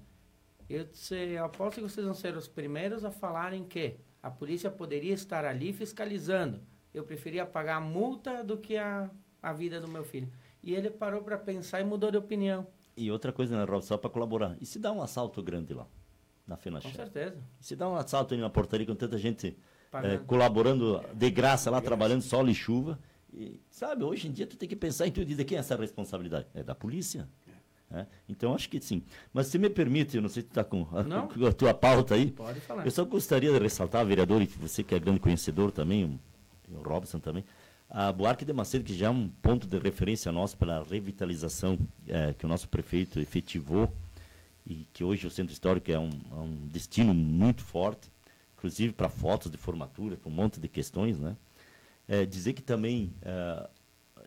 eu 0.69 0.83
disse, 0.83 1.15
eu 1.15 1.45
aposto 1.45 1.75
que 1.75 1.89
vocês 1.89 2.05
vão 2.05 2.13
ser 2.13 2.35
os 2.35 2.47
primeiros 2.47 3.03
a 3.05 3.11
falarem 3.11 3.63
que 3.63 3.97
a 4.21 4.29
polícia 4.29 4.69
poderia 4.69 5.13
estar 5.13 5.45
ali 5.45 5.71
fiscalizando. 5.71 6.61
Eu 6.93 7.03
preferia 7.03 7.45
pagar 7.45 7.77
a 7.77 7.81
multa 7.81 8.43
do 8.43 8.57
que 8.57 8.77
a, 8.77 9.09
a 9.41 9.53
vida 9.53 9.79
do 9.79 9.87
meu 9.87 10.03
filho. 10.03 10.29
E 10.61 10.75
ele 10.75 10.89
parou 10.89 11.21
para 11.21 11.37
pensar 11.37 11.79
e 11.79 11.83
mudou 11.83 12.11
de 12.11 12.17
opinião. 12.17 12.67
E 12.95 13.11
outra 13.11 13.31
coisa, 13.31 13.57
né, 13.57 13.63
Rob, 13.63 13.83
só 13.83 13.97
para 13.97 14.09
colaborar. 14.09 14.57
E 14.59 14.65
se 14.65 14.79
dá 14.79 14.91
um 14.91 15.01
assalto 15.01 15.41
grande 15.41 15.73
lá, 15.73 15.87
na 16.45 16.57
FENACHE? 16.57 16.89
Com 16.89 16.95
certeza. 16.95 17.41
E 17.61 17.65
se 17.65 17.75
dá 17.75 17.87
um 17.87 17.95
assalto 17.95 18.33
ali 18.33 18.41
na 18.41 18.49
portaria 18.49 18.85
com 18.85 18.95
tanta 18.95 19.17
gente 19.17 19.57
é, 20.03 20.17
colaborando 20.17 21.01
de 21.13 21.29
graça 21.29 21.69
lá, 21.69 21.81
trabalhando 21.81 22.21
sol 22.21 22.47
e 22.49 22.53
chuva. 22.53 22.99
E, 23.33 23.59
sabe, 23.69 24.03
hoje 24.03 24.27
em 24.27 24.31
dia 24.31 24.47
tu 24.47 24.57
tem 24.57 24.67
que 24.67 24.75
pensar 24.75 25.07
em 25.07 25.11
tudo. 25.11 25.29
E 25.29 25.35
de 25.35 25.45
quem 25.45 25.57
é 25.57 25.59
essa 25.59 25.75
responsabilidade? 25.75 26.47
É 26.53 26.63
da 26.63 26.75
polícia. 26.75 27.27
É. 27.89 28.05
Então, 28.27 28.53
acho 28.53 28.69
que 28.69 28.81
sim. 28.81 29.01
Mas 29.33 29.47
se 29.47 29.57
me 29.57 29.69
permite, 29.69 30.17
eu 30.17 30.21
não 30.21 30.29
sei 30.29 30.41
se 30.41 30.49
tu 30.49 30.51
está 30.51 30.63
com, 30.63 30.85
com, 30.85 31.45
a 31.45 31.53
tua 31.53 31.73
pauta 31.73 32.15
aí. 32.15 32.31
Pode 32.31 32.59
falar. 32.59 32.85
Eu 32.85 32.91
só 32.91 33.05
gostaria 33.05 33.51
de 33.51 33.59
ressaltar, 33.59 34.05
vereador, 34.05 34.41
e 34.41 34.45
você 34.45 34.83
que 34.83 34.93
é 34.93 34.99
grande 34.99 35.19
conhecedor 35.19 35.71
também, 35.71 36.19
o 36.69 36.81
Robson 36.81 37.19
também, 37.19 37.45
a 37.89 38.11
Buarque 38.11 38.43
de 38.43 38.51
Macedo, 38.51 38.83
que 38.83 38.93
já 38.93 39.07
é 39.07 39.09
um 39.09 39.29
ponto 39.41 39.65
de 39.65 39.77
referência 39.79 40.31
nosso 40.31 40.57
pela 40.57 40.83
revitalização 40.83 41.79
é, 42.05 42.33
que 42.33 42.45
o 42.45 42.49
nosso 42.49 42.67
prefeito 42.67 43.19
efetivou, 43.21 43.89
e 44.65 44.85
que 44.91 45.01
hoje 45.01 45.25
o 45.25 45.31
Centro 45.31 45.53
Histórico 45.53 45.89
é 45.89 45.97
um, 45.97 46.09
é 46.09 46.35
um 46.35 46.67
destino 46.67 47.13
muito 47.13 47.63
forte 47.63 48.11
inclusive 48.67 48.93
para 48.93 49.07
fotos 49.07 49.49
de 49.49 49.57
formatura, 49.57 50.17
para 50.17 50.29
um 50.29 50.33
monte 50.33 50.59
de 50.59 50.67
questões, 50.67 51.17
né? 51.17 51.35
É, 52.07 52.25
dizer 52.25 52.53
que 52.53 52.61
também 52.61 53.13
é, 53.21 53.69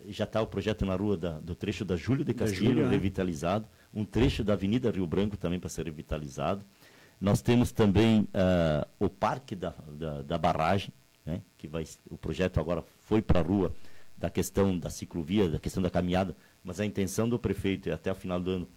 já 0.09 0.25
está 0.25 0.41
o 0.41 0.47
projeto 0.47 0.85
na 0.87 0.97
rua 0.97 1.17
da, 1.17 1.39
do 1.41 1.55
trecho 1.55 1.85
da 1.85 1.95
Júlio 1.97 2.25
de 2.25 2.33
Castilho, 2.33 2.85
né? 2.85 2.91
revitalizado, 2.91 3.67
um 3.93 4.05
trecho 4.05 4.43
da 4.43 4.55
Avenida 4.55 4.91
Rio 4.91 5.07
Branco 5.07 5.37
também 5.37 5.61
para 5.61 5.69
ser 5.69 5.85
revitalizado. 5.85 6.65
Nós 7.21 7.43
temos 7.43 7.71
também 7.71 8.23
uh, 8.23 8.89
o 8.99 9.09
Parque 9.11 9.55
da, 9.55 9.75
da, 9.93 10.23
da 10.23 10.39
Barragem, 10.39 10.93
né? 11.25 11.43
que 11.59 11.69
vai, 11.69 11.85
o 12.11 12.17
projeto 12.17 12.59
agora 12.59 12.83
foi 13.01 13.21
para 13.21 13.41
a 13.41 13.43
rua 13.43 13.75
da 14.17 14.31
questão 14.31 14.79
da 14.79 14.91
ciclovia, 14.91 15.49
da 15.49 15.59
questão 15.59 15.83
da 15.83 15.91
caminhada, 15.91 16.35
mas 16.65 16.81
a 16.81 16.87
intenção 16.87 17.29
do 17.29 17.39
prefeito 17.39 17.89
é 17.89 17.93
até 17.93 18.11
o 18.11 18.15
final 18.15 18.41
do 18.41 18.51
ano 18.51 18.69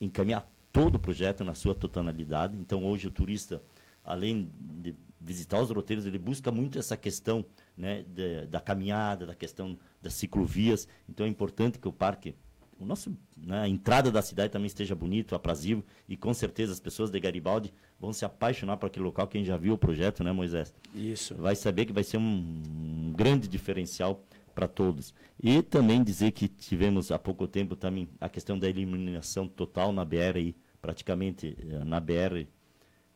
encaminhar 0.00 0.50
todo 0.72 0.94
o 0.96 0.98
projeto 0.98 1.44
na 1.44 1.54
sua 1.54 1.74
totalidade. 1.74 2.56
Então 2.56 2.84
hoje 2.84 3.08
o 3.08 3.10
turista 3.10 3.60
além 4.08 4.50
de 4.58 4.94
visitar 5.20 5.60
os 5.60 5.70
roteiros, 5.70 6.06
ele 6.06 6.18
busca 6.18 6.50
muito 6.50 6.78
essa 6.78 6.96
questão 6.96 7.44
né, 7.76 8.04
de, 8.08 8.46
da 8.46 8.60
caminhada, 8.60 9.26
da 9.26 9.34
questão 9.34 9.78
das 10.00 10.14
ciclovias. 10.14 10.88
Então 11.08 11.26
é 11.26 11.28
importante 11.28 11.78
que 11.78 11.86
o 11.86 11.92
parque 11.92 12.34
o 12.80 12.84
nosso 12.84 13.12
né, 13.36 13.62
a 13.62 13.68
entrada 13.68 14.10
da 14.10 14.22
cidade 14.22 14.52
também 14.52 14.68
esteja 14.68 14.94
bonito, 14.94 15.34
aprazível 15.34 15.84
e 16.08 16.16
com 16.16 16.32
certeza 16.32 16.72
as 16.72 16.78
pessoas 16.78 17.10
de 17.10 17.18
Garibaldi 17.18 17.74
vão 17.98 18.12
se 18.12 18.24
apaixonar 18.24 18.76
por 18.76 18.86
aquele 18.86 19.04
local. 19.04 19.26
Quem 19.26 19.44
já 19.44 19.56
viu 19.56 19.74
o 19.74 19.78
projeto, 19.78 20.22
né, 20.22 20.30
Moisés? 20.30 20.72
Isso. 20.94 21.34
Vai 21.34 21.56
saber 21.56 21.86
que 21.86 21.92
vai 21.92 22.04
ser 22.04 22.18
um, 22.18 22.22
um 22.22 23.12
grande 23.12 23.48
diferencial 23.48 24.22
para 24.54 24.68
todos. 24.68 25.12
E 25.42 25.62
também 25.62 26.02
dizer 26.02 26.30
que 26.30 26.46
tivemos 26.48 27.10
há 27.10 27.18
pouco 27.18 27.46
tempo 27.46 27.74
também 27.74 28.08
a 28.20 28.28
questão 28.28 28.58
da 28.58 28.68
eliminação 28.68 29.48
total 29.48 29.92
na 29.92 30.04
BR 30.04 30.36
aí, 30.36 30.56
praticamente 30.80 31.56
eh, 31.58 31.84
na 31.84 32.00
BR 32.00 32.46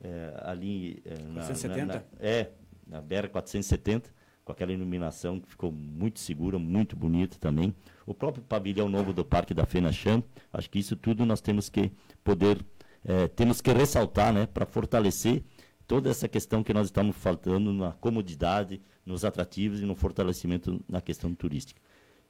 eh, 0.03 0.35
ali 0.45 1.03
eh, 1.05 1.15
na, 1.29 1.41
470? 1.43 1.87
na- 1.87 1.95
na- 1.95 2.03
é 2.21 2.51
na 2.87 3.01
BR 3.01 3.29
470 3.31 4.11
com 4.45 4.51
aquela 4.53 4.73
iluminação 4.73 5.39
que 5.41 5.49
ficou 5.49 5.71
muito 5.71 6.19
segura, 6.19 6.59
muito 6.59 6.97
bonita 6.97 7.37
também. 7.39 7.73
O 8.05 8.13
próprio 8.13 8.43
pavilhão 8.43 8.89
novo 8.89 9.13
do 9.13 9.25
Parque 9.25 9.55
da 9.55 9.65
Fenacham, 9.65 10.23
acho 10.53 10.69
que 10.69 10.79
isso 10.81 10.97
tudo 10.97 11.25
nós 11.25 11.41
temos 11.41 11.69
que 11.69 11.93
poder, 12.25 12.59
eh, 13.05 13.29
temos 13.29 13.61
que 13.61 13.71
ressaltar, 13.73 14.33
né, 14.33 14.47
para 14.47 14.67
fortalecer 14.67 15.45
toda 15.87 16.11
essa 16.11 16.27
questão 16.29 16.63
que 16.65 16.75
nós 16.75 16.87
estamos 16.89 17.15
faltando 17.17 17.73
na 17.73 17.93
comodidade, 17.93 18.81
nos 19.07 19.25
atrativos 19.25 19.81
e 19.81 19.85
no 19.85 19.95
fortalecimento 19.95 20.81
na 20.89 21.01
questão 21.01 21.33
turística. 21.35 21.81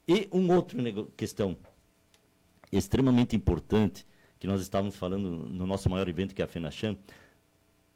E 0.07 0.27
um 0.31 0.51
outro 0.53 0.79
nego- 0.81 1.05
questão 1.17 1.57
extremamente 2.71 3.35
importante 3.35 4.05
que 4.39 4.47
nós 4.47 4.61
estávamos 4.61 4.95
falando 4.95 5.29
no 5.29 5.65
nosso 5.65 5.89
maior 5.89 6.07
evento 6.09 6.35
que 6.35 6.41
é 6.41 6.45
a 6.45 6.47
Fenacham, 6.47 6.97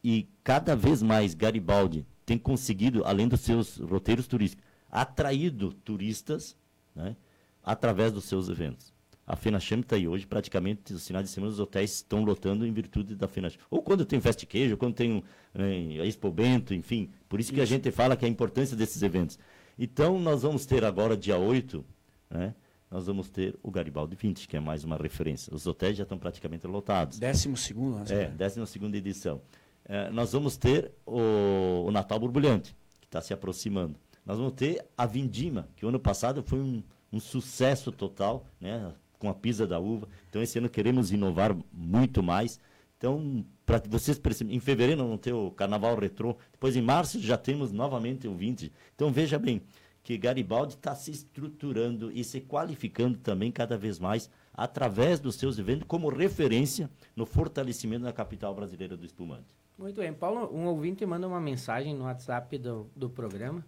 e 0.03 0.27
cada 0.43 0.75
vez 0.75 1.01
mais 1.01 1.33
Garibaldi 1.33 2.05
tem 2.25 2.37
conseguido, 2.37 3.03
além 3.05 3.27
dos 3.27 3.41
seus 3.41 3.77
roteiros 3.77 4.27
turísticos, 4.27 4.63
atraído 4.89 5.73
turistas 5.73 6.55
né, 6.95 7.15
através 7.63 8.11
dos 8.11 8.25
seus 8.25 8.49
eventos. 8.49 8.93
A 9.25 9.35
Fenacham 9.35 9.81
está 9.81 9.97
aí 9.97 10.07
hoje, 10.07 10.25
praticamente, 10.25 10.93
os 10.93 11.05
finais 11.05 11.25
de 11.25 11.31
semana 11.31 11.51
os 11.51 11.59
hotéis 11.59 11.95
estão 11.95 12.23
lotando 12.23 12.65
em 12.65 12.71
virtude 12.71 13.13
da 13.13 13.27
Fenacham. 13.27 13.59
Ou 13.69 13.81
quando 13.81 14.05
tem 14.05 14.21
Festa 14.21 14.45
Queijo, 14.45 14.75
ou 14.75 14.77
quando 14.77 14.93
tem 14.93 15.21
eh, 15.53 16.01
a 16.01 16.05
Expo 16.05 16.31
Bento, 16.31 16.73
enfim. 16.73 17.09
Por 17.27 17.37
isso 17.37 17.51
que 17.51 17.59
a 17.59 17.65
gente 17.65 17.91
fala 17.91 18.15
que 18.15 18.23
a 18.23 18.27
importância 18.27 18.77
desses 18.77 19.01
eventos. 19.01 19.37
Então, 19.77 20.17
nós 20.17 20.43
vamos 20.43 20.65
ter 20.65 20.85
agora, 20.85 21.17
dia 21.17 21.37
8, 21.37 21.83
né, 22.29 22.55
nós 22.89 23.07
vamos 23.07 23.29
ter 23.29 23.53
o 23.61 23.69
Garibaldi 23.69 24.15
20, 24.15 24.47
que 24.47 24.55
é 24.55 24.61
mais 24.61 24.85
uma 24.85 24.95
referência. 24.95 25.53
Os 25.53 25.67
hotéis 25.67 25.97
já 25.97 26.03
estão 26.03 26.17
praticamente 26.17 26.65
lotados. 26.65 27.19
Décimo 27.19 27.57
segundo, 27.57 27.97
né? 27.97 28.05
É, 28.09 28.29
12 28.29 28.61
edição. 28.95 29.41
É, 29.87 30.09
nós 30.09 30.33
vamos 30.33 30.57
ter 30.57 30.91
o, 31.05 31.85
o 31.85 31.91
Natal 31.91 32.19
Borbulhante, 32.19 32.75
que 32.99 33.07
está 33.07 33.21
se 33.21 33.33
aproximando. 33.33 33.95
Nós 34.25 34.37
vamos 34.37 34.53
ter 34.53 34.85
a 34.97 35.05
Vindima, 35.05 35.69
que 35.75 35.85
o 35.85 35.89
ano 35.89 35.99
passado 35.99 36.43
foi 36.43 36.59
um, 36.59 36.83
um 37.11 37.19
sucesso 37.19 37.91
total, 37.91 38.45
né, 38.59 38.93
com 39.17 39.29
a 39.29 39.33
pisa 39.33 39.65
da 39.65 39.79
uva. 39.79 40.09
Então, 40.29 40.41
esse 40.41 40.59
ano 40.59 40.69
queremos 40.69 41.11
inovar 41.11 41.55
muito 41.71 42.21
mais. 42.21 42.59
Então, 42.97 43.45
para 43.65 43.81
vocês 43.87 44.19
perceberem, 44.19 44.57
em 44.57 44.59
fevereiro 44.59 45.03
vamos 45.03 45.21
ter 45.21 45.31
o 45.31 45.51
Carnaval 45.51 45.97
Retrô, 45.97 46.35
depois 46.51 46.75
em 46.75 46.81
março 46.81 47.19
já 47.21 47.37
temos 47.37 47.71
novamente 47.71 48.27
o 48.27 48.35
Vintage. 48.35 48.73
Então, 48.93 49.11
veja 49.11 49.39
bem, 49.39 49.61
que 50.03 50.17
Garibaldi 50.17 50.73
está 50.73 50.95
se 50.95 51.11
estruturando 51.11 52.11
e 52.11 52.23
se 52.23 52.41
qualificando 52.41 53.17
também 53.17 53.51
cada 53.51 53.77
vez 53.77 53.99
mais 53.99 54.29
através 54.53 55.19
dos 55.19 55.35
seus 55.35 55.59
eventos 55.59 55.85
como 55.87 56.09
referência 56.09 56.89
no 57.15 57.25
fortalecimento 57.25 58.03
da 58.03 58.13
capital 58.13 58.55
brasileira 58.55 58.97
do 58.97 59.05
espumante. 59.05 59.55
Muito 59.77 60.01
bem. 60.01 60.11
Paulo, 60.11 60.51
um 60.51 60.65
ouvinte 60.65 61.05
manda 61.05 61.27
uma 61.27 61.39
mensagem 61.39 61.93
no 61.93 62.05
WhatsApp 62.05 62.57
do, 62.57 62.89
do 62.95 63.07
programa 63.07 63.63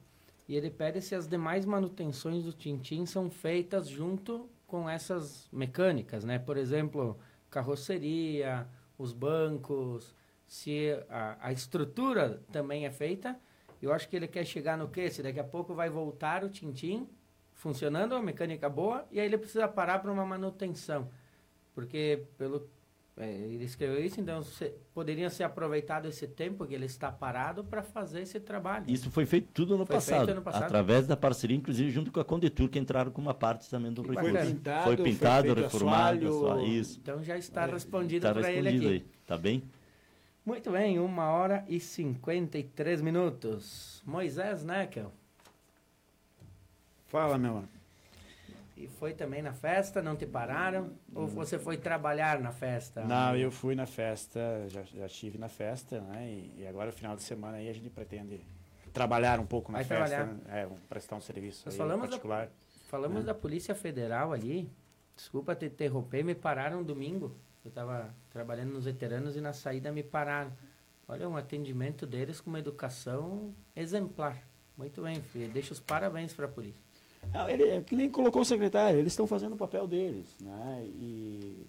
e 0.47 0.55
ele 0.55 0.72
pede 0.72 1.01
se 1.03 1.14
as 1.14 1.28
demais 1.28 1.66
manutenções 1.66 2.43
do 2.43 2.51
Tintim 2.51 3.05
são 3.05 3.30
feitas 3.30 3.88
junto 3.88 4.49
com 4.66 4.89
essas 4.89 5.47
mecânicas, 5.51 6.24
né? 6.24 6.39
Por 6.39 6.57
exemplo, 6.57 7.20
carroceria, 7.47 8.68
os 8.97 9.14
bancos, 9.14 10.16
se 10.47 10.97
a, 11.10 11.38
a 11.39 11.51
estrutura 11.51 12.41
também 12.51 12.88
é 12.88 12.91
feita. 12.91 13.39
Eu 13.80 13.93
acho 13.93 14.10
que 14.10 14.16
ele 14.16 14.28
quer 14.28 14.45
chegar 14.45 14.76
no 14.76 14.89
quê? 14.89 15.12
Se 15.12 15.22
daqui 15.22 15.39
a 15.39 15.43
pouco 15.43 15.76
vai 15.76 15.91
voltar 15.91 16.43
o 16.43 16.49
Tintim 16.49 17.07
funcionando, 17.53 18.16
a 18.16 18.22
mecânica 18.22 18.68
boa, 18.68 19.05
e 19.12 19.20
aí 19.20 19.28
ele 19.28 19.38
precisa 19.38 19.68
parar 19.68 19.99
para 19.99 20.12
uma 20.12 20.26
manutenção. 20.26 21.07
Porque, 21.76 22.26
pelo 22.36 22.68
ele 23.26 23.63
escreveu 23.65 24.03
isso, 24.03 24.22
então 24.22 24.41
se, 24.41 24.74
poderia 24.93 25.30
ser 25.30 25.43
aproveitado 25.43 26.07
esse 26.07 26.28
tempo 26.28 26.65
que 26.65 26.74
ele 26.74 26.86
está 26.86 27.11
parado 27.11 27.63
para 27.63 27.84
fazer 27.84 28.22
esse 28.22 28.39
trabalho. 28.39 28.86
Isso 28.88 29.11
foi 29.11 29.26
feito 29.26 29.49
tudo 29.53 29.76
ano 29.76 29.86
Foi 29.86 29.95
passado, 29.95 30.17
feito 30.20 30.32
ano 30.32 30.41
passado? 30.41 30.63
através 30.63 31.05
da 31.05 31.17
parceria, 31.17 31.57
inclusive 31.57 31.89
junto 31.91 32.11
com 32.11 32.20
a 32.20 32.26
Condetur, 32.26 32.70
que 32.70 32.80
entraram 32.80 33.11
com 33.11 33.22
uma 33.22 33.34
parte 33.34 33.70
também 33.70 33.91
do 33.91 34.01
recurso. 34.01 34.30
Foi 34.30 34.45
pintado, 34.45 34.84
foi 34.84 34.97
pintado, 34.97 35.53
foi 35.53 35.61
reformado, 35.63 36.28
assoalho. 36.28 36.61
só 36.61 36.65
isso. 36.65 36.99
Então 37.01 37.24
já 37.24 37.38
está 37.38 37.65
respondido 37.65 38.26
Está 38.26 38.39
para 38.39 38.51
ele 38.51 38.70
respondido 38.70 38.86
aqui. 38.88 38.95
aí, 38.95 39.05
tá 39.26 39.38
bem? 39.38 39.63
Muito 40.45 40.72
bem, 40.72 40.97
uma 40.99 41.26
hora 41.30 41.65
e 41.67 41.80
53 41.80 43.01
minutos. 43.01 44.01
Moisés 44.05 44.63
Neckel. 44.63 45.11
Fala, 47.07 47.38
meu 47.38 47.53
mano. 47.55 47.78
E 48.80 48.88
foi 48.88 49.13
também 49.13 49.41
na 49.41 49.51
festa, 49.51 50.01
não 50.01 50.15
te 50.15 50.25
pararam? 50.25 50.91
Ou 51.13 51.27
você 51.27 51.59
foi 51.59 51.75
trabalhar 51.75 52.39
na 52.39 52.53
festa? 52.53 53.03
Não, 53.03 53.36
eu 53.36 53.51
fui 53.51 53.75
na 53.75 53.86
festa, 53.86 54.39
já, 54.69 54.84
já 54.84 55.05
estive 55.05 55.38
na 55.38 55.49
festa, 55.49 55.99
né? 55.99 56.25
E, 56.32 56.61
e 56.61 56.65
agora, 56.67 56.89
final 56.89 57.13
de 57.13 57.21
semana, 57.23 57.57
aí 57.57 57.67
a 57.67 57.73
gente 57.73 57.89
pretende 57.89 58.39
trabalhar 58.93 59.38
um 59.38 59.45
pouco 59.45 59.69
na 59.69 59.80
Vai 59.80 59.84
festa. 59.86 60.25
né? 60.25 60.39
É, 60.47 60.65
um- 60.65 60.77
prestar 60.88 61.17
um 61.17 61.21
serviço 61.21 61.63
Nós 61.65 61.73
aí 61.73 61.77
falamos 61.77 62.03
da- 62.03 62.07
particular. 62.11 62.49
Falamos 62.88 63.25
da 63.25 63.34
Polícia 63.34 63.75
Federal 63.75 64.32
ali. 64.32 64.71
Desculpa 65.13 65.53
te 65.55 65.65
interromper, 65.65 66.23
me 66.23 66.34
pararam 66.34 66.82
domingo. 66.82 67.36
Eu 67.65 67.69
estava 67.69 68.09
trabalhando 68.32 68.71
nos 68.71 68.86
veteranos 68.86 69.36
e 69.36 69.41
na 69.41 69.51
saída 69.51 69.91
me 69.91 70.03
pararam. 70.03 70.53
Olha, 71.05 71.27
um 71.27 71.36
atendimento 71.36 72.07
deles 72.07 72.39
com 72.39 72.49
uma 72.49 72.59
educação 72.59 73.53
exemplar. 73.75 74.38
Muito 74.77 75.01
bem, 75.01 75.21
filho. 75.21 75.51
Deixa 75.51 75.73
os 75.73 75.80
parabéns 75.82 76.34
para 76.34 76.45
a 76.45 76.49
polícia. 76.49 76.82
Não, 77.34 77.49
ele, 77.49 77.63
é 77.63 77.82
que 77.82 77.95
nem 77.95 78.09
colocou 78.09 78.41
o 78.41 78.45
secretário, 78.45 78.99
eles 78.99 79.13
estão 79.13 79.28
fazendo 79.28 79.53
o 79.53 79.57
papel 79.57 79.88
deles, 79.88 80.26
né? 80.41 80.84
E 80.86 81.65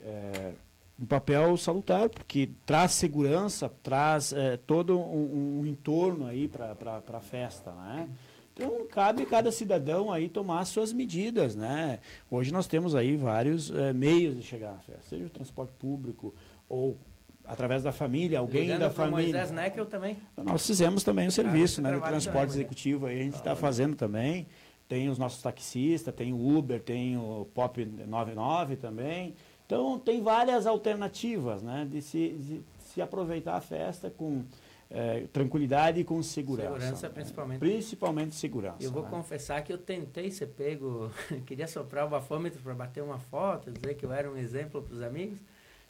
é, 0.00 0.52
um 1.00 1.06
papel 1.06 1.56
salutar, 1.56 2.08
porque 2.08 2.50
traz 2.64 2.92
segurança, 2.92 3.68
traz 3.82 4.32
é, 4.32 4.56
todo 4.56 4.98
um, 4.98 5.60
um 5.60 5.66
entorno 5.66 6.26
aí 6.26 6.46
para 6.46 6.76
a 7.12 7.20
festa, 7.20 7.72
né? 7.72 8.08
Então, 8.54 8.86
cabe 8.86 9.24
cada 9.24 9.50
cidadão 9.50 10.12
aí 10.12 10.28
tomar 10.28 10.64
suas 10.66 10.92
medidas, 10.92 11.56
né? 11.56 11.98
Hoje 12.30 12.52
nós 12.52 12.66
temos 12.66 12.94
aí 12.94 13.16
vários 13.16 13.70
é, 13.70 13.92
meios 13.92 14.36
de 14.36 14.42
chegar 14.42 14.72
à 14.72 14.78
festa, 14.78 15.02
seja 15.08 15.24
o 15.24 15.30
transporte 15.30 15.72
público 15.78 16.34
ou 16.68 16.96
através 17.44 17.82
da 17.82 17.92
família, 17.92 18.38
alguém 18.38 18.62
Ligando 18.62 18.80
da 18.80 18.90
pro 18.90 18.96
família. 19.04 19.32
Moisés 19.32 19.50
Neckel 19.50 19.86
também. 19.86 20.16
Nós 20.36 20.66
fizemos 20.66 21.02
também 21.02 21.26
o 21.26 21.32
serviço, 21.32 21.80
Ah, 21.80 21.84
né? 21.84 21.92
Do 21.94 22.02
transporte 22.02 22.50
também, 22.50 22.60
executivo 22.60 23.06
aí, 23.06 23.20
a 23.20 23.24
gente 23.24 23.34
está 23.36 23.56
fazendo 23.56 23.96
também. 23.96 24.46
Tem 24.92 25.08
os 25.08 25.16
nossos 25.16 25.40
taxistas, 25.40 26.14
tem 26.14 26.34
o 26.34 26.58
Uber, 26.58 26.78
tem 26.78 27.16
o 27.16 27.48
Pop 27.54 27.82
99 27.82 28.76
também. 28.76 29.34
Então, 29.64 29.98
tem 29.98 30.22
várias 30.22 30.66
alternativas, 30.66 31.62
né? 31.62 31.88
De 31.90 32.02
se, 32.02 32.28
de 32.28 32.62
se 32.78 33.00
aproveitar 33.00 33.54
a 33.54 33.60
festa 33.62 34.10
com 34.10 34.44
eh, 34.90 35.28
tranquilidade 35.32 35.98
e 35.98 36.04
com 36.04 36.22
segurança. 36.22 36.74
Segurança, 36.74 37.08
né? 37.08 37.14
principalmente. 37.14 37.58
Principalmente 37.58 38.34
segurança. 38.34 38.84
Eu 38.84 38.90
vou 38.90 39.04
né? 39.04 39.08
confessar 39.08 39.64
que 39.64 39.72
eu 39.72 39.78
tentei 39.78 40.30
ser 40.30 40.48
pego, 40.48 41.10
queria 41.46 41.66
soprar 41.66 42.04
o 42.04 42.10
bafômetro 42.10 42.60
para 42.62 42.74
bater 42.74 43.02
uma 43.02 43.18
foto, 43.18 43.70
dizer 43.70 43.94
que 43.94 44.04
eu 44.04 44.12
era 44.12 44.30
um 44.30 44.36
exemplo 44.36 44.82
para 44.82 44.94
os 44.94 45.00
amigos. 45.00 45.38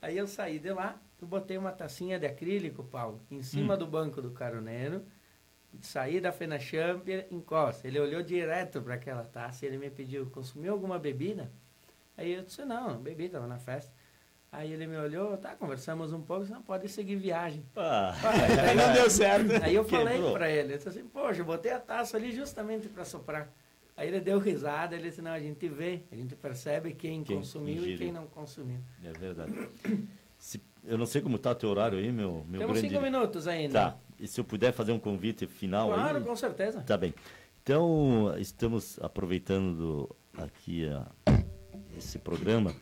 Aí 0.01 0.17
eu 0.17 0.29
saí 0.29 0.61
de 0.61 0.73
lá, 0.73 0.97
eu 1.21 1.27
botei 1.27 1.59
uma 1.59 1.73
tacinha 1.73 2.21
de 2.21 2.27
acrílico, 2.27 2.85
Paulo, 2.85 3.21
em 3.33 3.43
cima 3.43 3.77
do 3.77 3.85
banco 3.85 4.23
do 4.23 4.31
caroneiro, 4.31 5.03
saí 5.81 6.21
da 6.21 6.33
Fenacham 6.33 7.03
e 7.07 7.27
encosta. 7.35 7.87
Ele 7.89 7.99
olhou 7.99 8.23
direto 8.23 8.81
para 8.83 8.95
aquela 8.95 9.25
taça 9.25 9.65
e 9.65 9.69
ele 9.69 9.79
me 9.79 9.91
pediu, 9.91 10.27
consumiu 10.27 10.73
alguma 10.73 10.99
bebida? 10.99 11.51
Aí 12.17 12.35
eu 12.35 12.43
disse, 12.43 12.65
não, 12.65 12.91
não 12.95 13.01
bebi, 13.01 13.25
estava 13.25 13.47
na 13.47 13.59
festa. 13.59 13.93
Aí 14.51 14.71
ele 14.71 14.87
me 14.87 14.99
olhou, 14.99 15.35
tá, 15.39 15.55
conversamos 15.57 16.13
um 16.13 16.21
pouco, 16.21 16.45
você 16.45 16.53
não 16.53 16.61
pode 16.61 16.87
seguir 16.89 17.17
viagem. 17.17 17.65
Ah, 17.75 18.15
Aí 18.69 18.77
não 18.77 18.93
deu 18.93 19.09
certo. 19.09 19.51
Aí 19.65 19.75
eu 19.75 19.83
falei 19.85 20.21
pra 20.33 20.51
ele, 20.51 20.75
eu 20.75 20.77
disse 20.77 20.89
assim, 20.91 21.05
poxa, 21.07 21.41
eu 21.41 21.45
botei 21.45 21.73
a 21.73 21.81
taça 21.81 22.17
ali 22.19 22.33
justamente 22.33 22.87
para 22.89 23.05
soprar. 23.05 23.51
Aí 23.97 24.09
ele 24.09 24.21
deu 24.21 24.39
risada, 24.39 24.95
ele 24.95 25.09
disse, 25.09 25.23
não, 25.23 25.33
a 25.33 25.41
gente 25.41 25.69
vê, 25.69 26.03
a 26.13 26.17
gente 26.17 26.35
percebe 26.37 26.93
quem, 26.93 27.23
Quem 27.25 27.39
consumiu 27.39 27.87
e 27.87 27.97
quem 27.97 28.13
não 28.13 28.27
consumiu. 28.27 28.81
é 29.05 29.13
verdade. 29.13 29.53
Se- 30.39 30.61
eu 30.85 30.99
não 30.99 31.07
sei 31.07 31.23
como 31.23 31.37
está 31.37 31.53
o 31.53 31.55
teu 31.55 31.69
horário 31.71 31.99
aí, 31.99 32.11
meu, 32.11 32.45
meu 32.49 32.59
Temos 32.61 32.79
grande... 32.79 32.89
cinco 32.89 33.01
minutos 33.03 33.47
ainda. 33.47 33.73
Tá, 33.73 33.97
e 34.23 34.29
se 34.29 34.41
eu 34.41 34.45
puder 34.45 34.73
fazer 34.73 34.93
um 34.93 34.99
convite 34.99 35.47
final 35.47 35.89
Claro, 35.89 36.19
aí... 36.19 36.25
com 36.25 36.37
certeza. 36.37 36.81
Tá 36.83 36.97
bem. 36.97 37.13
Então, 37.63 38.35
estamos 38.39 38.99
aproveitando 39.01 39.77
do- 39.77 40.17
aqui 40.43 40.87
a- 40.89 41.07
esse 41.97 42.19
programa. 42.19 42.75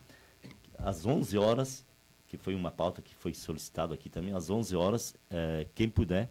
Às 0.78 1.04
11 1.04 1.36
horas, 1.38 1.84
que 2.26 2.36
foi 2.36 2.54
uma 2.54 2.70
pauta 2.70 3.02
que 3.02 3.14
foi 3.14 3.34
solicitado 3.34 3.92
aqui 3.92 4.08
também, 4.08 4.32
às 4.34 4.48
11 4.50 4.76
horas, 4.76 5.14
eh, 5.30 5.66
quem 5.74 5.88
puder, 5.88 6.30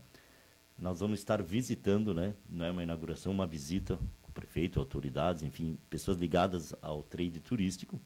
nós 0.78 1.00
vamos 1.00 1.20
estar 1.20 1.42
visitando, 1.44 2.14
né? 2.14 2.34
Não 2.50 2.66
é 2.66 2.72
uma 2.72 2.84
inauguração, 2.84 3.32
uma 3.32 3.46
visita 3.46 3.98
com 4.22 4.30
o 4.30 4.34
prefeito, 4.34 4.80
autoridades, 4.80 5.44
enfim, 5.44 5.78
pessoas 5.90 6.18
ligadas 6.18 6.74
ao 6.82 7.04
trade 7.04 7.40
turístico. 7.40 8.00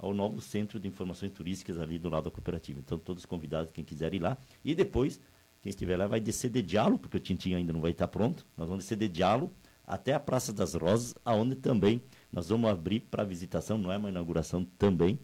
ao 0.00 0.14
novo 0.14 0.40
centro 0.40 0.78
de 0.78 0.86
informações 0.86 1.32
turísticas 1.32 1.76
ali 1.76 1.98
do 1.98 2.08
lado 2.08 2.26
da 2.26 2.30
cooperativa. 2.30 2.78
Então, 2.78 2.96
todos 2.96 3.26
convidados, 3.26 3.72
quem 3.72 3.84
quiser 3.84 4.14
ir 4.14 4.20
lá. 4.20 4.38
E 4.64 4.72
depois, 4.72 5.20
quem 5.60 5.70
estiver 5.70 5.96
lá 5.96 6.06
vai 6.06 6.20
descer 6.20 6.50
de 6.50 6.62
diálogo, 6.62 6.98
porque 6.98 7.16
o 7.16 7.20
Tintim 7.20 7.54
ainda 7.54 7.72
não 7.72 7.80
vai 7.80 7.90
estar 7.90 8.08
pronto. 8.08 8.46
Nós 8.56 8.68
vamos 8.68 8.84
descer 8.84 8.96
de 8.96 9.08
diálogo 9.08 9.52
até 9.86 10.12
a 10.12 10.20
Praça 10.20 10.52
das 10.52 10.74
Rosas, 10.74 11.14
aonde 11.24 11.56
também 11.56 12.02
nós 12.30 12.48
vamos 12.48 12.68
abrir 12.70 13.00
para 13.00 13.24
visitação, 13.24 13.78
não 13.78 13.90
é 13.90 13.96
uma 13.96 14.10
inauguração 14.10 14.64
também, 14.76 15.18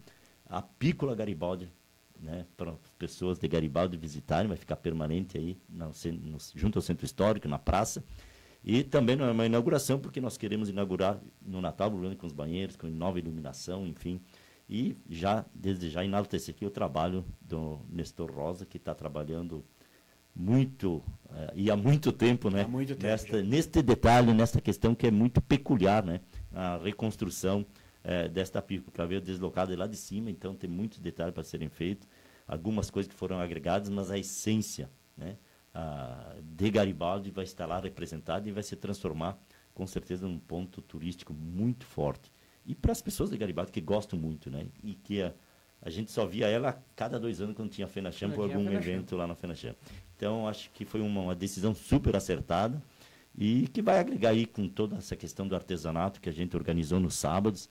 a 0.47 0.61
Pícola 0.61 1.15
Garibaldi, 1.15 1.69
né, 2.19 2.45
para 2.57 2.71
as 2.71 2.91
pessoas 2.97 3.37
de 3.37 3.47
Garibaldi 3.47 3.95
visitarem, 3.95 4.47
vai 4.47 4.57
ficar 4.57 4.75
permanente 4.77 5.37
aí 5.37 5.57
no, 5.69 5.87
no, 5.87 6.37
junto 6.55 6.79
ao 6.79 6.81
centro 6.81 7.05
histórico, 7.05 7.47
na 7.47 7.59
praça. 7.59 8.03
E 8.63 8.83
também 8.83 9.15
não 9.15 9.25
é 9.25 9.31
uma 9.31 9.45
inauguração, 9.45 9.99
porque 9.99 10.19
nós 10.19 10.37
queremos 10.37 10.69
inaugurar 10.69 11.21
no 11.39 11.61
Natal, 11.61 11.91
com 12.17 12.25
os 12.25 12.33
banheiros, 12.33 12.75
com 12.75 12.87
nova 12.87 13.19
iluminação, 13.19 13.85
enfim. 13.85 14.19
E 14.67 14.97
já, 15.07 15.45
desde 15.53 15.91
já, 15.91 16.03
enaltecer 16.03 16.55
aqui 16.55 16.65
o 16.65 16.71
trabalho 16.71 17.23
do 17.39 17.79
Nestor 17.87 18.31
Rosa, 18.31 18.65
que 18.65 18.77
está 18.77 18.95
trabalhando 18.95 19.63
muito, 20.35 20.97
uh, 20.97 21.51
e 21.55 21.71
há 21.71 21.77
muito 21.77 22.11
tempo, 22.11 22.49
né? 22.49 22.63
Há 22.63 22.67
muito 22.67 22.89
tempo. 22.89 23.03
Nesta, 23.03 23.41
neste 23.41 23.81
detalhe, 23.81 24.33
nesta 24.33 24.59
questão 24.59 24.93
que 24.93 25.07
é 25.07 25.11
muito 25.11 25.41
peculiar, 25.41 26.03
né? 26.03 26.19
A 26.53 26.77
reconstrução 26.77 27.65
uh, 28.03 28.29
desta 28.29 28.61
que 28.61 28.83
veio 29.07 29.21
deslocada 29.21 29.75
lá 29.77 29.87
de 29.87 29.95
cima, 29.95 30.29
então 30.29 30.53
tem 30.53 30.69
muitos 30.69 30.99
detalhes 30.99 31.33
para 31.33 31.43
serem 31.43 31.69
feitos, 31.69 32.07
algumas 32.45 32.89
coisas 32.89 33.11
que 33.11 33.17
foram 33.17 33.39
agregadas, 33.39 33.89
mas 33.89 34.11
a 34.11 34.17
essência, 34.17 34.89
né? 35.17 35.37
Uh, 35.73 36.41
de 36.41 36.69
Garibaldi 36.69 37.31
vai 37.31 37.43
estar 37.43 37.65
lá 37.65 37.79
representada 37.79 38.47
e 38.47 38.51
vai 38.51 38.63
se 38.63 38.75
transformar, 38.75 39.37
com 39.73 39.85
certeza, 39.85 40.27
num 40.27 40.39
ponto 40.39 40.81
turístico 40.81 41.33
muito 41.33 41.85
forte. 41.85 42.31
E 42.65 42.73
para 42.73 42.91
as 42.91 43.01
pessoas 43.01 43.29
de 43.29 43.37
Garibaldi 43.37 43.71
que 43.71 43.81
gostam 43.81 44.17
muito, 44.17 44.49
né? 44.49 44.67
E 44.83 44.95
que 44.95 45.21
a, 45.21 45.33
a 45.85 45.89
gente 45.91 46.11
só 46.11 46.25
via 46.25 46.47
ela 46.47 46.69
a 46.69 46.73
cada 46.95 47.19
dois 47.19 47.39
anos 47.39 47.55
quando 47.55 47.69
tinha 47.69 47.87
Fenacham 47.87 48.31
por 48.31 48.45
algum 48.45 48.71
evento 48.71 49.15
lá 49.15 49.27
na 49.27 49.35
Fenacham. 49.35 49.75
Então, 50.17 50.47
acho 50.47 50.71
que 50.71 50.83
foi 50.83 50.99
uma, 50.99 51.21
uma, 51.21 51.35
decisão 51.35 51.75
super 51.75 52.15
acertada 52.15 52.81
e 53.37 53.67
que 53.67 53.83
vai 53.83 53.99
agregar 53.99 54.29
aí 54.29 54.47
com 54.47 54.67
toda 54.67 54.95
essa 54.97 55.15
questão 55.15 55.47
do 55.47 55.53
artesanato 55.53 56.19
que 56.19 56.27
a 56.27 56.31
gente 56.31 56.55
organizou 56.57 56.99
nos 56.99 57.13
sábados. 57.13 57.69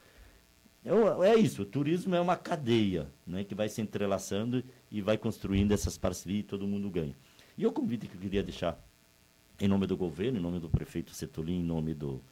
É, 0.85 1.31
é 1.31 1.35
isso, 1.35 1.63
o 1.63 1.65
turismo 1.65 2.15
é 2.15 2.21
uma 2.21 2.37
cadeia 2.37 3.09
né, 3.27 3.43
que 3.43 3.55
vai 3.55 3.69
se 3.69 3.81
entrelaçando 3.81 4.63
e 4.93 5.03
vai 5.03 5.19
construindo 5.19 5.73
essas 5.73 5.99
parcerias 5.99 6.41
e 6.41 6.45
todo 6.45 6.69
mundo 6.69 6.89
ganha. 6.89 7.17
E 7.59 7.67
o 7.67 7.73
convite 7.73 8.07
que 8.07 8.15
eu 8.15 8.21
queria 8.21 8.45
deixar 8.45 8.79
em 9.59 9.67
nome 9.67 9.89
do 9.89 9.97
governo, 9.97 10.39
em 10.39 10.43
nome 10.43 10.61
do 10.61 10.69
prefeito 10.69 11.13
Setulin, 11.13 11.61
em 11.61 11.65
nome 11.65 11.95
do, 11.95 12.23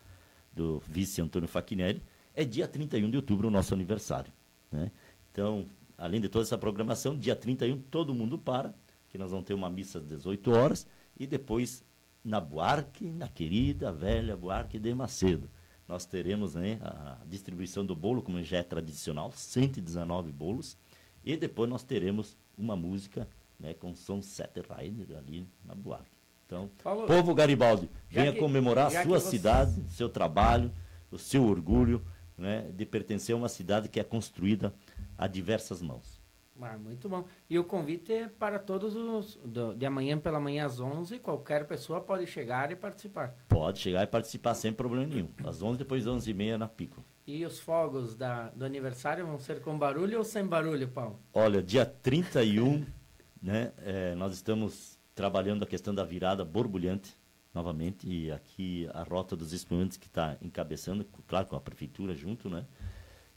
do 0.52 0.80
vice 0.86 1.20
Antônio 1.20 1.48
Fachinelli, 1.48 2.00
é 2.36 2.44
dia 2.44 2.68
31 2.68 3.10
de 3.10 3.16
outubro 3.16 3.48
o 3.48 3.50
nosso 3.50 3.74
aniversário. 3.74 4.32
Né? 4.70 4.92
Então, 5.32 5.66
além 5.96 6.20
de 6.20 6.28
toda 6.28 6.44
essa 6.44 6.58
programação, 6.58 7.16
dia 7.16 7.34
31 7.34 7.80
todo 7.90 8.14
mundo 8.14 8.38
para, 8.38 8.74
que 9.08 9.16
nós 9.16 9.30
vamos 9.30 9.46
ter 9.46 9.54
uma 9.54 9.70
missa 9.70 9.98
às 9.98 10.06
18 10.06 10.50
horas, 10.52 10.86
e 11.18 11.26
depois 11.26 11.82
na 12.22 12.40
Buarque, 12.40 13.04
na 13.06 13.28
querida 13.28 13.90
velha 13.90 14.36
Buarque 14.36 14.78
de 14.78 14.94
Macedo. 14.94 15.50
Nós 15.88 16.06
teremos 16.06 16.54
né, 16.54 16.78
a 16.82 17.18
distribuição 17.26 17.84
do 17.84 17.96
bolo, 17.96 18.22
como 18.22 18.42
já 18.42 18.58
é 18.58 18.62
tradicional, 18.62 19.32
119 19.32 20.30
bolos, 20.32 20.76
e 21.24 21.36
depois 21.36 21.68
nós 21.68 21.82
teremos 21.82 22.36
uma 22.56 22.76
música 22.76 23.28
né, 23.58 23.74
com 23.74 23.94
Sunset 23.94 24.60
Rider 24.60 25.16
ali 25.16 25.46
na 25.64 25.74
Buarque. 25.74 26.10
Então, 26.46 26.70
Paulo, 26.82 27.06
povo 27.06 27.34
Garibaldi, 27.34 27.88
venha 28.10 28.32
que, 28.32 28.38
comemorar 28.38 28.94
a 28.94 29.02
sua 29.02 29.18
cidade, 29.18 29.82
seu 29.88 30.08
trabalho, 30.08 30.70
o 31.10 31.18
seu 31.18 31.44
orgulho 31.44 32.04
né, 32.36 32.70
de 32.74 32.84
pertencer 32.84 33.34
a 33.34 33.38
uma 33.38 33.48
cidade 33.48 33.88
que 33.88 34.00
é 34.00 34.04
construída 34.04 34.74
a 35.22 35.26
diversas 35.28 35.80
mãos. 35.80 36.20
Ah, 36.60 36.76
muito 36.76 37.08
bom. 37.08 37.24
E 37.48 37.58
o 37.58 37.64
convite 37.64 38.12
é 38.12 38.28
para 38.28 38.58
todos 38.58 38.94
os. 38.94 39.36
Do, 39.44 39.74
de 39.74 39.86
amanhã 39.86 40.18
pela 40.18 40.38
manhã 40.38 40.66
às 40.66 40.80
11, 40.80 41.18
qualquer 41.18 41.66
pessoa 41.66 42.00
pode 42.00 42.26
chegar 42.26 42.70
e 42.70 42.76
participar. 42.76 43.34
Pode 43.48 43.78
chegar 43.78 44.02
e 44.02 44.06
participar 44.06 44.54
sem 44.54 44.72
problema 44.72 45.06
nenhum. 45.06 45.28
Às 45.44 45.62
11, 45.62 45.78
depois 45.78 46.04
das 46.04 46.14
11 46.14 46.30
e 46.30 46.34
meia 46.34 46.58
na 46.58 46.68
Pico. 46.68 47.02
E 47.26 47.44
os 47.44 47.58
fogos 47.58 48.14
da, 48.16 48.50
do 48.50 48.64
aniversário 48.64 49.26
vão 49.26 49.38
ser 49.38 49.60
com 49.60 49.78
barulho 49.78 50.18
ou 50.18 50.24
sem 50.24 50.44
barulho, 50.44 50.88
Paulo? 50.88 51.18
Olha, 51.32 51.62
dia 51.62 51.86
31, 51.86 52.84
né, 53.40 53.72
é, 53.78 54.14
nós 54.14 54.32
estamos 54.32 54.98
trabalhando 55.14 55.62
a 55.62 55.66
questão 55.66 55.94
da 55.94 56.04
virada 56.04 56.44
borbulhante 56.44 57.16
novamente. 57.54 58.08
E 58.08 58.30
aqui 58.30 58.88
a 58.92 59.02
rota 59.02 59.36
dos 59.36 59.52
espumantes 59.52 59.96
que 59.96 60.06
está 60.06 60.36
encabeçando, 60.40 61.04
claro, 61.26 61.46
com 61.46 61.56
a 61.56 61.60
prefeitura 61.60 62.14
junto, 62.14 62.48
né? 62.48 62.66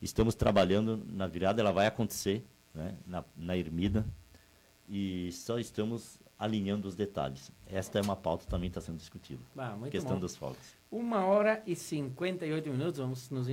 Estamos 0.06 0.36
trabalhando 0.36 1.04
na 1.12 1.26
virada, 1.26 1.60
ela 1.60 1.72
vai 1.72 1.88
acontecer 1.88 2.46
né, 2.76 2.96
na, 3.08 3.26
na 3.36 3.58
Ermida 3.58 4.06
e 4.88 5.32
só 5.32 5.58
estamos 5.58 6.20
alinhando 6.38 6.88
os 6.88 6.96
detalhes. 6.96 7.52
Esta 7.66 7.98
é 7.98 8.04
uma 8.04 8.16
pauta 8.16 8.44
que 8.44 8.52
também 8.52 8.68
está 8.68 8.80
sendo 8.80 8.98
discutida. 8.98 9.42
Ah, 9.58 9.76
questão 9.90 10.14
bom. 10.14 10.20
dos 10.20 10.36
fogos. 10.36 10.78
Uma 10.92 11.26
hora 11.26 11.64
e 11.66 11.76
58 11.76 12.70
minutos, 12.70 13.00
vamos 13.00 13.32
nos 13.32 13.48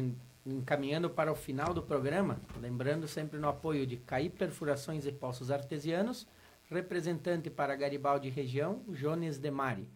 encaminhando 0.44 1.09
para 1.09 1.32
o 1.32 1.34
final 1.34 1.72
do 1.72 1.82
programa, 1.82 2.38
lembrando 2.61 3.09
sempre 3.09 3.38
no 3.38 3.48
apoio 3.48 3.86
de 3.86 3.96
CAI 3.96 4.28
Perfurações 4.28 5.07
e 5.07 5.12
Poços 5.12 5.50
Artesianos, 5.50 6.26
representante 6.70 7.48
para 7.48 7.74
Garibaldi 7.74 8.28
região, 8.28 8.82
Jones 8.88 9.38
Demari, 9.38 9.88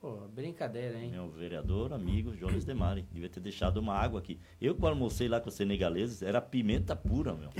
Pô, 0.00 0.12
brincadeira, 0.32 0.96
hein? 0.96 1.10
Meu 1.10 1.28
vereador, 1.28 1.92
amigo, 1.92 2.30
Jones 2.36 2.64
Demari. 2.64 3.04
Devia 3.10 3.28
ter 3.28 3.40
deixado 3.40 3.78
uma 3.78 3.94
água 3.94 4.20
aqui. 4.20 4.38
Eu, 4.62 4.76
quando 4.76 4.92
almocei 4.92 5.26
lá 5.26 5.40
com 5.40 5.48
os 5.48 5.56
senegaleses, 5.56 6.22
era 6.22 6.40
pimenta 6.40 6.94
pura, 6.94 7.34
meu. 7.34 7.50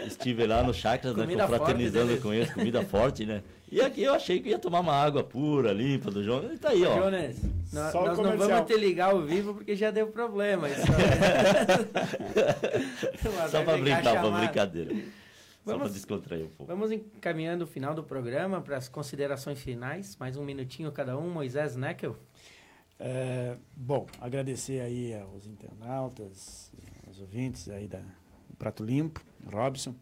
Estive 0.06 0.46
lá 0.46 0.62
no 0.62 0.72
Chakras, 0.72 1.14
né, 1.14 1.26
confraternizando 1.26 2.16
com 2.22 2.32
eles, 2.32 2.50
comida 2.54 2.82
forte, 2.82 3.26
né? 3.26 3.42
E 3.70 3.78
aqui 3.78 4.02
eu 4.02 4.14
achei 4.14 4.40
que 4.40 4.48
ia 4.48 4.58
tomar 4.58 4.80
uma 4.80 4.94
água 4.94 5.22
pura, 5.22 5.70
limpa 5.70 6.10
do 6.10 6.24
Jones. 6.24 6.48
Ele 6.48 6.58
tá 6.58 6.70
aí, 6.70 6.82
ó. 6.82 6.98
Jones, 6.98 7.42
nós, 7.72 7.92
nós 7.92 8.18
não 8.18 8.38
vamos 8.38 8.66
te 8.66 8.76
ligar 8.78 9.10
ao 9.10 9.20
vivo 9.20 9.52
porque 9.52 9.76
já 9.76 9.90
deu 9.90 10.06
problema. 10.06 10.66
Isso, 10.66 10.80
Só 13.50 13.62
pra 13.62 13.76
brincar, 13.76 14.18
pra 14.18 14.30
brincadeira. 14.30 14.94
Vamos, 15.64 15.78
Só 15.80 15.84
para 15.84 15.92
descontrair 15.92 16.44
um 16.44 16.48
pouco. 16.48 16.66
Vamos 16.66 16.90
encaminhando 16.90 17.64
o 17.64 17.66
final 17.66 17.94
do 17.94 18.02
programa 18.02 18.60
para 18.60 18.76
as 18.76 18.88
considerações 18.88 19.60
finais. 19.60 20.16
Mais 20.16 20.36
um 20.36 20.44
minutinho 20.44 20.90
cada 20.90 21.18
um. 21.18 21.30
Moisés 21.30 21.76
Neckel. 21.76 22.16
É, 22.98 23.56
bom, 23.74 24.06
agradecer 24.20 24.80
aí 24.80 25.14
aos 25.14 25.46
internautas, 25.46 26.70
aos 27.06 27.20
ouvintes 27.20 27.68
aí 27.68 27.88
da 27.88 28.02
do 28.50 28.56
Prato 28.56 28.84
Limpo, 28.84 29.24
Robson, 29.50 29.94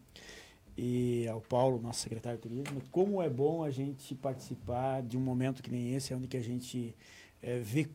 e 0.77 1.27
ao 1.27 1.39
Paulo, 1.41 1.79
nosso 1.79 2.01
secretário 2.01 2.37
de 2.37 2.43
turismo. 2.43 2.81
Como 2.91 3.21
é 3.21 3.29
bom 3.29 3.63
a 3.63 3.69
gente 3.69 4.15
participar 4.15 5.01
de 5.01 5.17
um 5.17 5.21
momento 5.21 5.61
que 5.61 5.69
nem 5.69 5.93
esse, 5.93 6.13
onde 6.13 6.27
que 6.27 6.37
a 6.37 6.41
gente 6.41 6.95
é, 7.41 7.59
vê 7.59 7.87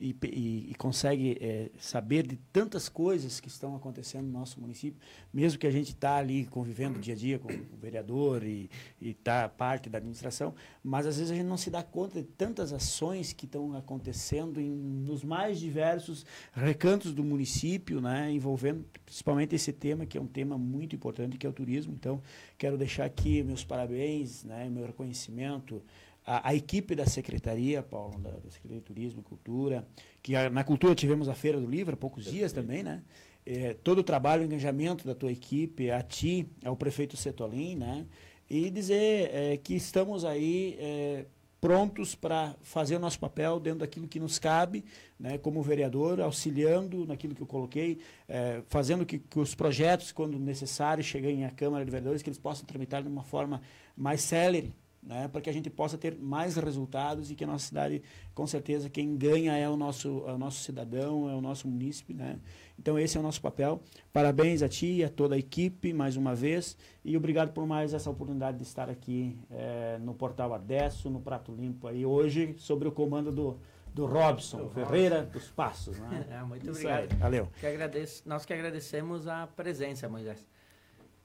e, 0.00 0.16
e, 0.24 0.70
e 0.70 0.74
consegue 0.76 1.36
é, 1.40 1.70
saber 1.78 2.26
de 2.26 2.36
tantas 2.52 2.88
coisas 2.88 3.40
que 3.40 3.48
estão 3.48 3.74
acontecendo 3.74 4.26
no 4.26 4.32
nosso 4.32 4.60
município, 4.60 5.00
mesmo 5.32 5.58
que 5.58 5.66
a 5.66 5.70
gente 5.70 5.88
está 5.88 6.16
ali 6.16 6.46
convivendo 6.46 7.00
dia 7.00 7.14
a 7.14 7.16
dia 7.16 7.38
com 7.38 7.52
o 7.52 7.76
vereador 7.76 8.44
e 8.44 8.70
está 9.00 9.48
parte 9.48 9.90
da 9.90 9.98
administração, 9.98 10.54
mas 10.82 11.06
às 11.06 11.16
vezes 11.16 11.32
a 11.32 11.34
gente 11.34 11.46
não 11.46 11.56
se 11.56 11.68
dá 11.68 11.82
conta 11.82 12.22
de 12.22 12.28
tantas 12.28 12.72
ações 12.72 13.32
que 13.32 13.46
estão 13.46 13.76
acontecendo 13.76 14.60
em, 14.60 14.70
nos 14.70 15.24
mais 15.24 15.58
diversos 15.58 16.24
recantos 16.52 17.12
do 17.12 17.24
município, 17.24 18.00
né, 18.00 18.30
envolvendo 18.30 18.84
principalmente 19.04 19.56
esse 19.56 19.72
tema, 19.72 20.06
que 20.06 20.16
é 20.16 20.20
um 20.20 20.26
tema 20.26 20.56
muito 20.56 20.94
importante, 20.94 21.36
que 21.36 21.46
é 21.46 21.50
o 21.50 21.52
turismo. 21.52 21.92
Então, 21.92 22.22
quero 22.56 22.78
deixar 22.78 23.04
aqui 23.04 23.42
meus 23.42 23.64
parabéns, 23.64 24.44
né, 24.44 24.68
meu 24.68 24.86
reconhecimento 24.86 25.82
a, 26.28 26.50
a, 26.50 26.54
equipe 26.54 26.94
da 26.94 27.06
Secretaria, 27.06 27.82
Paulo, 27.82 28.18
da, 28.18 28.32
da, 28.32 28.50
Secretaria 28.50 28.80
de 28.80 28.84
Turismo 28.84 29.20
e 29.20 29.22
Cultura, 29.22 29.88
que 30.22 30.36
a, 30.36 30.50
na 30.50 30.62
Cultura 30.62 30.94
tivemos 30.94 31.26
a 31.26 31.34
Feira 31.34 31.58
do 31.58 31.66
Livro 31.66 31.94
há 31.94 31.96
poucos 31.96 32.26
dias 32.26 32.52
também, 32.52 32.82
né? 32.82 33.02
É, 33.46 33.72
todo 33.72 34.00
o 34.00 34.02
trabalho, 34.02 34.42
o 34.42 34.44
engajamento 34.44 35.06
da 35.06 35.14
tua 35.14 35.32
equipe, 35.32 35.90
a 35.90 36.02
ti, 36.02 36.46
ao 36.62 36.76
prefeito 36.76 37.16
Setolin, 37.16 37.76
né? 37.76 38.06
E 38.48 38.68
dizer 38.68 39.30
é, 39.32 39.56
que 39.56 39.74
estamos 39.74 40.22
aí 40.22 40.76
é, 40.78 41.24
prontos 41.62 42.14
para 42.14 42.54
fazer 42.60 42.96
o 42.96 42.98
nosso 42.98 43.18
papel 43.18 43.58
dentro 43.58 43.80
daquilo 43.80 44.06
que 44.06 44.20
nos 44.20 44.38
cabe, 44.38 44.84
né, 45.18 45.38
como 45.38 45.62
vereador, 45.62 46.20
auxiliando 46.20 47.06
naquilo 47.06 47.34
que 47.34 47.42
eu 47.42 47.46
coloquei, 47.46 48.00
é, 48.28 48.62
fazendo 48.68 49.06
que, 49.06 49.18
que, 49.18 49.38
os 49.38 49.54
projetos, 49.54 50.12
quando 50.12 50.38
necessário, 50.38 51.02
cheguem 51.02 51.46
à 51.46 51.50
Câmara 51.50 51.86
de 51.86 51.90
Vereadores, 51.90 52.22
que 52.22 52.28
eles 52.28 52.38
possam 52.38 52.66
tramitar 52.66 53.02
de 53.02 53.08
uma 53.08 53.24
forma 53.24 53.62
mais 53.96 54.20
célere, 54.20 54.74
né, 55.02 55.28
para 55.28 55.40
que 55.40 55.48
a 55.48 55.52
gente 55.52 55.70
possa 55.70 55.96
ter 55.96 56.16
mais 56.16 56.56
resultados 56.56 57.30
e 57.30 57.34
que 57.34 57.44
a 57.44 57.46
nossa 57.46 57.66
cidade, 57.66 58.02
com 58.34 58.46
certeza, 58.46 58.90
quem 58.90 59.16
ganha 59.16 59.56
é 59.56 59.68
o 59.68 59.76
nosso, 59.76 60.24
é 60.26 60.32
o 60.32 60.38
nosso 60.38 60.60
cidadão, 60.62 61.28
é 61.30 61.34
o 61.34 61.40
nosso 61.40 61.68
munícipe. 61.68 62.12
Né? 62.12 62.38
Então, 62.78 62.98
esse 62.98 63.16
é 63.16 63.20
o 63.20 63.22
nosso 63.22 63.40
papel. 63.40 63.80
Parabéns 64.12 64.62
a 64.62 64.68
ti 64.68 64.86
e 64.86 65.04
a 65.04 65.08
toda 65.08 65.34
a 65.34 65.38
equipe, 65.38 65.92
mais 65.92 66.16
uma 66.16 66.34
vez, 66.34 66.76
e 67.04 67.16
obrigado 67.16 67.52
por 67.52 67.66
mais 67.66 67.94
essa 67.94 68.10
oportunidade 68.10 68.58
de 68.58 68.64
estar 68.64 68.90
aqui 68.90 69.38
é, 69.50 69.98
no 69.98 70.14
Portal 70.14 70.52
Adesso, 70.52 71.08
no 71.08 71.20
Prato 71.20 71.52
Limpo, 71.52 71.86
aí 71.86 72.04
hoje, 72.04 72.54
sobre 72.58 72.88
o 72.88 72.92
comando 72.92 73.32
do, 73.32 73.58
do 73.94 74.06
Robson 74.06 74.58
do 74.58 74.70
Ferreira 74.70 75.20
Robson. 75.20 75.32
dos 75.32 75.50
Passos. 75.50 75.98
Né? 75.98 76.26
É, 76.30 76.42
muito 76.42 76.62
Isso 76.64 76.80
obrigado. 76.80 77.12
Aí. 77.12 77.18
Valeu. 77.18 77.48
Que 77.58 77.66
agradeço, 77.66 78.22
nós 78.26 78.44
que 78.44 78.52
agradecemos 78.52 79.26
a 79.26 79.46
presença, 79.46 80.08
Moisés. 80.08 80.46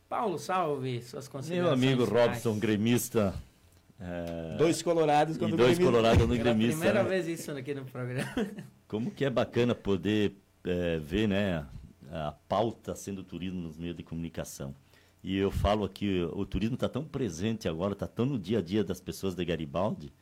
Paulo, 0.07 0.37
salve 0.37 1.01
suas 1.01 1.27
considerações. 1.27 1.79
Meu 1.79 1.89
amigo 1.89 2.05
Robson, 2.05 2.59
gremista 2.59 3.33
é... 3.99 4.55
Dois 4.57 4.81
colorados 4.81 5.37
quando 5.37 5.53
e 5.53 5.57
dois 5.57 5.79
colorados 5.79 6.27
no 6.27 6.35
gremista. 6.35 6.77
primeira 6.77 7.03
né? 7.03 7.09
vez 7.09 7.27
isso 7.27 7.51
aqui 7.51 7.73
no 7.73 7.85
programa. 7.85 8.33
Como 8.87 9.11
que 9.11 9.25
é 9.25 9.29
bacana 9.29 9.73
poder 9.73 10.35
é, 10.65 10.97
ver 10.99 11.27
né, 11.27 11.65
a 12.11 12.31
pauta 12.31 12.95
sendo 12.95 13.23
turismo 13.23 13.61
nos 13.61 13.77
meios 13.77 13.95
de 13.95 14.03
comunicação. 14.03 14.75
E 15.23 15.37
eu 15.37 15.49
falo 15.51 15.85
aqui, 15.85 16.21
o 16.33 16.45
turismo 16.45 16.75
está 16.75 16.89
tão 16.89 17.05
presente 17.05 17.67
agora, 17.67 17.93
está 17.93 18.05
tão 18.05 18.25
no 18.25 18.37
dia 18.37 18.59
a 18.59 18.61
dia 18.61 18.83
das 18.83 18.99
pessoas 18.99 19.35
de 19.35 19.45
Garibaldi, 19.45 20.13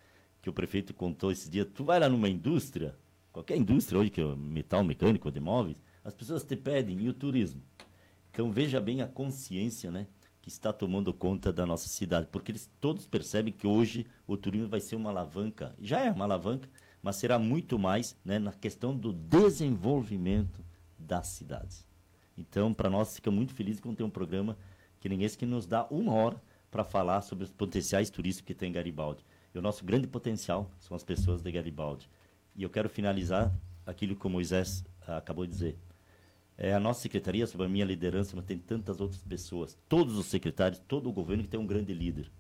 que 0.41 0.49
o 0.49 0.53
prefeito 0.53 0.93
contou 0.93 1.32
esse 1.32 1.49
dia, 1.49 1.65
tu 1.65 1.84
vai 1.84 1.99
lá 1.99 2.07
numa 2.07 2.30
indústria, 2.30 2.95
qualquer 3.32 3.57
indústria 3.57 3.99
hoje, 3.99 4.11
que 4.11 4.22
é 4.22 4.36
metal, 4.36 4.84
mecânico, 4.84 5.32
de 5.32 5.39
móveis, 5.39 5.82
as 6.03 6.13
pessoas 6.13 6.43
te 6.43 6.55
pedem, 6.55 6.99
e 7.01 7.09
o 7.09 7.13
turismo? 7.13 7.61
Então 8.32 8.51
veja 8.51 8.80
bem 8.80 9.01
a 9.01 9.07
consciência, 9.07 9.89
né? 9.91 10.07
Que 10.41 10.49
está 10.49 10.73
tomando 10.73 11.13
conta 11.13 11.53
da 11.53 11.65
nossa 11.65 11.87
cidade, 11.87 12.27
porque 12.31 12.51
eles 12.51 12.69
todos 12.79 13.05
percebem 13.05 13.53
que 13.53 13.67
hoje 13.67 14.05
o 14.25 14.35
turismo 14.35 14.67
vai 14.67 14.79
ser 14.79 14.95
uma 14.95 15.09
alavanca, 15.09 15.75
já 15.79 15.99
é 15.99 16.11
uma 16.11 16.25
alavanca, 16.25 16.67
mas 17.01 17.15
será 17.15 17.37
muito 17.37 17.77
mais 17.77 18.15
né, 18.25 18.39
na 18.39 18.51
questão 18.51 18.95
do 18.95 19.13
desenvolvimento 19.13 20.63
das 20.97 21.27
cidades. 21.27 21.85
Então, 22.37 22.73
para 22.73 22.89
nós, 22.89 23.15
fica 23.15 23.29
muito 23.29 23.53
feliz 23.53 23.79
quando 23.79 23.97
tem 23.97 24.05
um 24.05 24.09
programa 24.09 24.57
que 24.99 25.09
nem 25.09 25.23
esse 25.23 25.37
que 25.37 25.45
nos 25.45 25.65
dá 25.65 25.85
uma 25.89 26.13
hora 26.13 26.41
para 26.69 26.83
falar 26.83 27.21
sobre 27.21 27.43
os 27.43 27.51
potenciais 27.51 28.09
turísticos 28.09 28.47
que 28.47 28.53
tem 28.53 28.69
em 28.69 28.73
Garibaldi. 28.73 29.23
E 29.53 29.59
o 29.59 29.61
nosso 29.61 29.83
grande 29.83 30.07
potencial 30.07 30.71
são 30.79 30.95
as 30.95 31.03
pessoas 31.03 31.41
de 31.41 31.51
Garibaldi. 31.51 32.09
E 32.55 32.63
eu 32.63 32.69
quero 32.69 32.89
finalizar 32.89 33.53
aquilo 33.85 34.15
que 34.15 34.25
o 34.25 34.29
Moisés 34.29 34.83
ah, 35.05 35.17
acabou 35.17 35.45
de 35.45 35.51
dizer. 35.51 35.77
É, 36.64 36.76
a 36.76 36.80
nossa 36.80 37.01
secretaria, 37.01 37.47
sob 37.47 37.64
a 37.66 37.68
minha 37.68 37.84
liderança, 37.84 38.36
mas 38.36 38.45
tem 38.45 38.55
tantas 38.55 39.01
outras 39.01 39.24
pessoas, 39.24 39.76
todos 39.89 40.16
os 40.16 40.28
secretários, 40.28 40.80
todo 40.88 41.09
o 41.09 41.12
governo 41.12 41.41
que 41.41 41.49
tem 41.49 41.59
um 41.59 41.66
grande 41.66 41.91
líder, 41.91 42.32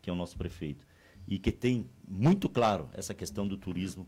que 0.00 0.08
é 0.08 0.12
o 0.12 0.16
nosso 0.16 0.38
prefeito, 0.38 0.86
e 1.26 1.40
que 1.40 1.50
tem 1.50 1.90
muito 2.06 2.48
claro 2.48 2.88
essa 2.92 3.12
questão 3.12 3.48
do 3.48 3.56
turismo 3.56 4.06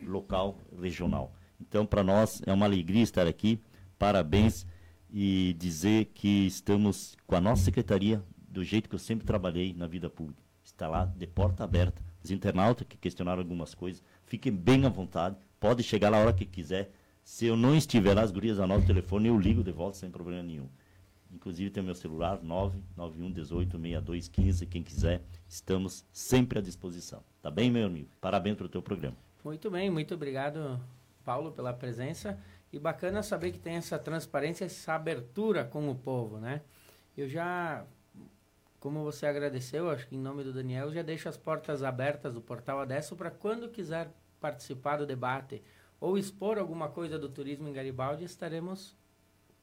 local, 0.00 0.60
regional. 0.80 1.34
Então, 1.60 1.84
para 1.84 2.04
nós 2.04 2.40
é 2.46 2.52
uma 2.52 2.64
alegria 2.64 3.02
estar 3.02 3.26
aqui, 3.26 3.60
parabéns 3.98 4.64
e 5.10 5.52
dizer 5.58 6.12
que 6.14 6.46
estamos 6.46 7.16
com 7.26 7.34
a 7.34 7.40
nossa 7.40 7.64
secretaria 7.64 8.22
do 8.48 8.62
jeito 8.62 8.88
que 8.88 8.94
eu 8.94 9.00
sempre 9.00 9.26
trabalhei 9.26 9.74
na 9.74 9.88
vida 9.88 10.08
pública. 10.08 10.44
Está 10.62 10.86
lá 10.86 11.06
de 11.06 11.26
porta 11.26 11.64
aberta. 11.64 12.00
Os 12.22 12.30
internautas 12.30 12.86
que 12.86 12.96
questionaram 12.96 13.42
algumas 13.42 13.74
coisas, 13.74 14.00
fiquem 14.26 14.52
bem 14.52 14.86
à 14.86 14.88
vontade, 14.88 15.36
pode 15.58 15.82
chegar 15.82 16.08
lá 16.08 16.18
a 16.18 16.20
hora 16.20 16.32
que 16.32 16.44
quiser, 16.44 16.92
se 17.28 17.44
eu 17.44 17.58
não 17.58 17.76
estiver 17.76 18.14
lá, 18.14 18.22
as 18.22 18.30
gurias 18.30 18.58
anotam 18.58 18.84
o 18.84 18.86
telefone 18.86 19.28
eu 19.28 19.38
ligo 19.38 19.62
de 19.62 19.70
volta 19.70 19.98
sem 19.98 20.10
problema 20.10 20.42
nenhum. 20.42 20.66
Inclusive 21.30 21.68
tem 21.68 21.82
meu 21.82 21.94
celular, 21.94 22.42
991 22.42 23.30
18 23.30 23.78
62 23.78 24.28
15, 24.28 24.66
quem 24.66 24.82
quiser, 24.82 25.22
estamos 25.46 26.06
sempre 26.10 26.58
à 26.58 26.62
disposição. 26.62 27.22
Tá 27.42 27.50
bem, 27.50 27.70
meu 27.70 27.86
amigo? 27.86 28.08
Parabéns 28.18 28.56
pelo 28.56 28.70
teu 28.70 28.80
programa. 28.80 29.14
Muito 29.44 29.70
bem, 29.70 29.90
muito 29.90 30.14
obrigado, 30.14 30.80
Paulo, 31.22 31.52
pela 31.52 31.74
presença. 31.74 32.40
E 32.72 32.78
bacana 32.78 33.22
saber 33.22 33.52
que 33.52 33.58
tem 33.58 33.74
essa 33.74 33.98
transparência, 33.98 34.64
essa 34.64 34.94
abertura 34.94 35.64
com 35.64 35.90
o 35.90 35.94
povo, 35.94 36.38
né? 36.38 36.62
Eu 37.14 37.28
já, 37.28 37.84
como 38.80 39.04
você 39.04 39.26
agradeceu, 39.26 39.90
acho 39.90 40.08
que 40.08 40.16
em 40.16 40.18
nome 40.18 40.42
do 40.42 40.52
Daniel, 40.52 40.90
já 40.90 41.02
deixo 41.02 41.28
as 41.28 41.36
portas 41.36 41.82
abertas 41.82 42.32
do 42.32 42.40
Portal 42.40 42.80
Adesso 42.80 43.14
para 43.14 43.30
quando 43.30 43.68
quiser 43.68 44.10
participar 44.40 44.96
do 44.96 45.06
debate 45.06 45.62
ou 46.00 46.16
expor 46.16 46.58
alguma 46.58 46.88
coisa 46.88 47.18
do 47.18 47.28
turismo 47.28 47.68
em 47.68 47.72
Garibaldi, 47.72 48.24
estaremos 48.24 48.96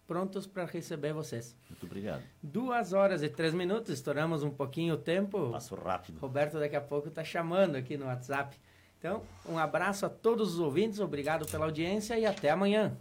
prontos 0.05 0.45
para 0.45 0.65
receber 0.65 1.13
vocês. 1.13 1.55
Muito 1.69 1.86
obrigado. 1.86 2.23
Duas 2.41 2.93
horas 2.93 3.23
e 3.23 3.29
três 3.29 3.53
minutos, 3.53 3.91
estouramos 3.91 4.43
um 4.43 4.51
pouquinho 4.51 4.95
o 4.95 4.97
tempo. 4.97 5.51
Passo 5.51 5.75
rápido. 5.75 6.19
Roberto 6.19 6.59
daqui 6.59 6.75
a 6.75 6.81
pouco 6.81 7.07
está 7.07 7.23
chamando 7.23 7.75
aqui 7.75 7.97
no 7.97 8.05
WhatsApp. 8.05 8.57
Então, 8.99 9.21
um 9.47 9.57
abraço 9.57 10.05
a 10.05 10.09
todos 10.09 10.53
os 10.53 10.59
ouvintes, 10.59 10.99
obrigado 10.99 11.45
pela 11.45 11.65
audiência 11.65 12.17
e 12.17 12.25
até 12.25 12.49
amanhã. 12.49 12.97